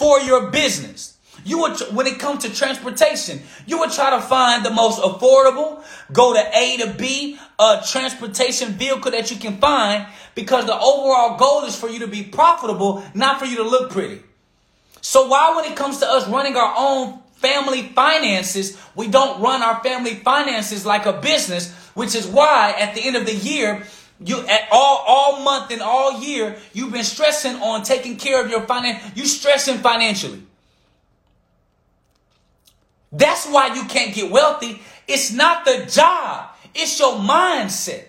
for 0.00 0.18
your 0.18 0.50
business. 0.50 1.18
You 1.44 1.58
would, 1.60 1.78
when 1.92 2.06
it 2.06 2.18
comes 2.18 2.44
to 2.44 2.54
transportation, 2.54 3.42
you 3.66 3.78
would 3.80 3.90
try 3.90 4.08
to 4.08 4.20
find 4.22 4.64
the 4.64 4.70
most 4.70 4.98
affordable, 5.02 5.84
go 6.10 6.32
to 6.32 6.40
A 6.58 6.78
to 6.78 6.94
B, 6.94 7.38
uh, 7.58 7.82
transportation 7.82 8.72
vehicle 8.72 9.10
that 9.10 9.30
you 9.30 9.36
can 9.36 9.58
find 9.58 10.06
because 10.34 10.64
the 10.64 10.74
overall 10.74 11.36
goal 11.36 11.64
is 11.64 11.76
for 11.76 11.90
you 11.90 11.98
to 11.98 12.06
be 12.06 12.22
profitable, 12.22 13.04
not 13.12 13.38
for 13.38 13.44
you 13.44 13.56
to 13.56 13.62
look 13.62 13.90
pretty. 13.90 14.22
So 15.02 15.28
why, 15.28 15.54
when 15.54 15.70
it 15.70 15.76
comes 15.76 15.98
to 15.98 16.06
us 16.06 16.26
running 16.28 16.56
our 16.56 16.74
own 16.78 17.18
family 17.34 17.82
finances, 17.82 18.78
we 18.94 19.08
don't 19.08 19.42
run 19.42 19.62
our 19.62 19.82
family 19.82 20.14
finances 20.14 20.86
like 20.86 21.04
a 21.04 21.12
business, 21.12 21.74
which 21.92 22.14
is 22.14 22.26
why 22.26 22.74
at 22.78 22.94
the 22.94 23.02
end 23.02 23.16
of 23.16 23.26
the 23.26 23.34
year, 23.34 23.84
you 24.24 24.46
at 24.46 24.68
all 24.70 25.02
all 25.06 25.40
month 25.42 25.70
and 25.70 25.80
all 25.80 26.20
year, 26.20 26.56
you've 26.72 26.92
been 26.92 27.04
stressing 27.04 27.56
on 27.56 27.82
taking 27.82 28.16
care 28.16 28.44
of 28.44 28.50
your 28.50 28.62
finance. 28.62 29.02
You 29.14 29.24
stressing 29.26 29.78
financially. 29.78 30.42
That's 33.12 33.46
why 33.46 33.74
you 33.74 33.84
can't 33.84 34.14
get 34.14 34.30
wealthy. 34.30 34.82
It's 35.08 35.32
not 35.32 35.64
the 35.64 35.86
job, 35.90 36.50
it's 36.74 36.98
your 36.98 37.14
mindset. 37.14 38.04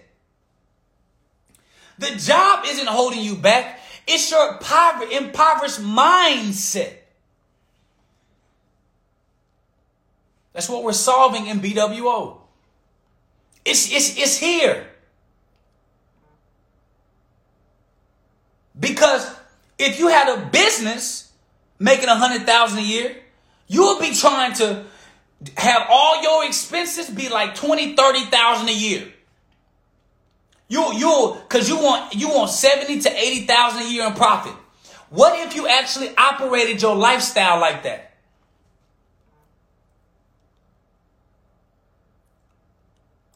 The 1.97 2.16
job 2.16 2.66
isn't 2.68 2.88
holding 2.88 3.22
you 3.22 3.36
back, 3.36 3.80
it's 4.07 4.30
your 4.30 4.57
impover- 4.57 5.12
impoverished 5.12 5.80
mindset. 5.80 6.93
That's 10.53 10.68
what 10.68 10.84
we're 10.84 10.93
solving 10.93 11.47
in 11.47 11.62
BWO. 11.62 12.38
It's, 13.64 13.91
it's, 13.91 14.18
it's 14.18 14.38
here. 14.38 14.91
Because 18.82 19.32
if 19.77 19.99
you 19.99 20.09
had 20.09 20.27
a 20.27 20.45
business 20.47 21.32
making 21.79 22.09
a 22.09 22.15
hundred 22.15 22.45
thousand 22.45 22.79
a 22.79 22.82
year, 22.82 23.15
you 23.67 23.84
would 23.84 24.01
be 24.01 24.13
trying 24.13 24.53
to 24.55 24.84
have 25.55 25.88
all 25.89 26.21
your 26.21 26.45
expenses 26.45 27.09
be 27.09 27.29
like 27.29 27.55
20, 27.55 27.95
30,000 27.95 28.67
a 28.67 28.73
year. 28.73 29.07
You 30.67 30.93
you 30.93 31.38
cuz 31.47 31.69
you 31.69 31.77
want 31.77 32.15
you 32.15 32.29
want 32.29 32.49
70 32.49 33.01
to 33.01 33.09
80,000 33.09 33.82
a 33.82 33.89
year 33.89 34.07
in 34.07 34.13
profit. 34.13 34.53
What 35.09 35.38
if 35.45 35.53
you 35.55 35.67
actually 35.67 36.15
operated 36.15 36.82
your 36.82 36.95
lifestyle 36.95 37.59
like 37.59 37.84
that? 37.84 38.13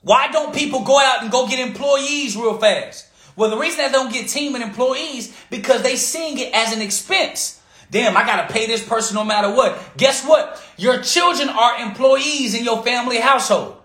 Why 0.01 0.29
don't 0.31 0.55
people 0.55 0.81
go 0.81 0.97
out 0.99 1.23
and 1.23 1.31
go 1.31 1.47
get 1.47 1.59
employees 1.59 2.37
real 2.37 2.57
fast? 2.57 3.04
Well, 3.35 3.49
the 3.49 3.57
reason 3.57 3.79
they 3.79 3.91
don't 3.91 4.11
get 4.11 4.29
team 4.29 4.55
and 4.55 4.63
employees 4.63 5.35
because 5.49 5.81
they 5.81 5.95
seeing 5.95 6.37
it 6.39 6.53
as 6.53 6.73
an 6.73 6.81
expense. 6.81 7.61
Damn, 7.91 8.17
I 8.17 8.25
gotta 8.25 8.51
pay 8.51 8.65
this 8.65 8.85
person 8.85 9.15
no 9.15 9.23
matter 9.23 9.49
what. 9.49 9.77
Guess 9.97 10.25
what? 10.25 10.63
Your 10.77 11.01
children 11.01 11.49
are 11.49 11.81
employees 11.81 12.55
in 12.55 12.63
your 12.63 12.83
family 12.83 13.19
household. 13.19 13.77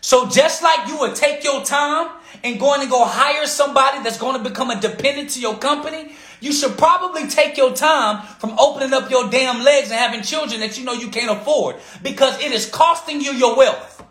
So 0.00 0.28
just 0.28 0.62
like 0.62 0.86
you 0.88 0.98
would 0.98 1.14
take 1.14 1.42
your 1.44 1.64
time 1.64 2.10
and 2.42 2.60
going 2.60 2.82
to 2.82 2.86
go 2.86 3.06
hire 3.06 3.46
somebody 3.46 4.02
that's 4.02 4.18
going 4.18 4.36
to 4.36 4.48
become 4.48 4.70
a 4.70 4.78
dependent 4.78 5.30
to 5.30 5.40
your 5.40 5.56
company, 5.56 6.12
you 6.40 6.52
should 6.52 6.76
probably 6.76 7.26
take 7.26 7.56
your 7.56 7.74
time 7.74 8.22
from 8.38 8.54
opening 8.58 8.92
up 8.92 9.10
your 9.10 9.30
damn 9.30 9.64
legs 9.64 9.90
and 9.90 9.98
having 9.98 10.20
children 10.20 10.60
that 10.60 10.76
you 10.78 10.84
know 10.84 10.92
you 10.92 11.08
can't 11.08 11.30
afford 11.30 11.76
because 12.02 12.38
it 12.42 12.52
is 12.52 12.68
costing 12.68 13.22
you 13.22 13.32
your 13.32 13.56
wealth. 13.56 14.04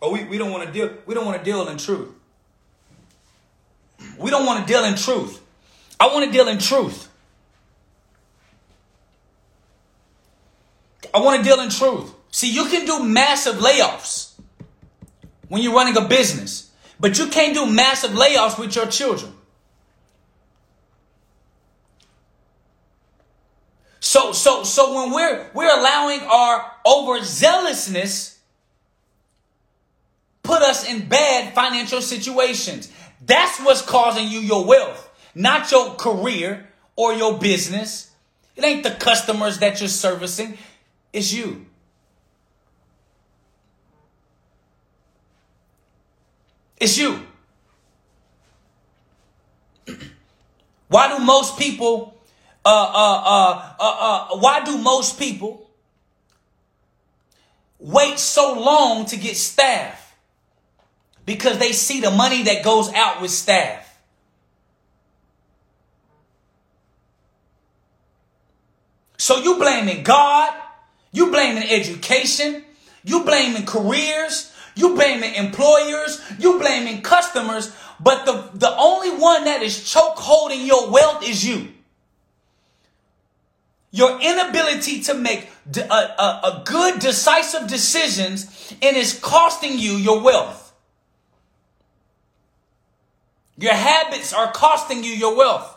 Oh, 0.00 0.12
we, 0.12 0.24
we 0.24 0.38
don't 0.38 0.50
want 0.50 0.66
to 0.66 0.72
deal, 0.72 0.92
we 1.06 1.14
don't 1.14 1.24
want 1.24 1.38
to 1.38 1.44
deal 1.44 1.66
in 1.68 1.78
truth. 1.78 2.12
We 4.18 4.30
don't 4.30 4.46
want 4.46 4.66
to 4.66 4.72
deal 4.72 4.84
in 4.84 4.96
truth. 4.96 5.40
I 5.98 6.06
want 6.06 6.26
to 6.26 6.32
deal 6.32 6.48
in 6.48 6.58
truth. 6.58 7.08
I 11.14 11.20
want 11.20 11.42
to 11.42 11.48
deal 11.48 11.60
in 11.60 11.70
truth. 11.70 12.12
See, 12.30 12.52
you 12.52 12.66
can 12.66 12.84
do 12.84 13.02
massive 13.02 13.56
layoffs 13.56 14.32
when 15.48 15.62
you're 15.62 15.74
running 15.74 15.96
a 15.96 16.06
business, 16.06 16.70
but 17.00 17.18
you 17.18 17.28
can't 17.28 17.54
do 17.54 17.66
massive 17.66 18.10
layoffs 18.10 18.58
with 18.58 18.76
your 18.76 18.86
children. 18.86 19.32
So, 24.00 24.32
so, 24.32 24.62
so 24.64 24.94
when 24.94 25.12
we're 25.12 25.50
we're 25.54 25.78
allowing 25.78 26.20
our 26.20 26.70
overzealousness 26.86 28.35
put 30.46 30.62
us 30.62 30.88
in 30.88 31.08
bad 31.08 31.54
financial 31.54 32.00
situations. 32.00 32.92
That's 33.24 33.58
what's 33.60 33.82
causing 33.82 34.28
you 34.28 34.40
your 34.40 34.64
wealth 34.64 35.06
not 35.36 35.70
your 35.70 35.94
career 35.94 36.66
or 36.96 37.12
your 37.12 37.38
business. 37.38 38.10
It 38.56 38.64
ain't 38.64 38.82
the 38.82 38.90
customers 38.92 39.58
that 39.58 39.80
you're 39.80 39.88
servicing, 39.88 40.56
it's 41.12 41.32
you. 41.32 41.66
It's 46.78 46.98
you. 46.98 47.20
Why 50.88 51.16
do 51.16 51.22
most 51.22 51.58
people, 51.58 52.18
uh, 52.64 52.68
uh, 52.68 53.22
uh, 53.24 53.74
uh, 53.78 53.96
uh, 54.00 54.36
why 54.38 54.64
do 54.64 54.78
most 54.78 55.18
people 55.18 55.70
wait 57.78 58.18
so 58.18 58.58
long 58.58 59.04
to 59.06 59.16
get 59.16 59.36
staff? 59.36 60.05
Because 61.26 61.58
they 61.58 61.72
see 61.72 62.00
the 62.00 62.10
money 62.10 62.44
that 62.44 62.64
goes 62.64 62.90
out 62.94 63.20
with 63.20 63.30
staff. 63.30 63.82
So 69.18 69.42
you 69.42 69.56
blaming 69.56 70.04
God, 70.04 70.54
you 71.10 71.30
blaming 71.30 71.68
education, 71.68 72.62
you 73.02 73.24
blaming 73.24 73.66
careers, 73.66 74.52
you 74.76 74.94
blaming 74.94 75.34
employers, 75.34 76.20
you 76.38 76.58
blaming 76.58 77.02
customers, 77.02 77.74
but 77.98 78.26
the, 78.26 78.50
the 78.54 78.76
only 78.76 79.10
one 79.10 79.44
that 79.44 79.62
is 79.62 79.90
choke 79.90 80.16
holding 80.16 80.66
your 80.66 80.90
wealth 80.90 81.26
is 81.26 81.44
you. 81.44 81.68
Your 83.90 84.20
inability 84.20 85.00
to 85.04 85.14
make 85.14 85.48
a, 85.76 85.80
a, 85.90 86.40
a 86.44 86.62
good, 86.66 87.00
decisive 87.00 87.66
decisions 87.66 88.74
and 88.82 88.96
is 88.96 89.18
costing 89.18 89.78
you 89.78 89.92
your 89.92 90.22
wealth. 90.22 90.65
Your 93.58 93.72
habits 93.72 94.32
are 94.32 94.52
costing 94.52 95.02
you 95.02 95.10
your 95.10 95.36
wealth. 95.36 95.76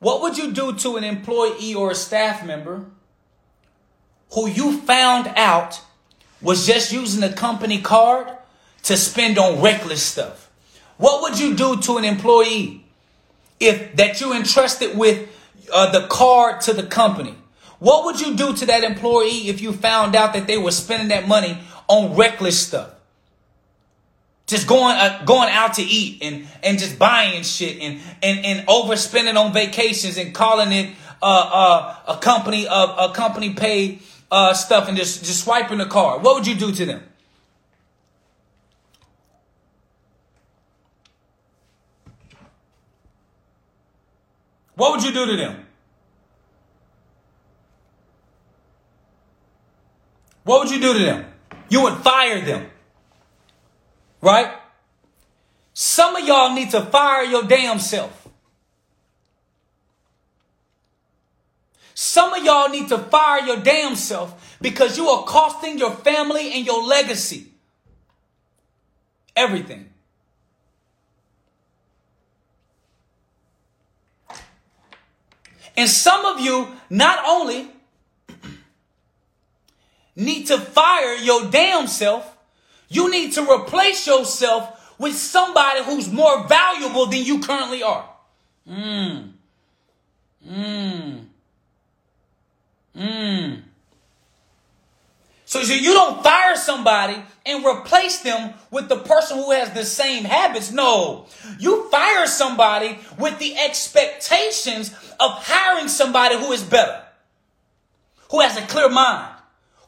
What 0.00 0.22
would 0.22 0.38
you 0.38 0.52
do 0.52 0.74
to 0.76 0.96
an 0.96 1.04
employee 1.04 1.74
or 1.74 1.90
a 1.90 1.94
staff 1.94 2.44
member 2.44 2.86
who 4.32 4.48
you 4.48 4.78
found 4.78 5.28
out 5.36 5.80
was 6.40 6.66
just 6.66 6.92
using 6.92 7.22
a 7.22 7.32
company 7.32 7.80
card 7.80 8.28
to 8.84 8.96
spend 8.96 9.38
on 9.38 9.60
reckless 9.60 10.02
stuff? 10.02 10.50
What 10.96 11.22
would 11.22 11.38
you 11.38 11.54
do 11.54 11.80
to 11.82 11.98
an 11.98 12.04
employee 12.04 12.84
if 13.58 13.94
that 13.96 14.20
you 14.20 14.32
entrusted 14.34 14.96
with 14.96 15.28
uh, 15.72 15.92
the 15.92 16.06
card 16.08 16.62
to 16.62 16.72
the 16.72 16.82
company? 16.82 17.34
What 17.78 18.04
would 18.06 18.20
you 18.20 18.34
do 18.34 18.54
to 18.54 18.66
that 18.66 18.84
employee 18.84 19.48
if 19.48 19.60
you 19.60 19.72
found 19.72 20.14
out 20.14 20.32
that 20.32 20.46
they 20.46 20.58
were 20.58 20.70
spending 20.70 21.08
that 21.08 21.28
money 21.28 21.58
on 21.88 22.16
reckless 22.16 22.66
stuff? 22.66 22.99
Just 24.50 24.66
going 24.66 24.96
uh, 24.96 25.22
going 25.24 25.48
out 25.48 25.74
to 25.74 25.82
eat 25.82 26.24
and 26.24 26.44
and 26.64 26.76
just 26.76 26.98
buying 26.98 27.44
shit 27.44 27.80
and 27.80 28.00
and 28.20 28.44
and 28.44 28.66
overspending 28.66 29.36
on 29.36 29.52
vacations 29.52 30.18
and 30.18 30.34
calling 30.34 30.72
it 30.72 30.92
uh, 31.22 31.96
uh, 32.06 32.16
a 32.16 32.20
company 32.20 32.66
of 32.66 32.90
a 32.98 33.14
company 33.14 33.54
paid 33.54 34.02
uh, 34.28 34.52
stuff 34.52 34.88
and 34.88 34.96
just 34.96 35.24
just 35.24 35.44
swiping 35.44 35.78
the 35.78 35.86
card. 35.86 36.24
What 36.24 36.34
would 36.34 36.48
you 36.48 36.56
do 36.56 36.72
to 36.72 36.84
them? 36.84 37.02
What 44.74 44.90
would 44.90 45.04
you 45.04 45.12
do 45.12 45.26
to 45.26 45.36
them? 45.36 45.66
What 50.42 50.64
would 50.64 50.70
you 50.72 50.80
do 50.80 50.92
to 50.94 50.98
them? 50.98 51.26
You 51.68 51.82
would 51.82 51.98
fire 51.98 52.40
them. 52.40 52.69
Right? 54.20 54.52
Some 55.72 56.16
of 56.16 56.26
y'all 56.26 56.54
need 56.54 56.70
to 56.70 56.82
fire 56.82 57.24
your 57.24 57.44
damn 57.44 57.78
self. 57.78 58.28
Some 61.94 62.32
of 62.32 62.44
y'all 62.44 62.68
need 62.68 62.88
to 62.88 62.98
fire 62.98 63.44
your 63.46 63.58
damn 63.58 63.94
self 63.94 64.58
because 64.60 64.96
you 64.96 65.08
are 65.08 65.24
costing 65.24 65.78
your 65.78 65.90
family 65.90 66.52
and 66.54 66.66
your 66.66 66.82
legacy 66.82 67.50
everything. 69.36 69.88
And 75.76 75.88
some 75.88 76.26
of 76.26 76.40
you 76.40 76.68
not 76.90 77.24
only 77.26 77.70
need 80.16 80.46
to 80.48 80.58
fire 80.58 81.14
your 81.14 81.50
damn 81.50 81.86
self, 81.86 82.36
you 82.90 83.10
need 83.10 83.32
to 83.34 83.50
replace 83.50 84.06
yourself 84.06 84.94
with 84.98 85.14
somebody 85.14 85.82
who's 85.84 86.12
more 86.12 86.46
valuable 86.46 87.06
than 87.06 87.24
you 87.24 87.40
currently 87.40 87.82
are. 87.82 88.06
Mmm. 88.68 89.30
Mmm. 90.46 91.24
Mmm. 92.94 93.62
So, 95.46 95.62
so 95.62 95.72
you 95.72 95.94
don't 95.94 96.22
fire 96.22 96.54
somebody 96.54 97.16
and 97.46 97.64
replace 97.64 98.20
them 98.20 98.54
with 98.70 98.88
the 98.88 98.98
person 98.98 99.38
who 99.38 99.50
has 99.52 99.72
the 99.72 99.84
same 99.84 100.24
habits. 100.24 100.70
No. 100.70 101.26
You 101.58 101.88
fire 101.90 102.26
somebody 102.26 102.98
with 103.18 103.38
the 103.38 103.56
expectations 103.56 104.90
of 105.18 105.30
hiring 105.32 105.88
somebody 105.88 106.36
who 106.36 106.52
is 106.52 106.62
better, 106.62 107.02
who 108.30 108.40
has 108.40 108.56
a 108.56 108.62
clear 108.62 108.88
mind, 108.88 109.34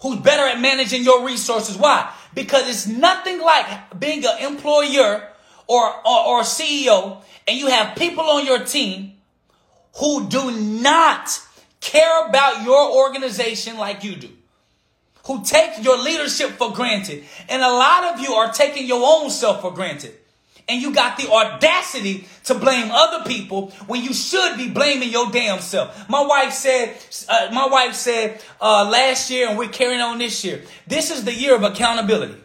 who's 0.00 0.18
better 0.18 0.42
at 0.48 0.60
managing 0.60 1.04
your 1.04 1.24
resources. 1.24 1.76
Why? 1.76 2.12
Because 2.34 2.68
it's 2.68 2.86
nothing 2.86 3.40
like 3.40 3.98
being 3.98 4.24
an 4.24 4.52
employer 4.52 5.28
or, 5.66 6.06
or, 6.06 6.26
or 6.26 6.40
CEO 6.42 7.22
and 7.46 7.58
you 7.58 7.68
have 7.68 7.96
people 7.96 8.24
on 8.24 8.46
your 8.46 8.60
team 8.60 9.14
who 9.96 10.28
do 10.28 10.50
not 10.50 11.28
care 11.80 12.26
about 12.28 12.64
your 12.64 12.92
organization 12.96 13.76
like 13.76 14.04
you 14.04 14.16
do. 14.16 14.30
Who 15.26 15.44
take 15.44 15.84
your 15.84 16.02
leadership 16.02 16.50
for 16.50 16.72
granted. 16.72 17.24
And 17.48 17.62
a 17.62 17.68
lot 17.68 18.14
of 18.14 18.20
you 18.20 18.32
are 18.32 18.52
taking 18.52 18.86
your 18.86 19.02
own 19.04 19.30
self 19.30 19.60
for 19.60 19.72
granted. 19.72 20.14
And 20.68 20.80
you 20.80 20.94
got 20.94 21.18
the 21.18 21.30
audacity 21.30 22.26
to 22.44 22.54
blame 22.54 22.90
other 22.90 23.28
people 23.28 23.70
when 23.86 24.02
you 24.02 24.14
should 24.14 24.56
be 24.56 24.70
blaming 24.70 25.10
your 25.10 25.30
damn 25.30 25.60
self. 25.60 26.08
My 26.08 26.24
wife 26.24 26.52
said, 26.52 26.96
uh, 27.28 27.50
my 27.52 27.66
wife 27.66 27.94
said 27.94 28.40
uh, 28.60 28.88
last 28.90 29.30
year, 29.30 29.48
and 29.48 29.58
we're 29.58 29.68
carrying 29.68 30.00
on 30.00 30.18
this 30.18 30.44
year. 30.44 30.62
This 30.86 31.10
is 31.10 31.24
the 31.24 31.34
year 31.34 31.54
of 31.54 31.62
accountability. 31.62 32.36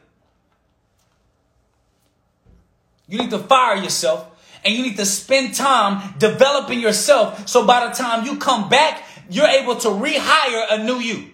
You 3.07 3.19
need 3.19 3.29
to 3.29 3.39
fire 3.39 3.77
yourself 3.77 4.27
and 4.65 4.75
you 4.75 4.83
need 4.83 4.97
to 4.97 5.05
spend 5.05 5.55
time 5.55 6.15
developing 6.17 6.81
yourself 6.81 7.47
so 7.47 7.65
by 7.65 7.87
the 7.87 7.93
time 7.93 8.25
you 8.25 8.37
come 8.37 8.67
back, 8.67 9.03
you're 9.29 9.47
able 9.47 9.75
to 9.77 9.87
rehire 9.87 10.65
a 10.71 10.83
new 10.83 10.99
you. 10.99 11.31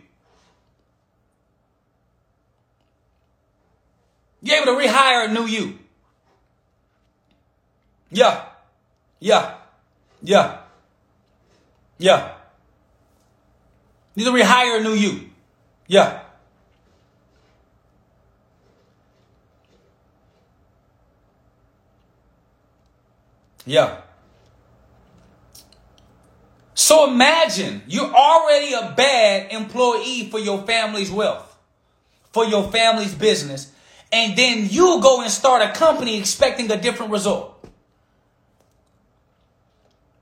You're 4.41 4.57
able 4.57 4.77
to 4.77 4.87
rehire 4.87 5.29
a 5.29 5.33
new 5.33 5.45
you. 5.45 5.79
Yeah. 8.13 8.45
Yeah. 9.19 9.55
Yeah. 10.21 10.59
Yeah. 11.97 12.33
Need 14.15 14.25
to 14.25 14.31
rehire 14.31 14.79
a 14.79 14.83
new 14.83 14.93
you. 14.93 15.29
Yeah. 15.87 16.21
Yeah. 23.65 24.01
So 26.75 27.09
imagine 27.09 27.81
you're 27.87 28.13
already 28.13 28.73
a 28.73 28.93
bad 28.95 29.51
employee 29.51 30.29
for 30.29 30.39
your 30.39 30.63
family's 30.63 31.09
wealth, 31.09 31.57
for 32.31 32.45
your 32.45 32.69
family's 32.71 33.15
business, 33.15 33.71
and 34.11 34.37
then 34.37 34.67
you 34.69 34.99
go 35.01 35.21
and 35.21 35.31
start 35.31 35.61
a 35.61 35.71
company 35.71 36.19
expecting 36.19 36.69
a 36.71 36.79
different 36.79 37.11
result. 37.11 37.52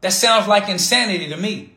That 0.02 0.14
sounds 0.14 0.47
like 0.47 0.68
insanity 0.68 1.28
to 1.30 1.38
me. 1.38 1.76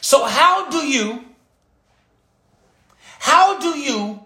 So 0.00 0.24
how 0.26 0.68
do 0.68 0.86
you, 0.86 1.24
how 3.18 3.58
do 3.58 3.78
you, 3.78 4.20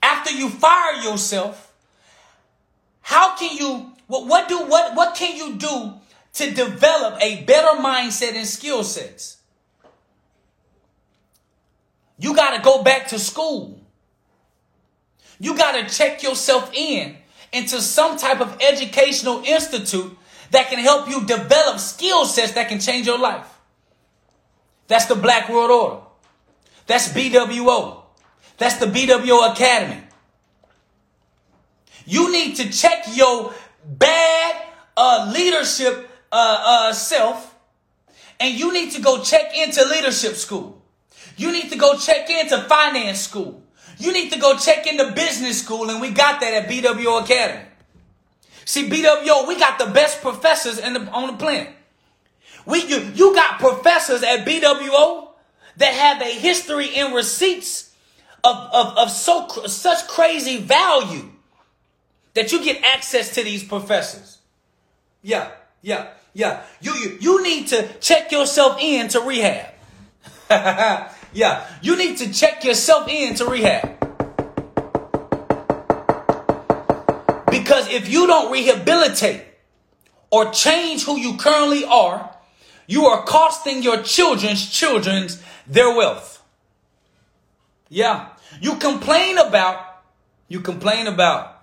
after 0.00 0.30
you 0.30 0.48
fire 0.48 1.02
yourself, 1.02 1.74
how 3.00 3.36
can 3.36 3.56
you, 3.56 3.92
what, 4.06 4.26
what 4.26 4.48
do, 4.48 4.60
what, 4.60 4.94
what 4.94 5.16
can 5.16 5.36
you 5.36 5.56
do 5.56 5.94
to 6.34 6.54
develop 6.54 7.20
a 7.20 7.42
better 7.42 7.80
mindset 7.82 8.34
and 8.34 8.46
skill 8.46 8.84
sets? 8.84 9.38
You 12.18 12.34
got 12.36 12.56
to 12.56 12.62
go 12.62 12.82
back 12.82 13.08
to 13.08 13.18
school. 13.18 13.80
You 15.40 15.56
got 15.56 15.72
to 15.72 15.94
check 15.94 16.22
yourself 16.22 16.72
in 16.72 17.17
into 17.52 17.80
some 17.80 18.16
type 18.16 18.40
of 18.40 18.56
educational 18.60 19.42
institute 19.44 20.16
that 20.50 20.68
can 20.68 20.78
help 20.78 21.08
you 21.08 21.24
develop 21.24 21.78
skill 21.78 22.24
sets 22.24 22.52
that 22.52 22.68
can 22.68 22.80
change 22.80 23.06
your 23.06 23.18
life. 23.18 23.46
That's 24.86 25.06
the 25.06 25.14
Black 25.14 25.48
World 25.48 25.70
Order. 25.70 26.02
That's 26.86 27.12
BWO. 27.12 28.02
That's 28.56 28.76
the 28.76 28.86
BWO 28.86 29.52
Academy. 29.52 30.02
You 32.06 32.32
need 32.32 32.56
to 32.56 32.70
check 32.70 33.04
your 33.14 33.52
bad 33.84 34.62
uh, 34.96 35.30
leadership 35.34 36.10
uh, 36.32 36.62
uh, 36.64 36.92
self, 36.92 37.54
and 38.40 38.58
you 38.58 38.72
need 38.72 38.92
to 38.92 39.00
go 39.02 39.22
check 39.22 39.56
into 39.56 39.84
leadership 39.84 40.34
school. 40.34 40.82
You 41.36 41.52
need 41.52 41.70
to 41.70 41.76
go 41.76 41.96
check 41.96 42.28
into 42.30 42.58
finance 42.62 43.20
school. 43.20 43.62
You 43.98 44.12
need 44.12 44.32
to 44.32 44.38
go 44.38 44.56
check 44.56 44.86
into 44.86 45.12
business 45.12 45.60
school, 45.60 45.90
and 45.90 46.00
we 46.00 46.10
got 46.10 46.40
that 46.40 46.54
at 46.54 46.68
BWO 46.68 47.22
Academy. 47.24 47.64
See, 48.64 48.88
BWO, 48.88 49.48
we 49.48 49.58
got 49.58 49.78
the 49.78 49.86
best 49.86 50.22
professors 50.22 50.78
in 50.78 50.92
the, 50.92 51.00
on 51.10 51.26
the 51.28 51.32
planet. 51.38 51.70
We 52.66 52.84
you, 52.84 52.98
you 53.14 53.34
got 53.34 53.58
professors 53.58 54.22
at 54.22 54.46
BWO 54.46 55.28
that 55.78 55.94
have 55.94 56.20
a 56.20 56.30
history 56.30 56.94
and 56.96 57.14
receipts 57.14 57.94
of, 58.44 58.56
of, 58.72 58.98
of 58.98 59.10
so 59.10 59.48
such 59.66 60.06
crazy 60.06 60.58
value 60.58 61.30
that 62.34 62.52
you 62.52 62.62
get 62.62 62.84
access 62.84 63.34
to 63.34 63.42
these 63.42 63.64
professors. 63.64 64.38
Yeah, 65.22 65.50
yeah, 65.82 66.10
yeah. 66.34 66.62
You 66.80 66.94
you, 66.94 67.18
you 67.20 67.42
need 67.42 67.68
to 67.68 67.88
check 68.00 68.30
yourself 68.30 68.78
in 68.80 69.08
to 69.08 69.20
rehab. 69.20 69.72
yeah, 71.32 71.66
you 71.82 71.96
need 71.96 72.18
to 72.18 72.32
check 72.32 72.64
yourself 72.64 73.08
in 73.08 73.34
to 73.36 73.44
rehab. 73.44 73.98
Because 77.50 77.88
if 77.88 78.08
you 78.08 78.26
don't 78.26 78.52
rehabilitate 78.52 79.44
or 80.30 80.50
change 80.50 81.04
who 81.04 81.18
you 81.18 81.36
currently 81.36 81.84
are, 81.84 82.34
you 82.86 83.06
are 83.06 83.24
costing 83.24 83.82
your 83.82 84.02
children's 84.02 84.70
children's 84.70 85.42
their 85.66 85.94
wealth. 85.94 86.42
Yeah. 87.88 88.30
You 88.60 88.76
complain 88.76 89.38
about, 89.38 90.02
you 90.48 90.60
complain 90.60 91.06
about, 91.06 91.62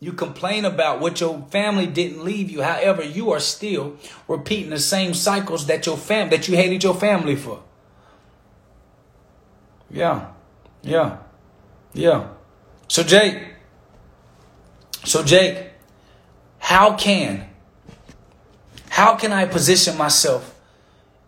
you 0.00 0.12
complain 0.12 0.64
about 0.64 1.00
what 1.00 1.20
your 1.20 1.46
family 1.50 1.86
didn't 1.86 2.24
leave 2.24 2.50
you. 2.50 2.62
However, 2.62 3.02
you 3.02 3.30
are 3.32 3.40
still 3.40 3.96
repeating 4.26 4.70
the 4.70 4.78
same 4.78 5.12
cycles 5.12 5.66
that 5.66 5.86
your 5.86 5.96
fam 5.96 6.30
that 6.30 6.48
you 6.48 6.56
hated 6.56 6.82
your 6.82 6.94
family 6.94 7.36
for. 7.36 7.62
Yeah. 9.90 10.28
Yeah. 10.82 11.18
Yeah. 11.92 12.28
So 12.88 13.02
Jake, 13.02 13.54
so 15.04 15.22
Jake, 15.22 15.72
how 16.58 16.96
can 16.96 17.48
how 18.90 19.16
can 19.16 19.32
I 19.32 19.46
position 19.46 19.96
myself 19.96 20.54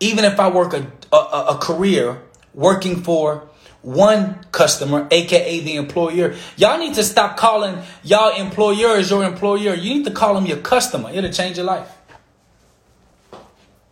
even 0.01 0.25
if 0.25 0.41
I 0.41 0.49
work 0.49 0.73
a, 0.73 0.87
a, 1.13 1.17
a 1.51 1.59
career 1.61 2.23
working 2.55 3.03
for 3.03 3.49
one 3.83 4.45
customer, 4.53 5.07
aka 5.11 5.61
the 5.61 5.77
employer. 5.77 6.35
Y'all 6.57 6.79
need 6.79 6.95
to 6.95 7.03
stop 7.03 7.37
calling 7.37 7.79
y'all 8.03 8.37
employers 8.37 9.11
your 9.11 9.25
employer. 9.25 9.75
You 9.75 9.95
need 9.95 10.05
to 10.05 10.11
call 10.11 10.35
them 10.35 10.47
your 10.47 10.59
customer. 10.59 11.11
It'll 11.11 11.33
change 11.33 11.57
your 11.57 11.67
life. 11.67 11.89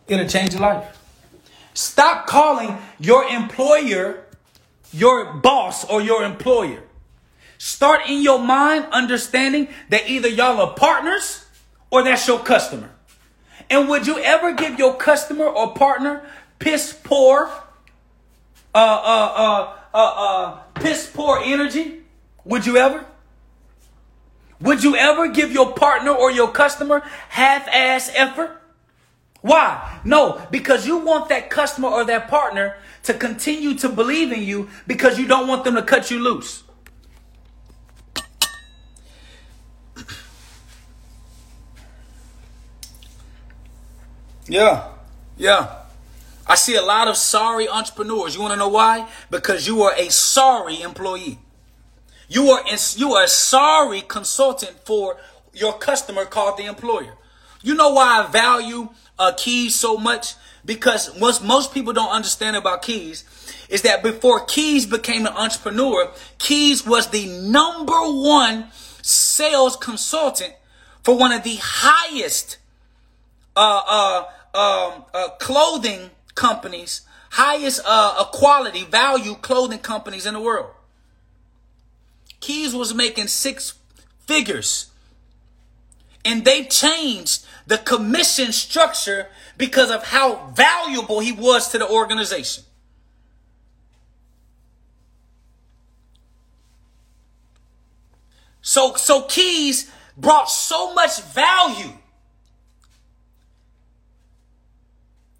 It'll 0.07 0.27
change 0.27 0.53
your 0.53 0.61
life. 0.61 0.97
Stop 1.73 2.27
calling 2.27 2.77
your 2.99 3.23
employer 3.25 4.25
your 4.91 5.33
boss 5.33 5.85
or 5.85 6.01
your 6.01 6.23
employer. 6.23 6.83
Start 7.57 8.01
in 8.07 8.21
your 8.21 8.39
mind 8.39 8.85
understanding 8.91 9.67
that 9.89 10.09
either 10.09 10.29
y'all 10.29 10.61
are 10.61 10.73
partners 10.73 11.45
or 11.91 12.03
that's 12.03 12.27
your 12.27 12.39
customer. 12.39 12.89
And 13.69 13.89
would 13.89 14.07
you 14.07 14.17
ever 14.19 14.53
give 14.53 14.79
your 14.79 14.95
customer 14.95 15.45
or 15.45 15.73
partner 15.73 16.25
piss 16.57 16.97
poor, 17.03 17.49
uh, 18.73 18.77
uh, 18.77 19.33
uh, 19.35 19.75
uh, 19.93 19.97
uh, 19.97 20.57
piss 20.75 21.09
poor 21.13 21.41
energy? 21.43 22.01
Would 22.45 22.65
you 22.65 22.77
ever? 22.77 23.05
Would 24.61 24.83
you 24.83 24.95
ever 24.95 25.29
give 25.29 25.51
your 25.51 25.73
partner 25.73 26.11
or 26.11 26.31
your 26.31 26.49
customer 26.49 27.01
half-ass 27.29 28.11
effort? 28.13 28.58
Why? 29.41 29.99
No, 30.03 30.41
because 30.51 30.85
you 30.85 30.97
want 30.97 31.29
that 31.29 31.49
customer 31.49 31.87
or 31.87 32.03
that 32.05 32.27
partner 32.27 32.75
to 33.03 33.13
continue 33.13 33.73
to 33.75 33.89
believe 33.89 34.31
in 34.31 34.43
you 34.43 34.69
because 34.85 35.17
you 35.17 35.27
don't 35.27 35.47
want 35.47 35.63
them 35.63 35.75
to 35.75 35.81
cut 35.81 36.11
you 36.11 36.19
loose. 36.19 36.63
Yeah, 44.47 44.89
yeah. 45.37 45.75
I 46.47 46.55
see 46.55 46.75
a 46.75 46.81
lot 46.81 47.07
of 47.07 47.15
sorry 47.15 47.69
entrepreneurs. 47.69 48.33
You 48.33 48.41
want 48.41 48.53
to 48.53 48.57
know 48.57 48.69
why? 48.69 49.07
Because 49.29 49.67
you 49.67 49.83
are 49.83 49.93
a 49.95 50.09
sorry 50.09 50.81
employee. 50.81 51.37
You 52.27 52.49
are 52.49 52.63
you 52.95 53.13
are 53.13 53.23
a 53.23 53.27
sorry 53.27 54.01
consultant 54.01 54.79
for 54.85 55.17
your 55.53 55.77
customer 55.77 56.25
called 56.25 56.57
the 56.57 56.65
employer. 56.65 57.13
You 57.61 57.75
know 57.75 57.91
why 57.91 58.23
I 58.23 58.31
value 58.31 58.89
uh, 59.19 59.33
keys 59.37 59.75
so 59.75 59.97
much? 59.97 60.35
Because 60.65 61.17
most 61.19 61.43
most 61.43 61.73
people 61.73 61.93
don't 61.93 62.11
understand 62.11 62.55
about 62.55 62.81
keys 62.81 63.23
is 63.69 63.83
that 63.83 64.03
before 64.03 64.43
Keys 64.45 64.85
became 64.85 65.25
an 65.25 65.33
entrepreneur, 65.33 66.11
Keys 66.39 66.85
was 66.85 67.07
the 67.09 67.27
number 67.27 67.93
one 67.93 68.71
sales 69.01 69.75
consultant 69.77 70.53
for 71.03 71.15
one 71.17 71.31
of 71.31 71.43
the 71.43 71.57
highest 71.61 72.57
uh, 73.55 73.81
uh, 73.87 74.23
um, 74.57 75.05
uh, 75.13 75.29
clothing 75.39 76.09
companies, 76.35 77.01
highest 77.31 77.81
uh, 77.85 78.23
quality 78.25 78.83
value 78.83 79.35
clothing 79.35 79.79
companies 79.79 80.25
in 80.25 80.33
the 80.33 80.41
world. 80.41 80.71
Keys 82.39 82.73
was 82.73 82.93
making 82.93 83.27
six 83.27 83.75
figures. 84.25 84.87
And 86.25 86.43
they 86.43 86.65
changed 86.65 87.45
the 87.69 87.77
commission 87.77 88.51
structure 88.51 89.27
because 89.55 89.91
of 89.91 90.03
how 90.03 90.47
valuable 90.55 91.19
he 91.19 91.31
was 91.31 91.69
to 91.71 91.77
the 91.77 91.87
organization. 91.87 92.63
So, 98.63 98.95
so 98.95 99.21
Keys 99.21 99.91
brought 100.17 100.49
so 100.49 100.95
much 100.95 101.21
value 101.21 101.93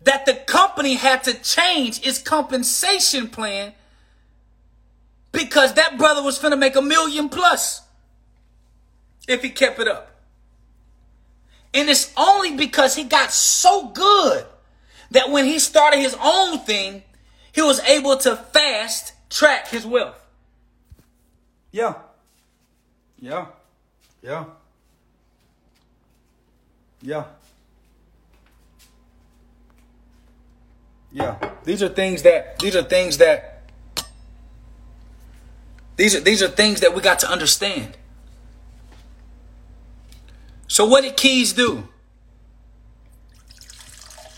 that 0.03 0.27
the 0.27 0.35
company 0.35 0.93
had 0.93 1.23
to 1.23 1.33
change 1.33 2.05
its 2.05 2.19
compensation 2.19 3.27
plan 3.27 3.73
because 5.31 5.73
that 5.73 5.97
brother 5.97 6.21
was 6.21 6.37
finna 6.37 6.59
make 6.59 6.75
a 6.75 6.81
million 6.81 7.27
plus 7.27 7.81
if 9.27 9.41
he 9.41 9.49
kept 9.49 9.79
it 9.79 9.87
up. 9.87 10.08
And 11.73 11.89
it's 11.89 12.11
only 12.17 12.55
because 12.55 12.95
he 12.95 13.03
got 13.03 13.31
so 13.31 13.89
good 13.89 14.45
that 15.11 15.29
when 15.29 15.45
he 15.45 15.59
started 15.59 15.99
his 15.99 16.15
own 16.21 16.59
thing, 16.59 17.03
he 17.51 17.61
was 17.61 17.79
able 17.81 18.17
to 18.17 18.35
fast 18.35 19.13
track 19.29 19.67
his 19.67 19.85
wealth. 19.85 20.19
Yeah. 21.71 21.93
Yeah. 23.19 23.47
Yeah. 24.21 24.45
Yeah. 27.01 27.25
Yeah. 31.11 31.37
These 31.63 31.83
are 31.83 31.89
things 31.89 32.23
that 32.23 32.59
these 32.59 32.75
are 32.75 32.83
things 32.83 33.17
that 33.17 33.63
these 35.95 36.15
are 36.15 36.19
these 36.19 36.41
are 36.43 36.47
things 36.47 36.81
that 36.81 36.93
we 36.93 37.01
got 37.01 37.19
to 37.19 37.31
understand. 37.31 37.97
So 40.69 40.85
what 40.85 41.03
did 41.03 41.17
Keys 41.17 41.51
do? 41.51 41.83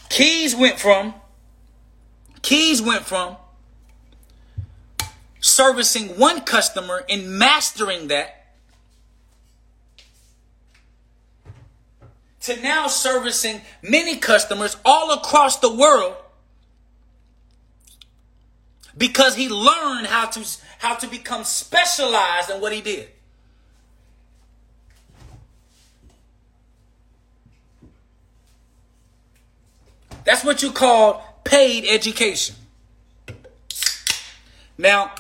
Keys 0.09 0.55
went 0.55 0.79
from 0.79 1.13
Keys 2.41 2.82
went 2.82 3.05
from 3.05 3.38
servicing 5.39 6.17
one 6.17 6.41
customer 6.41 7.03
and 7.07 7.38
mastering 7.38 8.07
that 8.07 8.53
to 12.41 12.59
now 12.61 12.88
servicing 12.88 13.61
many 13.84 14.17
customers 14.17 14.75
all 14.84 15.13
across 15.13 15.59
the 15.59 15.71
world 15.71 16.15
because 18.97 19.36
he 19.36 19.49
learned 19.49 20.07
how 20.07 20.25
to 20.27 20.45
how 20.79 20.95
to 20.95 21.07
become 21.07 21.43
specialized 21.43 22.49
in 22.49 22.59
what 22.61 22.73
he 22.73 22.82
did. 22.82 23.09
That's 30.24 30.43
what 30.43 30.61
you 30.61 30.72
call 30.72 31.39
paid 31.43 31.86
education. 31.88 32.55
Now, 34.78 35.11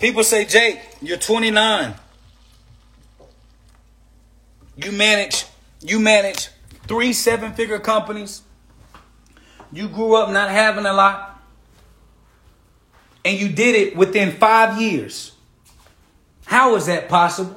people 0.00 0.24
say, 0.24 0.44
Jake, 0.44 0.80
you're 1.00 1.16
29. 1.16 1.94
You 4.76 4.92
manage, 4.92 5.46
you 5.80 5.98
manage 5.98 6.48
three 6.86 7.12
seven-figure 7.12 7.80
companies 7.80 8.42
you 9.72 9.88
grew 9.88 10.16
up 10.16 10.30
not 10.30 10.50
having 10.50 10.86
a 10.86 10.92
lot, 10.92 11.40
and 13.24 13.38
you 13.38 13.48
did 13.48 13.74
it 13.74 13.96
within 13.96 14.32
five 14.32 14.80
years. 14.80 15.32
How 16.46 16.74
is 16.74 16.86
that 16.86 17.08
possible? 17.08 17.54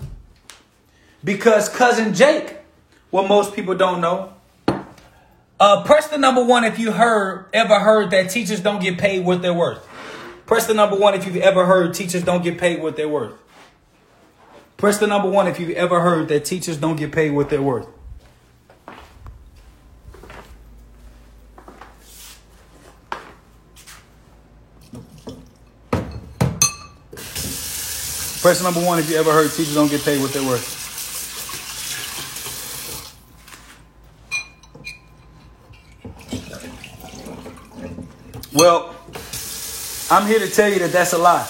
Because 1.24 1.70
cousin 1.70 2.14
Jake, 2.14 2.58
what 3.10 3.28
most 3.28 3.56
people 3.56 3.76
don't 3.76 4.02
know, 4.02 4.33
uh, 5.64 5.82
press 5.86 6.10
the 6.10 6.18
number 6.18 6.44
one 6.44 6.66
if 6.66 6.78
you 6.78 6.92
heard 6.92 7.46
ever 7.54 7.80
heard 7.80 8.12
that 8.12 8.30
teachers 8.30 8.60
don't 8.60 8.82
get 8.82 8.98
paid 8.98 9.24
what 9.24 9.42
they're 9.42 9.54
worth. 9.54 9.88
Press 10.46 10.68
the 10.68 10.74
number 10.74 10.98
one 10.98 11.14
if 11.14 11.26
you've 11.26 11.38
ever 11.38 11.66
heard 11.66 11.94
teachers 11.94 12.22
don't 12.22 12.44
get 12.44 12.58
paid 12.58 12.82
what 12.82 12.98
they're 12.98 13.08
worth. 13.08 13.34
Press 14.76 14.98
the 14.98 15.08
number 15.08 15.30
one 15.30 15.48
if 15.48 15.62
you've 15.62 15.70
ever 15.70 16.02
heard 16.02 16.28
that 16.28 16.44
teachers 16.44 16.76
don't 16.76 16.98
get 16.98 17.14
paid 17.14 17.32
what 17.32 17.50
they're 17.50 17.62
worth. 17.62 17.88
Press 28.42 28.62
number 28.62 28.82
one 28.86 29.00
if 29.00 29.10
you 29.10 29.16
ever 29.16 29.32
heard 29.32 29.50
teachers 29.50 29.76
don't 29.76 29.90
get 29.90 30.04
paid 30.04 30.20
what 30.20 30.34
they're 30.34 30.46
worth. 30.46 30.83
Well, 38.54 38.96
I'm 40.12 40.28
here 40.28 40.38
to 40.38 40.48
tell 40.48 40.70
you 40.70 40.78
that 40.80 40.92
that's 40.92 41.14
a 41.14 41.18
lie. 41.18 41.48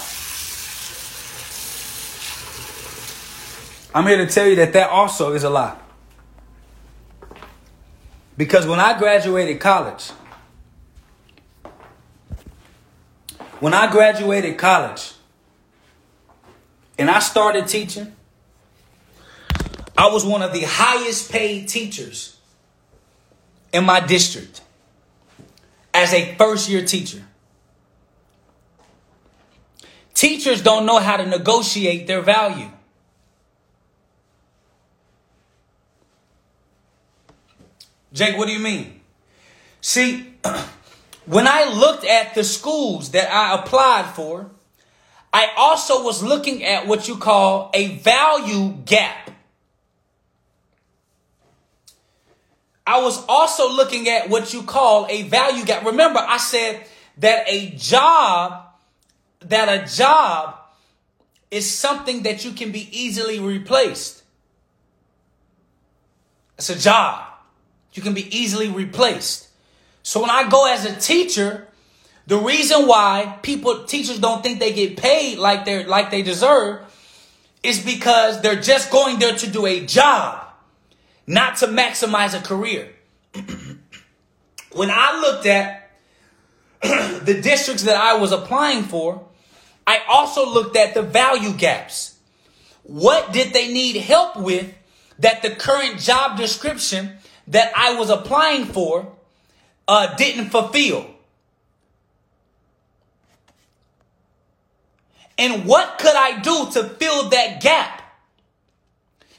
I'm 3.93 4.08
here 4.08 4.26
to 4.26 4.34
tell 4.34 4.47
you 4.47 4.56
that 4.56 4.72
that 4.72 4.89
also 4.89 5.34
is 5.34 5.43
a 5.43 5.49
lie. 5.49 5.78
Because 8.38 8.66
when 8.66 8.80
I 8.80 8.97
graduated 8.97 9.60
college, 9.60 10.12
when 13.60 13.74
I 13.74 13.91
graduated 13.91 14.58
college 14.58 15.12
and 16.97 17.12
I 17.12 17.20
started 17.20 17.68
teaching, 17.68 18.16
I 19.97 20.08
was 20.08 20.26
one 20.26 20.41
of 20.41 20.54
the 20.54 20.64
highest 20.64 21.32
paid 21.32 21.68
teachers 21.68 22.38
in 23.74 23.84
my 23.84 23.99
district 23.99 24.62
as 25.94 26.14
a 26.14 26.36
first 26.36 26.70
year 26.70 26.86
teacher. 26.86 27.24
Teachers 30.14 30.62
don't 30.62 30.86
know 30.86 31.00
how 31.00 31.18
to 31.18 31.26
negotiate 31.26 32.08
their 32.08 32.22
value. 32.22 32.70
Jake, 38.14 38.38
what 38.38 38.48
do 38.48 38.54
you 38.54 38.60
mean? 38.60 39.02
See, 39.82 40.34
when 41.26 41.48
I 41.48 41.66
looked 41.74 42.06
at 42.06 42.36
the 42.36 42.44
schools 42.44 43.12
that 43.12 43.32
I 43.34 43.56
applied 43.56 44.14
for, 44.16 44.52
I 45.34 45.50
also 45.58 46.04
was 46.04 46.22
looking 46.22 46.64
at 46.64 46.86
what 46.86 47.08
you 47.08 47.18
call 47.18 47.72
a 47.74 47.98
value 47.98 48.78
gap. 48.86 49.22
I 52.86 53.01
was 53.01 53.23
also 53.27 53.71
looking 53.71 54.09
at 54.09 54.29
what 54.29 54.53
you 54.53 54.63
call 54.63 55.07
a 55.09 55.23
value 55.23 55.63
gap. 55.65 55.86
Remember, 55.86 56.19
I 56.19 56.38
said 56.38 56.86
that 57.17 57.45
a 57.47 57.69
job, 57.71 58.65
that 59.41 59.69
a 59.69 59.88
job 59.88 60.55
is 61.49 61.69
something 61.69 62.23
that 62.23 62.43
you 62.43 62.51
can 62.51 62.71
be 62.71 62.89
easily 62.91 63.39
replaced. 63.39 64.23
It's 66.57 66.69
a 66.69 66.77
job. 66.77 67.27
You 67.93 68.01
can 68.01 68.13
be 68.13 68.36
easily 68.36 68.69
replaced. 68.69 69.47
So 70.01 70.21
when 70.21 70.29
I 70.29 70.49
go 70.49 70.71
as 70.71 70.86
a 70.86 70.95
teacher, 70.99 71.67
the 72.27 72.38
reason 72.38 72.88
why 72.88 73.38
people 73.41 73.84
teachers 73.84 74.19
don't 74.19 74.41
think 74.43 74.59
they 74.59 74.73
get 74.73 74.97
paid 74.97 75.38
like 75.38 75.65
they're 75.65 75.88
like 75.88 76.09
they 76.11 76.21
deserve 76.21 76.81
is 77.63 77.84
because 77.84 78.41
they're 78.41 78.61
just 78.61 78.91
going 78.91 79.19
there 79.19 79.36
to 79.36 79.49
do 79.49 79.65
a 79.65 79.86
job, 79.86 80.43
not 81.26 81.57
to 81.57 81.67
maximize 81.67 82.38
a 82.38 82.41
career. 82.41 82.89
when 84.74 84.89
I 84.91 85.19
looked 85.21 85.45
at 85.45 85.91
the 86.82 87.39
districts 87.41 87.84
that 87.84 87.95
I 87.95 88.15
was 88.15 88.32
applying 88.32 88.84
for, 88.84 89.26
I 89.86 90.01
also 90.07 90.49
looked 90.49 90.76
at 90.76 90.93
the 90.93 91.01
value 91.01 91.53
gaps. 91.53 92.17
What 92.84 93.32
did 93.32 93.53
they 93.53 93.71
need 93.71 93.97
help 93.97 94.38
with 94.38 94.74
that 95.19 95.41
the 95.41 95.51
current 95.51 95.99
job 95.99 96.38
description 96.38 97.17
that 97.47 97.71
I 97.76 97.95
was 97.95 98.09
applying 98.09 98.65
for 98.65 99.13
uh, 99.88 100.15
didn't 100.15 100.49
fulfill? 100.49 101.09
And 105.38 105.65
what 105.65 105.97
could 105.97 106.15
I 106.15 106.39
do 106.39 106.69
to 106.74 106.89
fill 106.89 107.30
that 107.30 107.61
gap? 107.61 108.03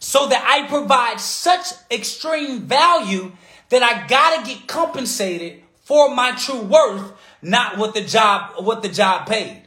So 0.04 0.26
that 0.26 0.44
I 0.46 0.68
provide 0.68 1.18
such 1.18 1.72
extreme 1.90 2.60
value 2.60 3.32
that 3.70 3.82
I 3.82 4.06
gotta 4.06 4.44
get 4.46 4.66
compensated 4.66 5.62
for 5.80 6.14
my 6.14 6.32
true 6.32 6.60
worth, 6.60 7.14
not 7.40 7.78
what 7.78 7.94
the 7.94 8.02
job 8.02 8.62
what 8.62 8.82
the 8.82 8.90
job 8.90 9.26
paid. 9.26 9.62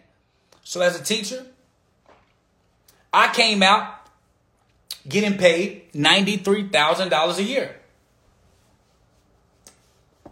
So 0.64 0.82
as 0.82 0.96
a 0.96 1.04
teacher, 1.04 1.44
I 3.12 3.34
came 3.34 3.64
out 3.64 4.08
getting 5.10 5.40
paid 5.40 5.92
$93,000 5.94 7.38
a 7.38 7.44
year. 7.44 7.76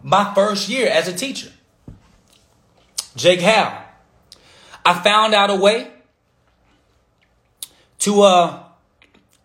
My 0.04 0.32
first 0.34 0.68
year 0.68 0.88
as 0.88 1.08
a 1.08 1.12
teacher. 1.12 1.50
Jake 3.16 3.40
Howe. 3.40 3.82
I 4.84 4.94
found 5.00 5.34
out 5.34 5.50
a 5.50 5.56
way 5.56 5.90
to 7.98 8.22
uh 8.22 8.65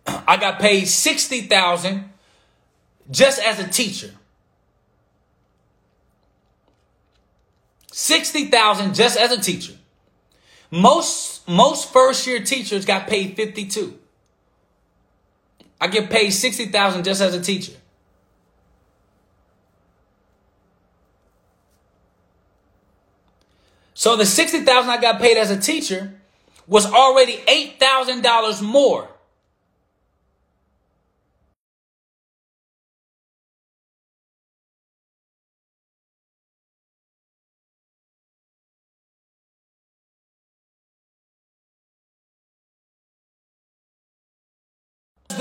I 0.06 0.36
got 0.36 0.58
paid 0.58 0.86
60,000 0.86 2.10
just 3.10 3.40
as 3.42 3.60
a 3.60 3.68
teacher. 3.68 4.10
60,000 7.92 8.94
just 8.94 9.18
as 9.18 9.32
a 9.32 9.40
teacher. 9.40 9.74
Most 10.70 11.46
most 11.46 11.92
first 11.92 12.26
year 12.26 12.40
teachers 12.40 12.84
got 12.84 13.06
paid 13.06 13.36
52. 13.36 13.98
I 15.80 15.88
get 15.88 16.08
paid 16.08 16.30
60,000 16.30 17.04
just 17.04 17.20
as 17.20 17.34
a 17.34 17.42
teacher. 17.42 17.72
So 23.92 24.16
the 24.16 24.24
60,000 24.24 24.90
I 24.90 25.00
got 25.00 25.20
paid 25.20 25.36
as 25.36 25.50
a 25.50 25.60
teacher 25.60 26.14
was 26.66 26.86
already 26.86 27.36
$8,000 27.46 28.62
more 28.62 29.11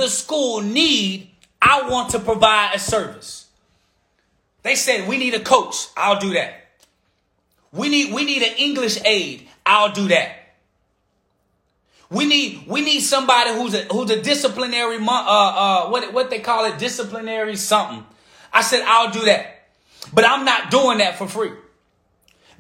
the 0.02 0.10
school 0.10 0.62
need, 0.62 1.30
I 1.62 1.90
want 1.90 2.10
to 2.12 2.20
provide 2.20 2.72
a 2.76 2.80
service. 2.80 3.48
They 4.64 4.76
said 4.76 5.08
we 5.08 5.18
need 5.18 5.34
a 5.34 5.40
coach. 5.40 5.88
I'll 5.96 6.20
do 6.20 6.34
that. 6.34 6.54
We 7.72 7.90
need 7.90 8.14
we 8.14 8.26
need 8.26 8.44
an 8.44 8.54
English 8.58 9.00
aid. 9.06 9.48
I'll 9.66 9.92
do 9.92 10.08
that. 10.10 10.36
We 12.10 12.26
need 12.26 12.66
we 12.68 12.82
need 12.82 13.00
somebody 13.00 13.52
who's 13.52 13.74
a 13.74 13.84
who's 13.84 14.12
a 14.12 14.22
disciplinary 14.22 14.98
uh 14.98 15.10
uh 15.10 15.90
what 15.90 16.14
what 16.14 16.30
they 16.30 16.40
call 16.40 16.66
it 16.66 16.78
disciplinary 16.78 17.56
something. 17.56 18.06
I 18.52 18.62
said 18.62 18.84
I'll 18.86 19.12
do 19.12 19.26
that. 19.26 19.60
But 20.14 20.26
I'm 20.26 20.44
not 20.44 20.70
doing 20.70 20.98
that 20.98 21.18
for 21.18 21.28
free 21.28 21.52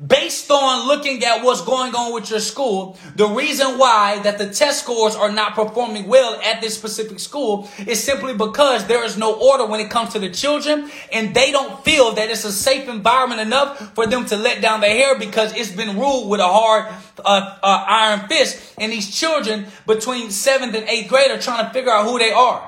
based 0.06 0.50
on 0.50 0.88
looking 0.88 1.24
at 1.24 1.44
what's 1.44 1.62
going 1.62 1.94
on 1.94 2.14
with 2.14 2.32
your 2.32 2.40
school, 2.40 2.98
the 3.16 3.28
reason 3.28 3.78
why 3.78 4.20
that 4.24 4.40
the 4.40 4.50
test 4.50 4.84
scores 4.84 5.16
are 5.16 5.32
not 5.32 5.54
performing 5.54 6.08
well 6.08 6.40
at 6.42 6.60
this 6.60 6.76
specific 6.76 7.20
school 7.20 7.70
is 7.86 8.04
simply 8.04 8.34
because 8.34 8.88
there 8.88 9.04
is 9.04 9.18
no 9.18 9.34
order 9.36 9.66
when 9.66 9.80
it 9.80 9.92
comes 9.92 10.14
to 10.14 10.20
the 10.20 10.30
children 10.30 10.90
and 11.14 11.36
they 11.36 11.52
don't 11.52 11.84
feel 11.86 12.14
that 12.14 12.30
it's 12.30 12.44
a 12.46 12.52
safe 12.52 12.90
environment 12.90 13.42
enough 13.42 13.94
for 13.94 14.08
them 14.08 14.26
to 14.26 14.36
let 14.36 14.62
down 14.62 14.82
their 14.82 14.96
hair 14.96 15.20
because 15.20 15.54
it's 15.56 15.72
been 15.72 16.00
ruled 16.00 16.30
with 16.30 16.40
a 16.40 16.48
hard 16.48 16.92
uh, 17.24 17.58
uh, 17.62 17.86
iron 17.88 18.28
fist 18.28 18.74
and 18.80 18.92
these 18.92 19.16
children 19.16 19.68
between 19.86 20.32
seventh 20.32 20.74
and 20.74 20.88
eighth 20.90 21.10
grade 21.10 21.30
are 21.30 21.40
trying 21.40 21.66
to 21.66 21.72
figure 21.72 21.92
out 21.92 22.06
who 22.06 22.18
they 22.18 22.32
are. 22.32 22.68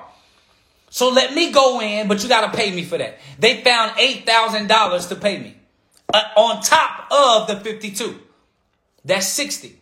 So 0.91 1.09
let 1.09 1.34
me 1.34 1.51
go 1.51 1.81
in, 1.81 2.07
but 2.07 2.21
you 2.21 2.29
got 2.29 2.51
to 2.51 2.55
pay 2.55 2.69
me 2.69 2.84
for 2.84 2.99
that. 2.99 3.17
They 3.39 3.61
found 3.63 3.97
$8,000 3.97 5.09
to 5.09 5.15
pay 5.15 5.39
me 5.39 5.55
uh, 6.12 6.22
on 6.36 6.62
top 6.62 7.08
of 7.12 7.47
the 7.47 7.58
52. 7.58 8.20
That's 9.06 9.28
60. 9.28 9.80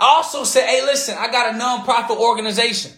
I 0.00 0.06
also 0.16 0.44
said, 0.44 0.66
hey, 0.66 0.82
listen, 0.84 1.16
I 1.18 1.30
got 1.30 1.54
a 1.54 1.58
nonprofit 1.58 2.18
organization. 2.18 2.92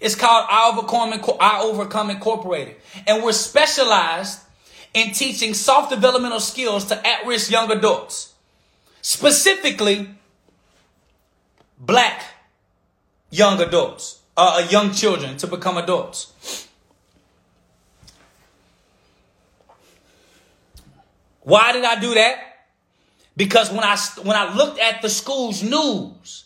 It's 0.00 0.14
called 0.14 0.46
I 0.48 0.70
Overcome, 0.72 1.20
I 1.40 1.60
Overcome 1.62 2.10
Incorporated. 2.10 2.76
And 3.06 3.22
we're 3.22 3.32
specialized 3.32 4.40
in 4.94 5.12
teaching 5.12 5.54
soft 5.54 5.90
developmental 5.90 6.40
skills 6.40 6.86
to 6.86 7.06
at-risk 7.06 7.50
young 7.50 7.70
adults. 7.70 8.34
Specifically, 9.02 10.08
black 11.78 12.22
young 13.30 13.60
adults, 13.60 14.20
uh, 14.36 14.66
young 14.70 14.92
children 14.92 15.36
to 15.38 15.46
become 15.46 15.76
adults. 15.76 16.67
Why 21.48 21.72
did 21.72 21.82
I 21.82 21.98
do 21.98 22.12
that? 22.12 22.36
Because 23.34 23.70
when 23.70 23.82
I 23.82 23.96
when 24.22 24.36
I 24.36 24.54
looked 24.54 24.78
at 24.78 25.00
the 25.00 25.08
school's 25.08 25.62
news, 25.62 26.44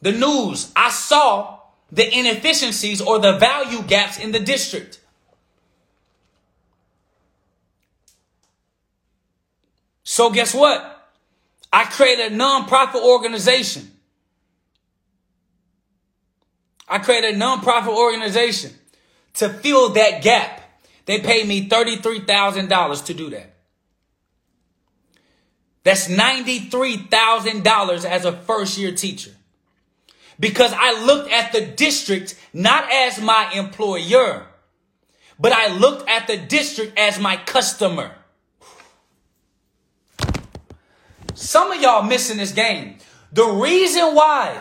the 0.00 0.12
news, 0.12 0.70
I 0.76 0.90
saw 0.90 1.58
the 1.90 2.06
inefficiencies 2.16 3.00
or 3.00 3.18
the 3.18 3.36
value 3.38 3.82
gaps 3.82 4.20
in 4.20 4.30
the 4.30 4.38
district. 4.38 5.00
So 10.04 10.30
guess 10.30 10.54
what? 10.54 11.10
I 11.72 11.82
created 11.82 12.32
a 12.32 12.36
nonprofit 12.36 13.02
organization. 13.02 13.90
I 16.86 16.98
created 16.98 17.34
a 17.34 17.38
nonprofit 17.38 17.88
organization 17.88 18.72
to 19.34 19.48
fill 19.48 19.88
that 19.94 20.22
gap. 20.22 20.60
They 21.06 21.18
paid 21.18 21.48
me 21.48 21.68
$33,000 21.68 23.04
to 23.06 23.14
do 23.14 23.30
that. 23.30 23.55
That's 25.86 26.08
$93,000 26.08 28.04
as 28.04 28.24
a 28.24 28.32
first 28.32 28.76
year 28.76 28.90
teacher. 28.90 29.30
Because 30.40 30.72
I 30.76 31.00
looked 31.04 31.30
at 31.30 31.52
the 31.52 31.60
district 31.60 32.34
not 32.52 32.90
as 32.90 33.20
my 33.22 33.52
employer, 33.54 34.48
but 35.38 35.52
I 35.52 35.68
looked 35.72 36.08
at 36.08 36.26
the 36.26 36.38
district 36.38 36.98
as 36.98 37.20
my 37.20 37.36
customer. 37.36 38.16
Some 41.34 41.70
of 41.70 41.80
y'all 41.80 42.02
missing 42.02 42.38
this 42.38 42.50
game. 42.50 42.96
The 43.30 43.46
reason 43.46 44.16
why 44.16 44.60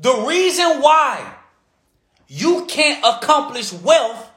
the 0.00 0.24
reason 0.24 0.80
why 0.80 1.34
you 2.28 2.66
can't 2.66 3.04
accomplish 3.04 3.72
wealth 3.72 4.30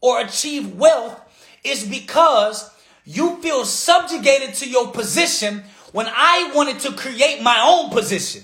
or 0.00 0.20
achieve 0.20 0.76
wealth 0.76 1.22
is 1.64 1.84
because 1.84 2.70
you 3.04 3.40
feel 3.42 3.64
subjugated 3.64 4.54
to 4.56 4.68
your 4.68 4.92
position 4.92 5.64
when 5.92 6.06
I 6.08 6.52
wanted 6.54 6.80
to 6.80 6.92
create 6.92 7.42
my 7.42 7.60
own 7.64 7.90
position. 7.90 8.42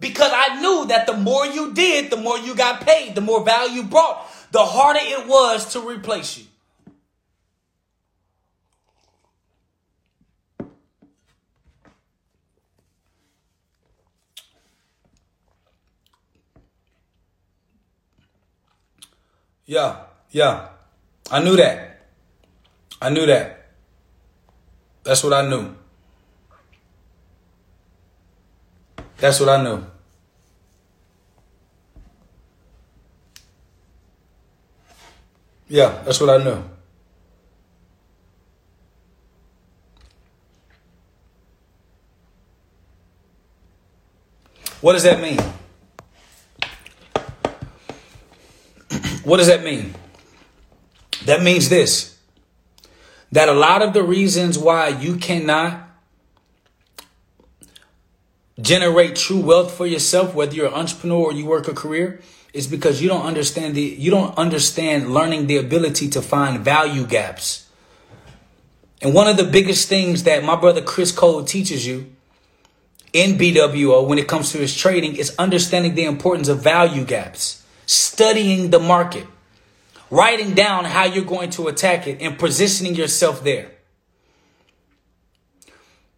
Because 0.00 0.32
I 0.34 0.60
knew 0.60 0.86
that 0.88 1.06
the 1.06 1.16
more 1.16 1.46
you 1.46 1.72
did, 1.72 2.10
the 2.10 2.16
more 2.16 2.38
you 2.38 2.54
got 2.54 2.82
paid, 2.82 3.14
the 3.14 3.20
more 3.20 3.44
value 3.44 3.82
brought, 3.82 4.26
the 4.52 4.64
harder 4.64 5.00
it 5.02 5.26
was 5.26 5.72
to 5.72 5.80
replace 5.80 6.38
you. 6.38 6.44
Yeah, 19.66 20.02
yeah. 20.30 20.73
I 21.30 21.42
knew 21.42 21.56
that. 21.56 22.06
I 23.00 23.10
knew 23.10 23.26
that. 23.26 23.70
That's 25.02 25.24
what 25.24 25.32
I 25.32 25.48
knew. 25.48 25.74
That's 29.18 29.40
what 29.40 29.48
I 29.48 29.62
knew. 29.62 29.84
Yeah, 35.68 36.02
that's 36.04 36.20
what 36.20 36.28
I 36.28 36.44
knew. 36.44 36.62
What 44.80 44.92
does 44.92 45.04
that 45.04 45.20
mean? 45.20 45.38
What 49.24 49.38
does 49.38 49.46
that 49.46 49.64
mean? 49.64 49.94
That 51.26 51.42
means 51.42 51.68
this 51.68 52.18
that 53.32 53.48
a 53.48 53.52
lot 53.52 53.82
of 53.82 53.92
the 53.92 54.02
reasons 54.02 54.56
why 54.56 54.88
you 54.88 55.16
cannot 55.16 55.88
generate 58.60 59.16
true 59.16 59.40
wealth 59.40 59.72
for 59.72 59.86
yourself, 59.86 60.34
whether 60.34 60.54
you're 60.54 60.68
an 60.68 60.74
entrepreneur 60.74 61.24
or 61.24 61.32
you 61.32 61.44
work 61.44 61.66
a 61.66 61.74
career, 61.74 62.20
is 62.52 62.68
because 62.68 63.02
you 63.02 63.08
don't 63.08 63.26
understand 63.26 63.74
the 63.74 63.82
you 63.82 64.10
don't 64.10 64.36
understand 64.38 65.12
learning 65.12 65.48
the 65.48 65.56
ability 65.56 66.08
to 66.10 66.22
find 66.22 66.60
value 66.64 67.04
gaps. 67.06 67.68
And 69.02 69.12
one 69.12 69.26
of 69.26 69.36
the 69.36 69.44
biggest 69.44 69.88
things 69.88 70.22
that 70.22 70.44
my 70.44 70.56
brother 70.56 70.80
Chris 70.80 71.10
Cole 71.10 71.44
teaches 71.44 71.86
you 71.86 72.14
in 73.12 73.36
BWO 73.36 74.06
when 74.06 74.18
it 74.18 74.28
comes 74.28 74.52
to 74.52 74.58
his 74.58 74.74
trading 74.74 75.16
is 75.16 75.34
understanding 75.38 75.94
the 75.94 76.04
importance 76.04 76.48
of 76.48 76.62
value 76.62 77.04
gaps 77.04 77.64
studying 77.86 78.70
the 78.70 78.78
market, 78.78 79.26
writing 80.14 80.54
down 80.54 80.84
how 80.84 81.04
you're 81.04 81.24
going 81.24 81.50
to 81.50 81.66
attack 81.66 82.06
it, 82.06 82.22
and 82.22 82.38
positioning 82.38 82.94
yourself 82.94 83.42
there. 83.42 83.70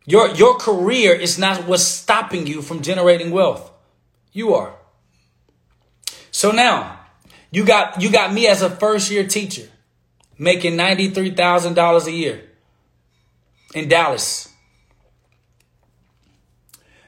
Your, 0.05 0.29
your 0.35 0.57
career 0.57 1.15
is 1.15 1.39
not 1.39 1.67
what's 1.67 1.83
stopping 1.83 2.47
you 2.47 2.63
from 2.63 2.83
generating 2.83 3.31
wealth. 3.31 3.73
You 4.33 4.55
are. 4.55 4.75
So 6.31 6.53
now, 6.53 7.01
you 7.51 7.65
got 7.65 8.03
you 8.03 8.13
got 8.13 8.35
me 8.35 8.47
as 8.47 8.61
a 8.61 8.69
first 8.69 9.11
year 9.11 9.27
teacher 9.27 9.69
making 10.39 10.77
$93,000 10.77 12.07
a 12.07 12.13
year 12.13 12.43
in 13.75 13.89
Dallas. 13.89 14.53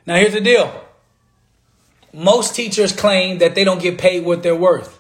Now 0.07 0.15
here's 0.15 0.33
the 0.33 0.41
deal. 0.41 0.85
Most 2.15 2.55
teachers 2.55 2.93
claim 2.93 3.39
that 3.39 3.55
they 3.55 3.65
don't 3.65 3.83
get 3.83 3.99
paid 3.99 4.25
what 4.25 4.43
they're 4.43 4.57
worth. 4.57 4.98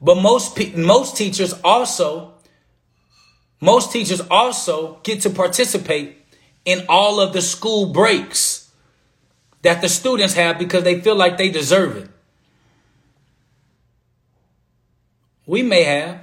But 0.00 0.16
most 0.16 0.58
most 0.76 1.16
teachers 1.16 1.52
also 1.62 2.34
most 3.60 3.92
teachers 3.92 4.22
also 4.30 4.98
get 5.02 5.20
to 5.22 5.30
participate 5.30 6.16
in 6.64 6.86
all 6.88 7.20
of 7.20 7.32
the 7.32 7.42
school 7.42 7.92
breaks 7.92 8.70
that 9.62 9.82
the 9.82 9.88
students 9.88 10.34
have 10.34 10.58
because 10.58 10.84
they 10.84 11.00
feel 11.00 11.14
like 11.14 11.36
they 11.36 11.50
deserve 11.50 11.96
it. 11.96 12.08
We 15.46 15.62
may 15.62 15.82
have. 15.82 16.20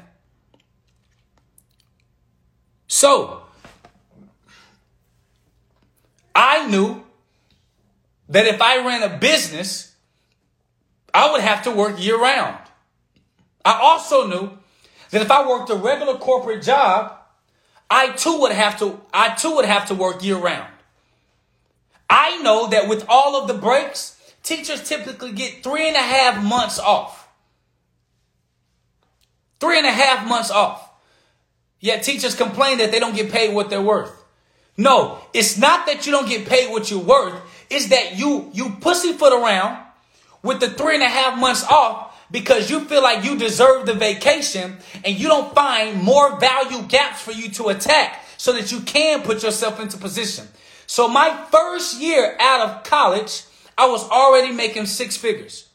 So, 2.88 3.44
I 6.34 6.68
knew 6.68 7.04
that 8.30 8.48
if 8.48 8.62
I 8.62 8.86
ran 8.86 9.04
a 9.04 9.18
business, 9.18 9.95
I 11.14 11.32
would 11.32 11.41
have 11.41 11.64
to 11.64 11.72
work 11.72 12.02
year 12.02 12.20
round. 12.20 12.66
I 13.68 13.81
also 13.81 14.26
knew 14.26 14.57
that 15.10 15.22
if 15.22 15.30
I 15.30 15.45
worked 15.45 15.69
a 15.69 15.76
regular 15.76 16.14
corporate 16.18 16.64
job, 16.64 17.18
I 17.89 18.11
too 18.11 18.39
would 18.39 18.53
have 18.53 18.80
to, 18.80 19.02
I 19.14 19.35
too 19.35 19.57
would 19.57 19.65
have 19.65 19.89
to 19.89 19.94
work 19.94 20.23
year 20.23 20.38
round. 20.38 20.72
I 22.10 22.38
know 22.38 22.69
that 22.69 22.88
with 22.88 23.03
all 23.10 23.35
of 23.35 23.49
the 23.49 23.53
breaks, 23.53 24.18
teachers 24.41 24.88
typically 24.88 25.34
get 25.34 25.65
three 25.65 25.85
and 25.85 25.98
a 25.98 26.02
half 26.02 26.41
months 26.41 26.80
off. 26.80 27.27
Three 29.60 29.77
and 29.77 29.85
a 29.85 29.91
half 29.91 30.26
months 30.26 30.49
off. 30.49 30.89
Yet 31.81 32.03
teachers 32.03 32.35
complain 32.35 32.77
that 32.77 32.94
they 32.94 33.02
don't 33.02 33.18
get 33.18 33.34
paid 33.34 33.53
what 33.53 33.69
they're 33.69 33.81
worth. 33.81 34.23
No, 34.77 35.19
it's 35.34 35.57
not 35.57 35.88
that 35.88 36.06
you 36.06 36.14
don't 36.14 36.30
get 36.30 36.48
paid 36.48 36.72
what 36.72 36.89
you're 36.89 36.99
worth 37.02 37.41
It's 37.69 37.89
that 37.89 38.18
you 38.18 38.49
you 38.53 38.77
pussyfoot 38.80 39.34
around 39.34 39.84
with 40.41 40.61
the 40.61 40.69
three 40.69 40.94
and 40.94 41.03
a 41.03 41.10
half 41.10 41.38
months 41.38 41.65
off 41.65 42.07
because 42.30 42.70
you 42.70 42.82
feel 42.82 43.02
like 43.02 43.24
you 43.24 43.38
deserve 43.38 43.86
the 43.86 43.94
vacation 43.94 44.78
and 45.04 45.18
you 45.18 45.28
don't 45.28 45.54
find 45.56 46.02
more 46.02 46.40
value 46.40 46.82
gaps 46.84 47.22
for 47.22 47.32
you 47.32 47.49
to 47.52 47.70
attack 47.70 48.24
so 48.38 48.54
that 48.54 48.72
you 48.72 48.82
can 48.82 49.22
put 49.22 49.44
yourself 49.44 49.80
into 49.80 49.98
position. 49.98 50.48
So 50.86 51.08
my 51.08 51.45
first 51.52 51.99
year 51.99 52.38
out 52.40 52.70
of 52.70 52.84
college, 52.84 53.44
I 53.78 53.88
was 53.88 54.08
already 54.10 54.54
making 54.54 54.86
six 54.86 55.16
figures. 55.18 55.70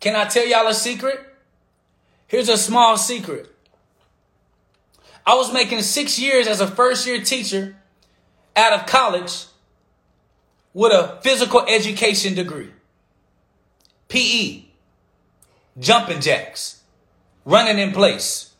Can 0.00 0.14
I 0.14 0.26
tell 0.26 0.46
y'all 0.46 0.66
a 0.66 0.74
secret? 0.74 1.18
Here's 2.26 2.48
a 2.48 2.58
small 2.58 2.96
secret. 2.96 3.50
I 5.26 5.34
was 5.36 5.52
making 5.52 5.80
six 5.82 6.18
years 6.18 6.46
as 6.46 6.60
a 6.60 6.66
first 6.66 7.06
year 7.06 7.22
teacher 7.22 7.76
out 8.54 8.78
of 8.78 8.86
college 8.86 9.46
with 10.74 10.92
a 10.92 11.18
physical 11.22 11.64
education 11.66 12.34
degree. 12.34 12.73
PE, 14.14 14.62
jumping 15.76 16.20
jacks, 16.20 16.82
running 17.44 17.80
in 17.80 17.90
place, 17.90 18.52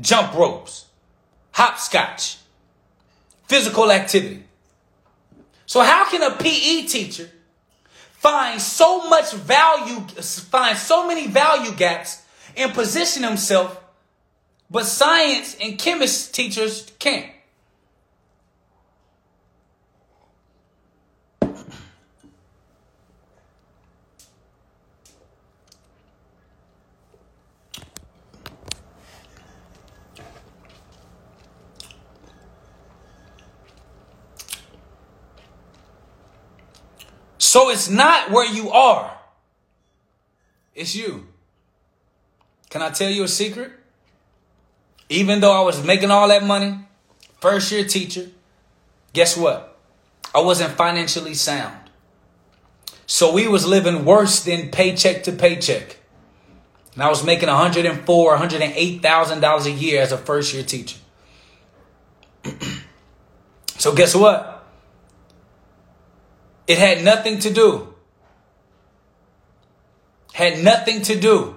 jump 0.00 0.32
ropes, 0.32 0.86
hopscotch, 1.50 2.38
physical 3.46 3.92
activity. 3.92 4.42
So 5.66 5.82
how 5.82 6.08
can 6.08 6.22
a 6.22 6.34
PE 6.34 6.86
teacher 6.86 7.28
find 8.12 8.58
so 8.58 9.06
much 9.06 9.34
value, 9.34 10.00
find 10.00 10.78
so 10.78 11.06
many 11.06 11.26
value 11.26 11.72
gaps 11.72 12.22
and 12.56 12.72
position 12.72 13.24
himself, 13.24 13.78
but 14.70 14.86
science 14.86 15.58
and 15.60 15.78
chemist 15.78 16.34
teachers 16.34 16.90
can't? 16.98 17.30
So 37.52 37.68
it's 37.68 37.90
not 37.90 38.30
where 38.30 38.50
you 38.50 38.70
are. 38.70 39.14
It's 40.74 40.96
you. 40.96 41.26
Can 42.70 42.80
I 42.80 42.88
tell 42.88 43.10
you 43.10 43.24
a 43.24 43.28
secret? 43.28 43.72
Even 45.10 45.40
though 45.40 45.52
I 45.52 45.60
was 45.60 45.84
making 45.84 46.10
all 46.10 46.28
that 46.28 46.42
money, 46.44 46.78
first 47.42 47.70
year 47.70 47.84
teacher, 47.84 48.28
guess 49.12 49.36
what? 49.36 49.78
I 50.34 50.40
wasn't 50.40 50.72
financially 50.78 51.34
sound. 51.34 51.76
So 53.04 53.34
we 53.34 53.46
was 53.48 53.66
living 53.66 54.06
worse 54.06 54.42
than 54.42 54.70
paycheck 54.70 55.24
to 55.24 55.32
paycheck. 55.32 55.98
And 56.94 57.02
I 57.02 57.10
was 57.10 57.22
making 57.22 57.50
104, 57.50 58.30
108,000 58.30 59.40
dollars 59.40 59.66
a 59.66 59.70
year 59.70 60.00
as 60.00 60.10
a 60.10 60.16
first 60.16 60.54
year 60.54 60.62
teacher. 60.62 61.00
so 63.76 63.94
guess 63.94 64.14
what? 64.14 64.51
It 66.66 66.78
had 66.78 67.02
nothing 67.02 67.38
to 67.40 67.52
do. 67.52 67.94
Had 70.32 70.62
nothing 70.62 71.02
to 71.02 71.18
do 71.18 71.56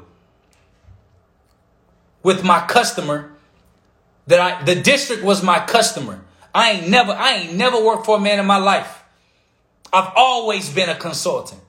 with 2.23 2.44
my 2.44 2.60
customer 2.65 3.32
that 4.27 4.40
I 4.40 4.64
the 4.64 4.76
district 4.76 5.23
was 5.23 5.44
my 5.44 5.60
customer. 5.60 6.22
I 6.53 6.72
ain't 6.72 6.90
never 6.90 7.11
I 7.11 7.36
ain't 7.36 7.53
never 7.53 7.84
worked 7.84 8.06
for 8.06 8.18
a 8.18 8.19
man 8.19 8.40
in 8.40 8.45
my 8.45 8.57
life. 8.57 9.03
I've 9.94 10.11
always 10.15 10.69
been 10.69 10.90
a 10.90 10.95
consultant. 10.95 11.61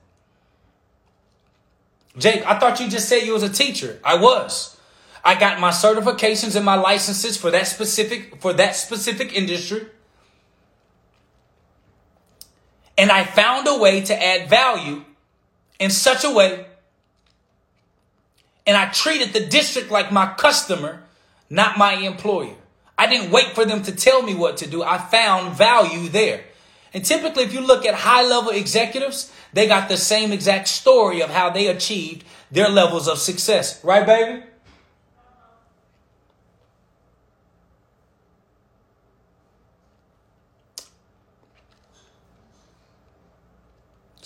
Jake, 2.17 2.45
I 2.45 2.57
thought 2.57 2.79
you 2.79 2.89
just 2.89 3.07
said 3.07 3.23
you 3.23 3.33
was 3.33 3.43
a 3.43 3.49
teacher. 3.49 3.99
I 4.03 4.15
was. 4.15 4.77
I 5.23 5.39
got 5.39 5.59
my 5.59 5.69
certifications 5.69 6.55
and 6.55 6.65
my 6.65 6.75
licenses 6.75 7.37
for 7.37 7.51
that 7.51 7.67
specific 7.67 8.41
for 8.41 8.53
that 8.53 8.75
specific 8.75 9.33
industry. 9.33 9.85
And 12.97 13.11
I 13.11 13.23
found 13.23 13.67
a 13.67 13.77
way 13.77 14.01
to 14.01 14.23
add 14.23 14.49
value 14.49 15.03
in 15.79 15.91
such 15.91 16.23
a 16.23 16.31
way 16.31 16.65
and 18.67 18.75
I 18.75 18.89
treated 18.89 19.31
the 19.31 19.45
district 19.45 19.89
like 19.89 20.11
my 20.11 20.33
customer, 20.33 21.03
not 21.49 21.77
my 21.77 21.93
employer. 21.93 22.55
I 22.97 23.07
didn't 23.07 23.31
wait 23.31 23.55
for 23.55 23.63
them 23.63 23.81
to 23.83 23.95
tell 23.95 24.21
me 24.21 24.35
what 24.35 24.57
to 24.57 24.67
do. 24.67 24.83
I 24.83 24.97
found 24.97 25.55
value 25.55 26.09
there. 26.09 26.43
And 26.93 27.05
typically, 27.05 27.43
if 27.43 27.53
you 27.53 27.61
look 27.61 27.85
at 27.85 27.93
high 27.93 28.27
level 28.27 28.51
executives, 28.51 29.31
they 29.53 29.67
got 29.67 29.87
the 29.87 29.95
same 29.95 30.33
exact 30.33 30.67
story 30.67 31.21
of 31.21 31.29
how 31.29 31.49
they 31.49 31.67
achieved 31.67 32.25
their 32.51 32.67
levels 32.67 33.07
of 33.07 33.19
success. 33.19 33.83
Right, 33.85 34.05
baby? 34.05 34.43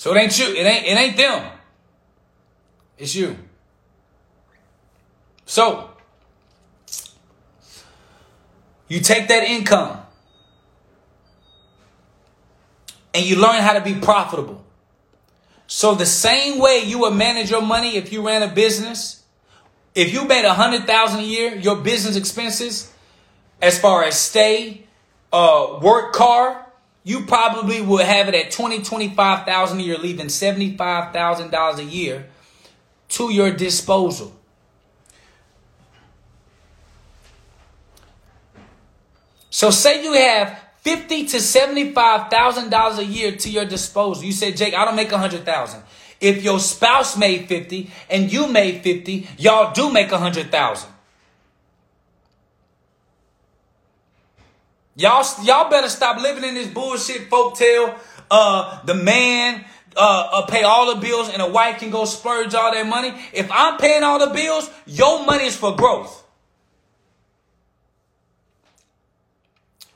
So 0.01 0.15
it 0.15 0.17
ain't 0.17 0.39
you. 0.39 0.47
It 0.47 0.65
ain't 0.65 0.87
it 0.87 0.97
ain't 0.97 1.15
them. 1.15 1.51
It's 2.97 3.13
you. 3.13 3.37
So 5.45 5.91
you 8.87 8.99
take 8.99 9.27
that 9.27 9.43
income 9.43 9.99
and 13.13 13.23
you 13.23 13.35
learn 13.35 13.61
how 13.61 13.73
to 13.73 13.81
be 13.81 13.93
profitable. 13.93 14.65
So 15.67 15.93
the 15.93 16.07
same 16.07 16.57
way 16.57 16.79
you 16.83 16.97
would 17.01 17.13
manage 17.13 17.51
your 17.51 17.61
money 17.61 17.95
if 17.95 18.11
you 18.11 18.25
ran 18.25 18.41
a 18.41 18.51
business, 18.51 19.23
if 19.93 20.11
you 20.11 20.25
made 20.25 20.45
a 20.45 20.55
hundred 20.55 20.87
thousand 20.87 21.19
a 21.19 21.25
year, 21.25 21.55
your 21.55 21.75
business 21.75 22.15
expenses, 22.15 22.91
as 23.61 23.77
far 23.79 24.03
as 24.03 24.19
stay, 24.19 24.83
uh, 25.31 25.77
work 25.79 26.13
car, 26.13 26.70
you 27.03 27.25
probably 27.25 27.81
will 27.81 28.05
have 28.05 28.27
it 28.27 28.35
at 28.35 28.51
20, 28.51 28.83
25,000 28.83 29.79
a 29.79 29.81
year, 29.81 29.97
leaving 29.97 30.27
$75,000 30.27 31.77
a 31.77 31.83
year 31.83 32.27
to 33.09 33.33
your 33.33 33.51
disposal. 33.51 34.35
So 39.49 39.69
say 39.69 40.03
you 40.03 40.13
have 40.13 40.57
fifty 40.81 41.25
to 41.27 41.39
seventy-five 41.39 42.31
thousand 42.31 42.69
dollars 42.69 42.99
a 42.99 43.05
year 43.05 43.33
to 43.33 43.49
your 43.49 43.65
disposal. 43.65 44.23
You 44.23 44.31
say, 44.31 44.53
Jake, 44.53 44.73
I 44.73 44.85
don't 44.85 44.95
make 44.95 45.11
a 45.11 45.17
hundred 45.17 45.45
thousand. 45.45 45.83
If 46.19 46.43
your 46.43 46.59
spouse 46.59 47.17
made 47.17 47.47
fifty 47.47 47.91
and 48.09 48.31
you 48.31 48.47
made 48.47 48.81
fifty, 48.81 49.27
y'all 49.37 49.73
do 49.73 49.91
make 49.91 50.11
a 50.11 50.17
hundred 50.17 50.51
thousand. 50.51 50.89
Y'all, 55.01 55.25
y'all 55.43 55.67
better 55.67 55.89
stop 55.89 56.21
living 56.21 56.43
in 56.43 56.53
this 56.53 56.67
bullshit 56.67 57.27
folktale. 57.27 57.97
Uh, 58.29 58.85
the 58.85 58.93
man 58.93 59.65
uh, 59.97 60.29
uh, 60.31 60.45
pay 60.45 60.61
all 60.61 60.93
the 60.93 61.01
bills 61.01 61.27
and 61.27 61.41
a 61.41 61.47
wife 61.47 61.79
can 61.79 61.89
go 61.89 62.05
splurge 62.05 62.53
all 62.53 62.71
that 62.71 62.85
money. 62.85 63.11
If 63.33 63.49
I'm 63.51 63.77
paying 63.79 64.03
all 64.03 64.19
the 64.19 64.31
bills, 64.31 64.69
your 64.85 65.25
money 65.25 65.45
is 65.45 65.55
for 65.55 65.75
growth. 65.75 66.23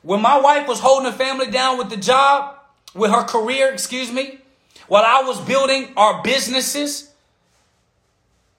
When 0.02 0.20
my 0.20 0.40
wife 0.40 0.66
was 0.66 0.80
holding 0.80 1.12
the 1.12 1.16
family 1.16 1.52
down 1.52 1.78
with 1.78 1.88
the 1.88 1.96
job, 1.96 2.56
with 2.92 3.12
her 3.12 3.22
career, 3.22 3.72
excuse 3.72 4.10
me, 4.10 4.40
while 4.88 5.04
I 5.06 5.22
was 5.22 5.40
building 5.42 5.92
our 5.96 6.20
businesses, 6.24 7.12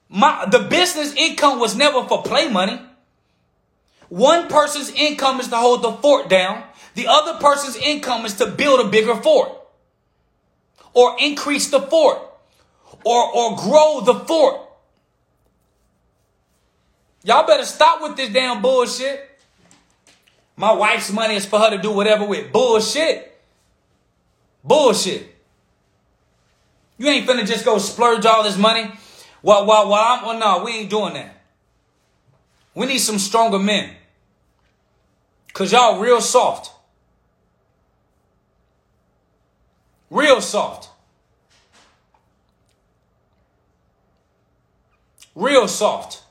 my 0.08 0.46
the 0.46 0.60
business 0.60 1.12
income 1.14 1.58
was 1.58 1.76
never 1.76 2.04
for 2.04 2.22
play 2.22 2.48
money. 2.48 2.80
One 4.08 4.48
person's 4.48 4.90
income 4.90 5.40
is 5.40 5.48
to 5.48 5.56
hold 5.56 5.82
the 5.82 5.92
fort 5.92 6.28
down. 6.28 6.64
The 6.94 7.06
other 7.06 7.38
person's 7.38 7.76
income 7.76 8.24
is 8.24 8.34
to 8.34 8.46
build 8.46 8.80
a 8.80 8.88
bigger 8.88 9.14
fort 9.14 9.52
or 10.94 11.16
increase 11.20 11.70
the 11.70 11.80
fort 11.80 12.18
or, 13.04 13.36
or 13.36 13.56
grow 13.56 14.00
the 14.00 14.14
fort. 14.14 14.62
Y'all 17.24 17.46
better 17.46 17.64
stop 17.64 18.02
with 18.02 18.16
this 18.16 18.30
damn 18.30 18.62
bullshit. 18.62 19.28
My 20.56 20.72
wife's 20.72 21.12
money 21.12 21.36
is 21.36 21.46
for 21.46 21.58
her 21.58 21.70
to 21.70 21.78
do 21.78 21.92
whatever 21.92 22.24
with. 22.24 22.52
Bullshit. 22.52 23.38
Bullshit. 24.64 25.36
You 26.96 27.06
ain't 27.06 27.28
finna 27.28 27.46
just 27.46 27.64
go 27.64 27.78
splurge 27.78 28.26
all 28.26 28.42
this 28.42 28.58
money. 28.58 28.90
Well, 29.42 29.66
well, 29.66 29.88
well, 29.88 30.00
I'm, 30.02 30.24
oh, 30.24 30.28
well, 30.28 30.38
no, 30.58 30.64
we 30.64 30.72
ain't 30.72 30.90
doing 30.90 31.14
that. 31.14 31.37
We 32.78 32.86
need 32.86 32.98
some 32.98 33.18
stronger 33.18 33.58
men. 33.58 33.90
Cause 35.52 35.72
y'all 35.72 35.98
real 35.98 36.20
soft. 36.20 36.70
Real 40.10 40.40
soft. 40.40 40.88
Real 45.34 45.66
soft. 45.66 46.22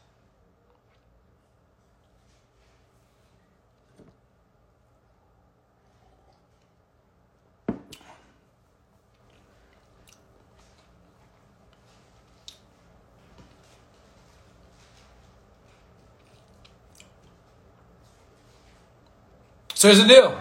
So 19.78 19.90
here's 19.90 20.02
the 20.02 20.08
deal. 20.08 20.36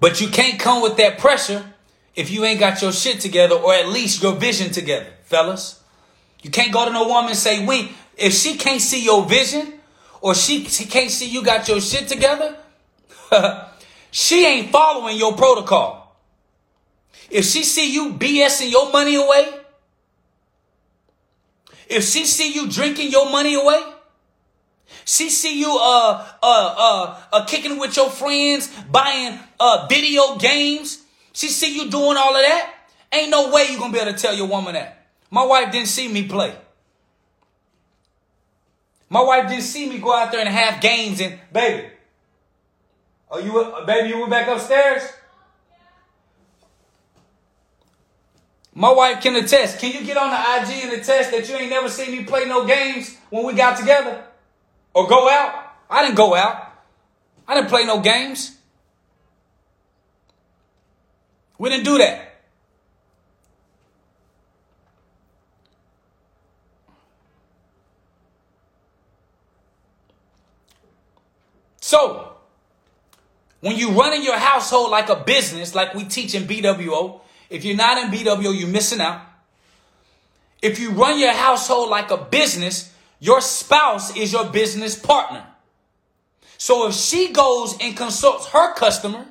But 0.00 0.18
you 0.18 0.28
can't 0.28 0.58
come 0.58 0.80
with 0.80 0.96
that 0.96 1.18
pressure 1.18 1.62
if 2.14 2.30
you 2.30 2.42
ain't 2.46 2.58
got 2.58 2.80
your 2.80 2.90
shit 2.90 3.20
together 3.20 3.54
or 3.54 3.74
at 3.74 3.88
least 3.88 4.22
your 4.22 4.34
vision 4.34 4.72
together, 4.72 5.12
fellas. 5.24 5.82
You 6.40 6.48
can't 6.48 6.72
go 6.72 6.86
to 6.86 6.90
no 6.90 7.06
woman 7.06 7.32
and 7.32 7.38
say, 7.38 7.66
we, 7.66 7.92
if 8.16 8.32
she 8.32 8.56
can't 8.56 8.80
see 8.80 9.04
your 9.04 9.26
vision 9.26 9.74
or 10.22 10.34
she, 10.34 10.64
she 10.64 10.86
can't 10.86 11.10
see 11.10 11.28
you 11.28 11.44
got 11.44 11.68
your 11.68 11.82
shit 11.82 12.08
together, 12.08 12.56
she 14.10 14.46
ain't 14.46 14.72
following 14.72 15.18
your 15.18 15.34
protocol. 15.36 16.16
If 17.28 17.44
she 17.44 17.62
see 17.62 17.92
you 17.92 18.14
BSing 18.14 18.70
your 18.70 18.90
money 18.90 19.16
away, 19.16 19.52
if 21.90 22.04
she 22.04 22.24
see 22.24 22.54
you 22.54 22.70
drinking 22.70 23.10
your 23.10 23.30
money 23.30 23.52
away, 23.52 23.82
she 25.06 25.30
see 25.30 25.60
you 25.60 25.78
uh 25.80 26.26
uh 26.42 26.74
uh, 26.76 27.20
uh 27.32 27.44
kicking 27.44 27.78
with 27.78 27.96
your 27.96 28.10
friends, 28.10 28.68
buying 28.90 29.38
uh 29.58 29.86
video 29.88 30.36
games. 30.36 31.02
She 31.32 31.48
see 31.48 31.76
you 31.76 31.88
doing 31.88 32.16
all 32.16 32.34
of 32.34 32.42
that. 32.42 32.74
Ain't 33.12 33.30
no 33.30 33.52
way 33.52 33.68
you 33.70 33.78
gonna 33.78 33.92
be 33.92 34.00
able 34.00 34.12
to 34.12 34.18
tell 34.18 34.34
your 34.34 34.48
woman 34.48 34.74
that. 34.74 35.06
My 35.30 35.44
wife 35.46 35.70
didn't 35.70 35.88
see 35.88 36.08
me 36.08 36.26
play. 36.26 36.54
My 39.08 39.22
wife 39.22 39.48
didn't 39.48 39.62
see 39.62 39.88
me 39.88 39.98
go 39.98 40.12
out 40.12 40.32
there 40.32 40.40
and 40.40 40.48
have 40.48 40.80
games 40.80 41.20
and 41.20 41.38
baby. 41.52 41.88
Oh, 43.30 43.38
you 43.38 43.56
uh, 43.60 43.86
baby, 43.86 44.08
you 44.08 44.18
went 44.18 44.30
back 44.30 44.48
upstairs. 44.48 45.02
My 48.74 48.92
wife 48.92 49.22
can 49.22 49.36
attest. 49.36 49.78
Can 49.78 49.92
you 49.92 50.04
get 50.04 50.16
on 50.16 50.30
the 50.30 50.36
IG 50.36 50.84
and 50.84 51.00
attest 51.00 51.30
that 51.30 51.48
you 51.48 51.54
ain't 51.54 51.70
never 51.70 51.88
seen 51.88 52.10
me 52.10 52.24
play 52.24 52.44
no 52.44 52.66
games 52.66 53.16
when 53.30 53.46
we 53.46 53.54
got 53.54 53.78
together? 53.78 54.24
Or 54.96 55.06
go 55.06 55.28
out. 55.28 55.74
I 55.90 56.02
didn't 56.02 56.16
go 56.16 56.34
out. 56.34 56.72
I 57.46 57.54
didn't 57.54 57.68
play 57.68 57.84
no 57.84 58.00
games. 58.00 58.56
We 61.58 61.68
didn't 61.68 61.84
do 61.84 61.98
that. 61.98 62.40
So, 71.82 72.32
when 73.60 73.76
you 73.76 73.90
running 73.90 74.24
your 74.24 74.38
household 74.38 74.90
like 74.90 75.10
a 75.10 75.16
business, 75.16 75.74
like 75.74 75.92
we 75.92 76.04
teach 76.04 76.34
in 76.34 76.44
BWO, 76.44 77.20
if 77.50 77.66
you're 77.66 77.76
not 77.76 77.98
in 77.98 78.10
BWO, 78.10 78.58
you're 78.58 78.66
missing 78.66 79.02
out. 79.02 79.20
If 80.62 80.78
you 80.78 80.92
run 80.92 81.18
your 81.18 81.34
household 81.34 81.90
like 81.90 82.10
a 82.10 82.16
business, 82.16 82.94
your 83.18 83.40
spouse 83.40 84.16
is 84.16 84.32
your 84.32 84.46
business 84.46 84.96
partner. 84.96 85.46
So 86.58 86.88
if 86.88 86.94
she 86.94 87.32
goes 87.32 87.76
and 87.80 87.96
consults 87.96 88.46
her 88.48 88.74
customer, 88.74 89.26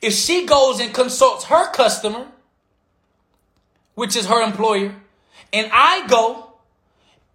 if 0.00 0.14
she 0.14 0.46
goes 0.46 0.80
and 0.80 0.92
consults 0.92 1.44
her 1.44 1.70
customer, 1.72 2.26
which 3.94 4.16
is 4.16 4.26
her 4.26 4.42
employer, 4.42 4.94
and 5.52 5.70
I 5.72 6.06
go 6.08 6.46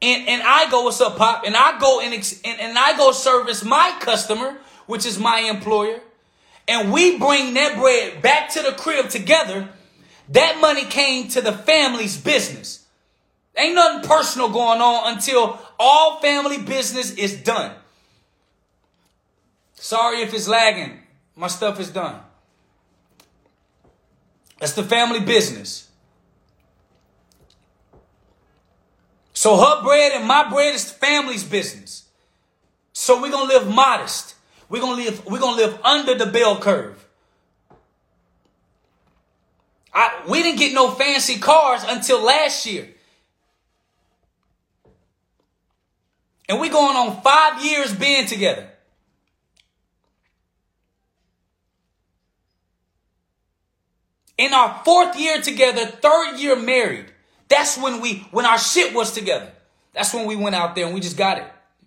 and, 0.02 0.28
and 0.28 0.42
I 0.44 0.70
go, 0.70 0.84
what's 0.84 1.00
up, 1.02 1.18
Pop? 1.18 1.46
And 1.46 1.56
I 1.56 1.80
go 1.80 2.02
and, 2.02 2.14
and, 2.14 2.60
and 2.60 2.78
I 2.78 2.98
go 2.98 3.12
service 3.12 3.64
my 3.64 3.96
customer, 4.00 4.58
which 4.88 5.06
is 5.06 5.18
my 5.18 5.40
employer, 5.40 6.00
and 6.68 6.92
we 6.92 7.18
bring 7.18 7.54
that 7.54 7.78
bread 7.80 8.22
back 8.22 8.50
to 8.52 8.62
the 8.62 8.72
crib 8.72 9.10
together, 9.10 9.70
that 10.30 10.60
money 10.60 10.86
came 10.86 11.28
to 11.30 11.42
the 11.42 11.52
family's 11.52 12.18
business. 12.18 12.86
Ain't 13.58 13.76
nothing 13.76 14.08
personal 14.08 14.50
going 14.50 14.82
on 14.82 15.14
until 15.14 15.60
all 15.80 16.20
family 16.20 16.58
business 16.58 17.12
is 17.12 17.42
done. 17.42 17.76
Sorry 19.76 20.22
if 20.22 20.34
it's 20.34 20.48
lagging. 20.48 21.00
My 21.36 21.48
stuff 21.48 21.80
is 21.80 21.90
done. 21.90 22.20
That's 24.60 24.74
the 24.74 24.84
family 24.84 25.20
business. 25.20 25.90
So 29.34 29.58
her 29.58 29.84
bread 29.84 30.14
and 30.14 30.28
my 30.28 30.50
bread 30.50 30.74
is 30.76 30.92
the 30.92 30.98
family's 30.98 31.44
business. 31.44 32.06
So 32.94 33.22
we're 33.22 33.32
gonna 33.32 33.54
live 33.54 33.68
modest. 33.68 34.36
We're 34.70 34.82
gonna 34.82 35.02
live, 35.02 35.26
we're 35.26 35.40
gonna 35.40 35.58
live 35.58 35.80
under 35.84 36.16
the 36.16 36.26
bell 36.26 36.60
curve. 36.60 37.05
I, 39.96 40.24
we 40.28 40.44
didn't 40.44 40.60
get 40.60 40.74
no 40.74 40.92
fancy 40.92 41.40
cars 41.40 41.82
until 41.88 42.22
last 42.22 42.66
year. 42.66 42.90
And 46.50 46.60
we 46.60 46.68
going 46.68 46.98
on 46.98 47.22
five 47.22 47.64
years 47.64 47.96
being 47.96 48.28
together. 48.28 48.70
In 54.38 54.54
our 54.54 54.82
fourth 54.84 55.18
year 55.18 55.42
together, 55.42 55.86
third 55.86 56.40
year 56.40 56.58
married. 56.58 57.06
That's 57.48 57.78
when 57.78 58.02
we, 58.02 58.28
when 58.32 58.46
our 58.46 58.58
shit 58.58 58.94
was 58.94 59.14
together. 59.14 59.50
That's 59.94 60.14
when 60.14 60.26
we 60.26 60.36
went 60.36 60.56
out 60.56 60.76
there 60.76 60.86
and 60.86 60.94
we 60.94 61.00
just 61.00 61.16
got 61.16 61.38
it, 61.38 61.46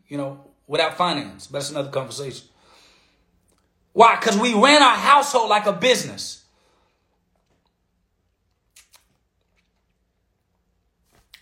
you 0.09 0.17
know, 0.17 0.41
without 0.67 0.97
finance. 0.97 1.47
But 1.47 1.59
that's 1.59 1.71
another 1.71 1.91
conversation. 1.91 2.49
Why? 3.93 4.17
Because 4.17 4.39
we 4.39 4.55
ran 4.55 4.83
our 4.83 4.97
household 4.97 5.51
like 5.51 5.67
a 5.67 5.73
business. 5.75 6.45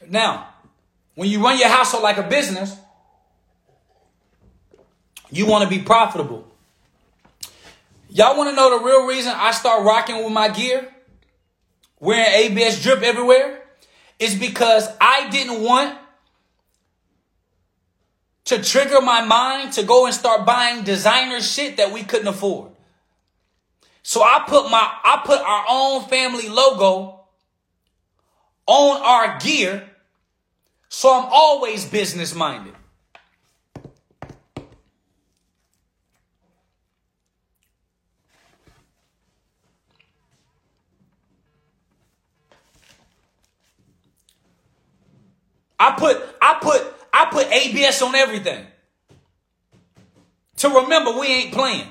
Now, 0.08 0.48
when 1.14 1.28
you 1.28 1.42
run 1.42 1.58
your 1.58 1.68
household 1.68 2.02
like 2.02 2.18
a 2.18 2.22
business, 2.22 2.76
you 5.30 5.46
want 5.46 5.64
to 5.64 5.70
be 5.70 5.82
profitable. 5.82 6.46
Y'all 8.08 8.36
want 8.36 8.50
to 8.50 8.56
know 8.56 8.78
the 8.78 8.84
real 8.84 9.06
reason 9.06 9.32
I 9.34 9.50
start 9.50 9.84
rocking 9.84 10.22
with 10.22 10.32
my 10.32 10.48
gear? 10.48 10.88
Wearing 11.98 12.56
ABS 12.56 12.82
drip 12.82 13.02
everywhere? 13.02 13.62
It's 14.18 14.34
because 14.34 14.88
I 15.00 15.28
didn't 15.30 15.62
want 15.62 15.96
to 18.46 18.62
trigger 18.62 19.00
my 19.00 19.24
mind 19.24 19.72
to 19.72 19.82
go 19.82 20.06
and 20.06 20.14
start 20.14 20.46
buying 20.46 20.84
designer 20.84 21.40
shit 21.40 21.78
that 21.78 21.92
we 21.92 22.02
couldn't 22.04 22.28
afford. 22.28 22.70
So 24.02 24.22
I 24.22 24.44
put 24.46 24.70
my 24.70 24.78
I 24.78 25.22
put 25.24 25.40
our 25.40 25.64
own 25.68 26.04
family 26.04 26.48
logo 26.48 27.20
on 28.66 29.02
our 29.02 29.38
gear 29.40 29.90
so 30.96 31.12
I'm 31.12 31.28
always 31.30 31.84
business 31.84 32.34
minded. 32.34 32.72
I 45.78 45.92
put 45.98 46.16
I 46.40 46.58
put 46.62 46.82
I 47.12 47.26
put 47.30 47.52
ABS 47.52 48.00
on 48.00 48.14
everything. 48.14 48.66
To 50.56 50.68
remember 50.70 51.18
we 51.18 51.26
ain't 51.26 51.52
playing. 51.52 51.88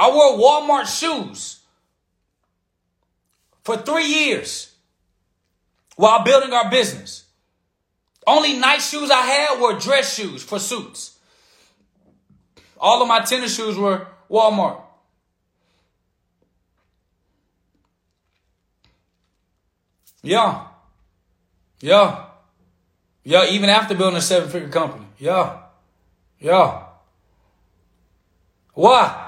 I 0.00 0.10
wore 0.10 0.36
Walmart 0.36 0.86
shoes 0.86 1.57
for 3.68 3.76
three 3.76 4.06
years 4.06 4.72
while 5.96 6.24
building 6.24 6.54
our 6.54 6.70
business. 6.70 7.26
Only 8.26 8.54
nice 8.54 8.88
shoes 8.88 9.10
I 9.10 9.20
had 9.20 9.60
were 9.60 9.78
dress 9.78 10.14
shoes 10.14 10.42
for 10.42 10.58
suits. 10.58 11.18
All 12.80 13.02
of 13.02 13.08
my 13.08 13.20
tennis 13.20 13.54
shoes 13.54 13.76
were 13.76 14.06
Walmart. 14.30 14.80
Yeah. 20.22 20.68
Yeah. 21.82 22.24
Yeah, 23.22 23.50
even 23.50 23.68
after 23.68 23.94
building 23.94 24.16
a 24.16 24.22
seven 24.22 24.48
figure 24.48 24.70
company. 24.70 25.04
Yeah. 25.18 25.58
Yeah. 26.40 26.84
Why? 28.72 29.27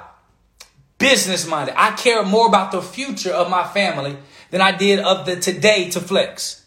Business 1.01 1.47
minded. 1.47 1.74
I 1.78 1.93
care 1.93 2.22
more 2.22 2.47
about 2.47 2.72
the 2.72 2.82
future 2.82 3.32
of 3.32 3.48
my 3.48 3.66
family 3.66 4.18
than 4.51 4.60
I 4.60 4.77
did 4.77 4.98
of 4.98 5.24
the 5.24 5.36
today 5.36 5.89
to 5.90 6.01
flex. 6.01 6.66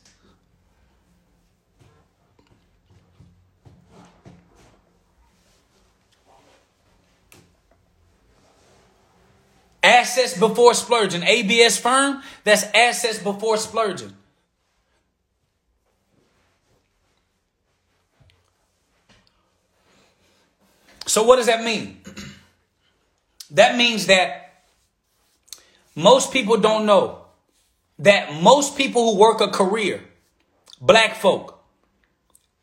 Assets 9.84 10.36
before 10.36 10.74
splurging. 10.74 11.22
ABS 11.22 11.78
firm, 11.78 12.24
that's 12.44 12.64
assets 12.74 13.20
before 13.20 13.58
splurging. 13.58 14.14
So, 21.06 21.22
what 21.22 21.36
does 21.36 21.46
that 21.46 21.64
mean? 21.64 22.02
That 23.54 23.78
means 23.78 24.08
that 24.08 24.64
most 25.96 26.34
people 26.34 26.58
don't 26.58 26.86
know 26.86 27.20
that 28.00 28.42
most 28.42 28.76
people 28.76 29.12
who 29.12 29.20
work 29.20 29.40
a 29.42 29.48
career, 29.48 30.02
black 30.82 31.16
folk, 31.16 31.64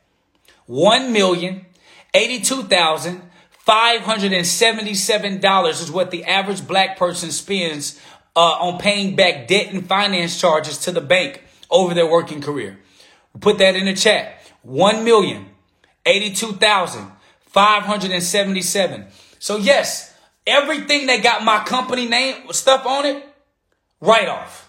$1,082,577 3.70 5.70
is 5.70 5.92
what 5.92 6.12
the 6.12 6.26
average 6.26 6.68
black 6.68 6.98
person 6.98 7.32
spends 7.32 8.00
uh, 8.36 8.40
on 8.40 8.80
paying 8.80 9.16
back 9.16 9.48
debt 9.48 9.74
and 9.74 9.88
finance 9.88 10.40
charges 10.40 10.78
to 10.80 10.92
the 10.92 11.02
bank 11.02 11.44
over 11.70 11.94
their 11.94 12.08
working 12.08 12.42
career. 12.42 12.80
Put 13.40 13.60
that 13.60 13.76
in 13.76 13.86
the 13.86 13.94
chat. 13.94 14.34
One 14.64 15.06
million 15.06 15.46
eighty-two 16.06 16.54
thousand 16.54 17.12
five 17.46 17.84
hundred 17.84 18.12
and 18.12 18.24
seventy-seven. 18.24 19.06
So 19.40 19.58
yes, 19.58 20.10
Everything 20.50 21.06
that 21.08 21.22
got 21.22 21.44
my 21.44 21.64
company 21.64 22.08
name 22.08 22.52
stuff 22.54 22.86
on 22.86 23.06
it, 23.06 23.24
write 24.02 24.28
off. 24.28 24.69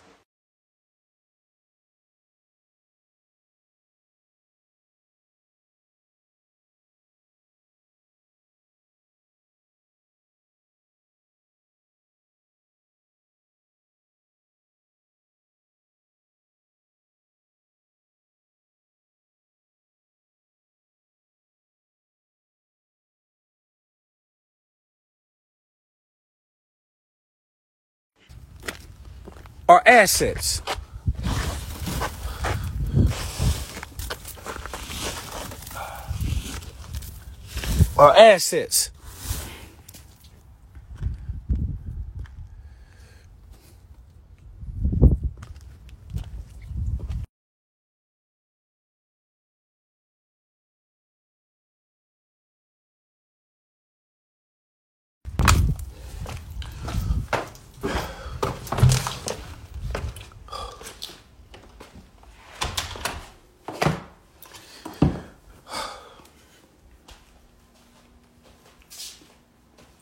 are 29.71 29.83
assets. 29.87 30.63
Are 37.97 38.17
assets. 38.17 38.91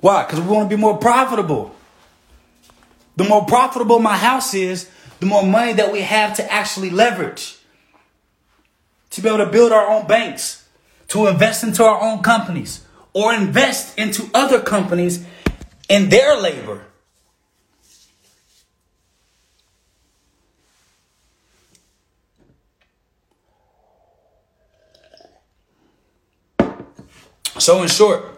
Why? 0.01 0.25
Because 0.25 0.41
we 0.41 0.47
want 0.49 0.70
to 0.70 0.77
be 0.77 0.81
more 0.81 0.97
profitable. 0.97 1.75
The 3.16 3.25
more 3.25 3.45
profitable 3.45 3.99
my 3.99 4.16
house 4.16 4.55
is, 4.55 4.89
the 5.20 5.27
more 5.27 5.43
money 5.43 5.73
that 5.73 5.93
we 5.93 6.03
have 6.03 6.37
to 6.37 6.53
actually 6.53 6.91
leverage. 6.91 7.59
To 9.11 9.20
be 9.20 9.29
able 9.29 9.39
to 9.39 9.51
build 9.51 9.73
our 9.73 9.89
own 9.89 10.07
banks, 10.07 10.69
to 11.09 11.27
invest 11.27 11.65
into 11.65 11.83
our 11.83 12.01
own 12.01 12.23
companies, 12.23 12.85
or 13.12 13.35
invest 13.35 13.99
into 13.99 14.31
other 14.35 14.61
companies 14.61 15.27
in 15.89 16.11
their 16.11 16.41
labor. 16.41 16.85
So, 27.59 27.83
in 27.83 27.89
short, 27.89 28.38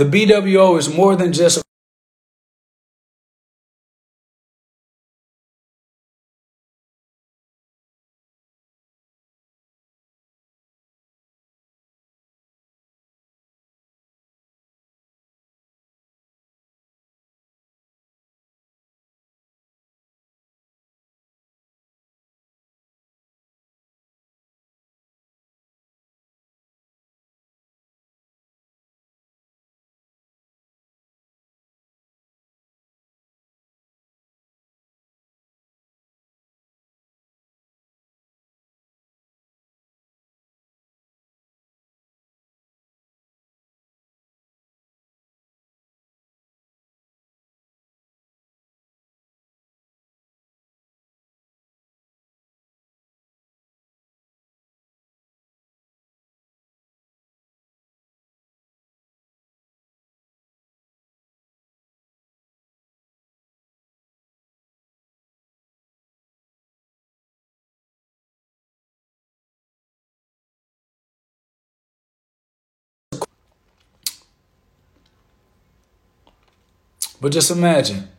The 0.00 0.06
BWO 0.06 0.78
is 0.78 0.88
more 0.88 1.14
than 1.14 1.30
just 1.30 1.62
But 77.20 77.32
just 77.32 77.50
imagine 77.50 78.10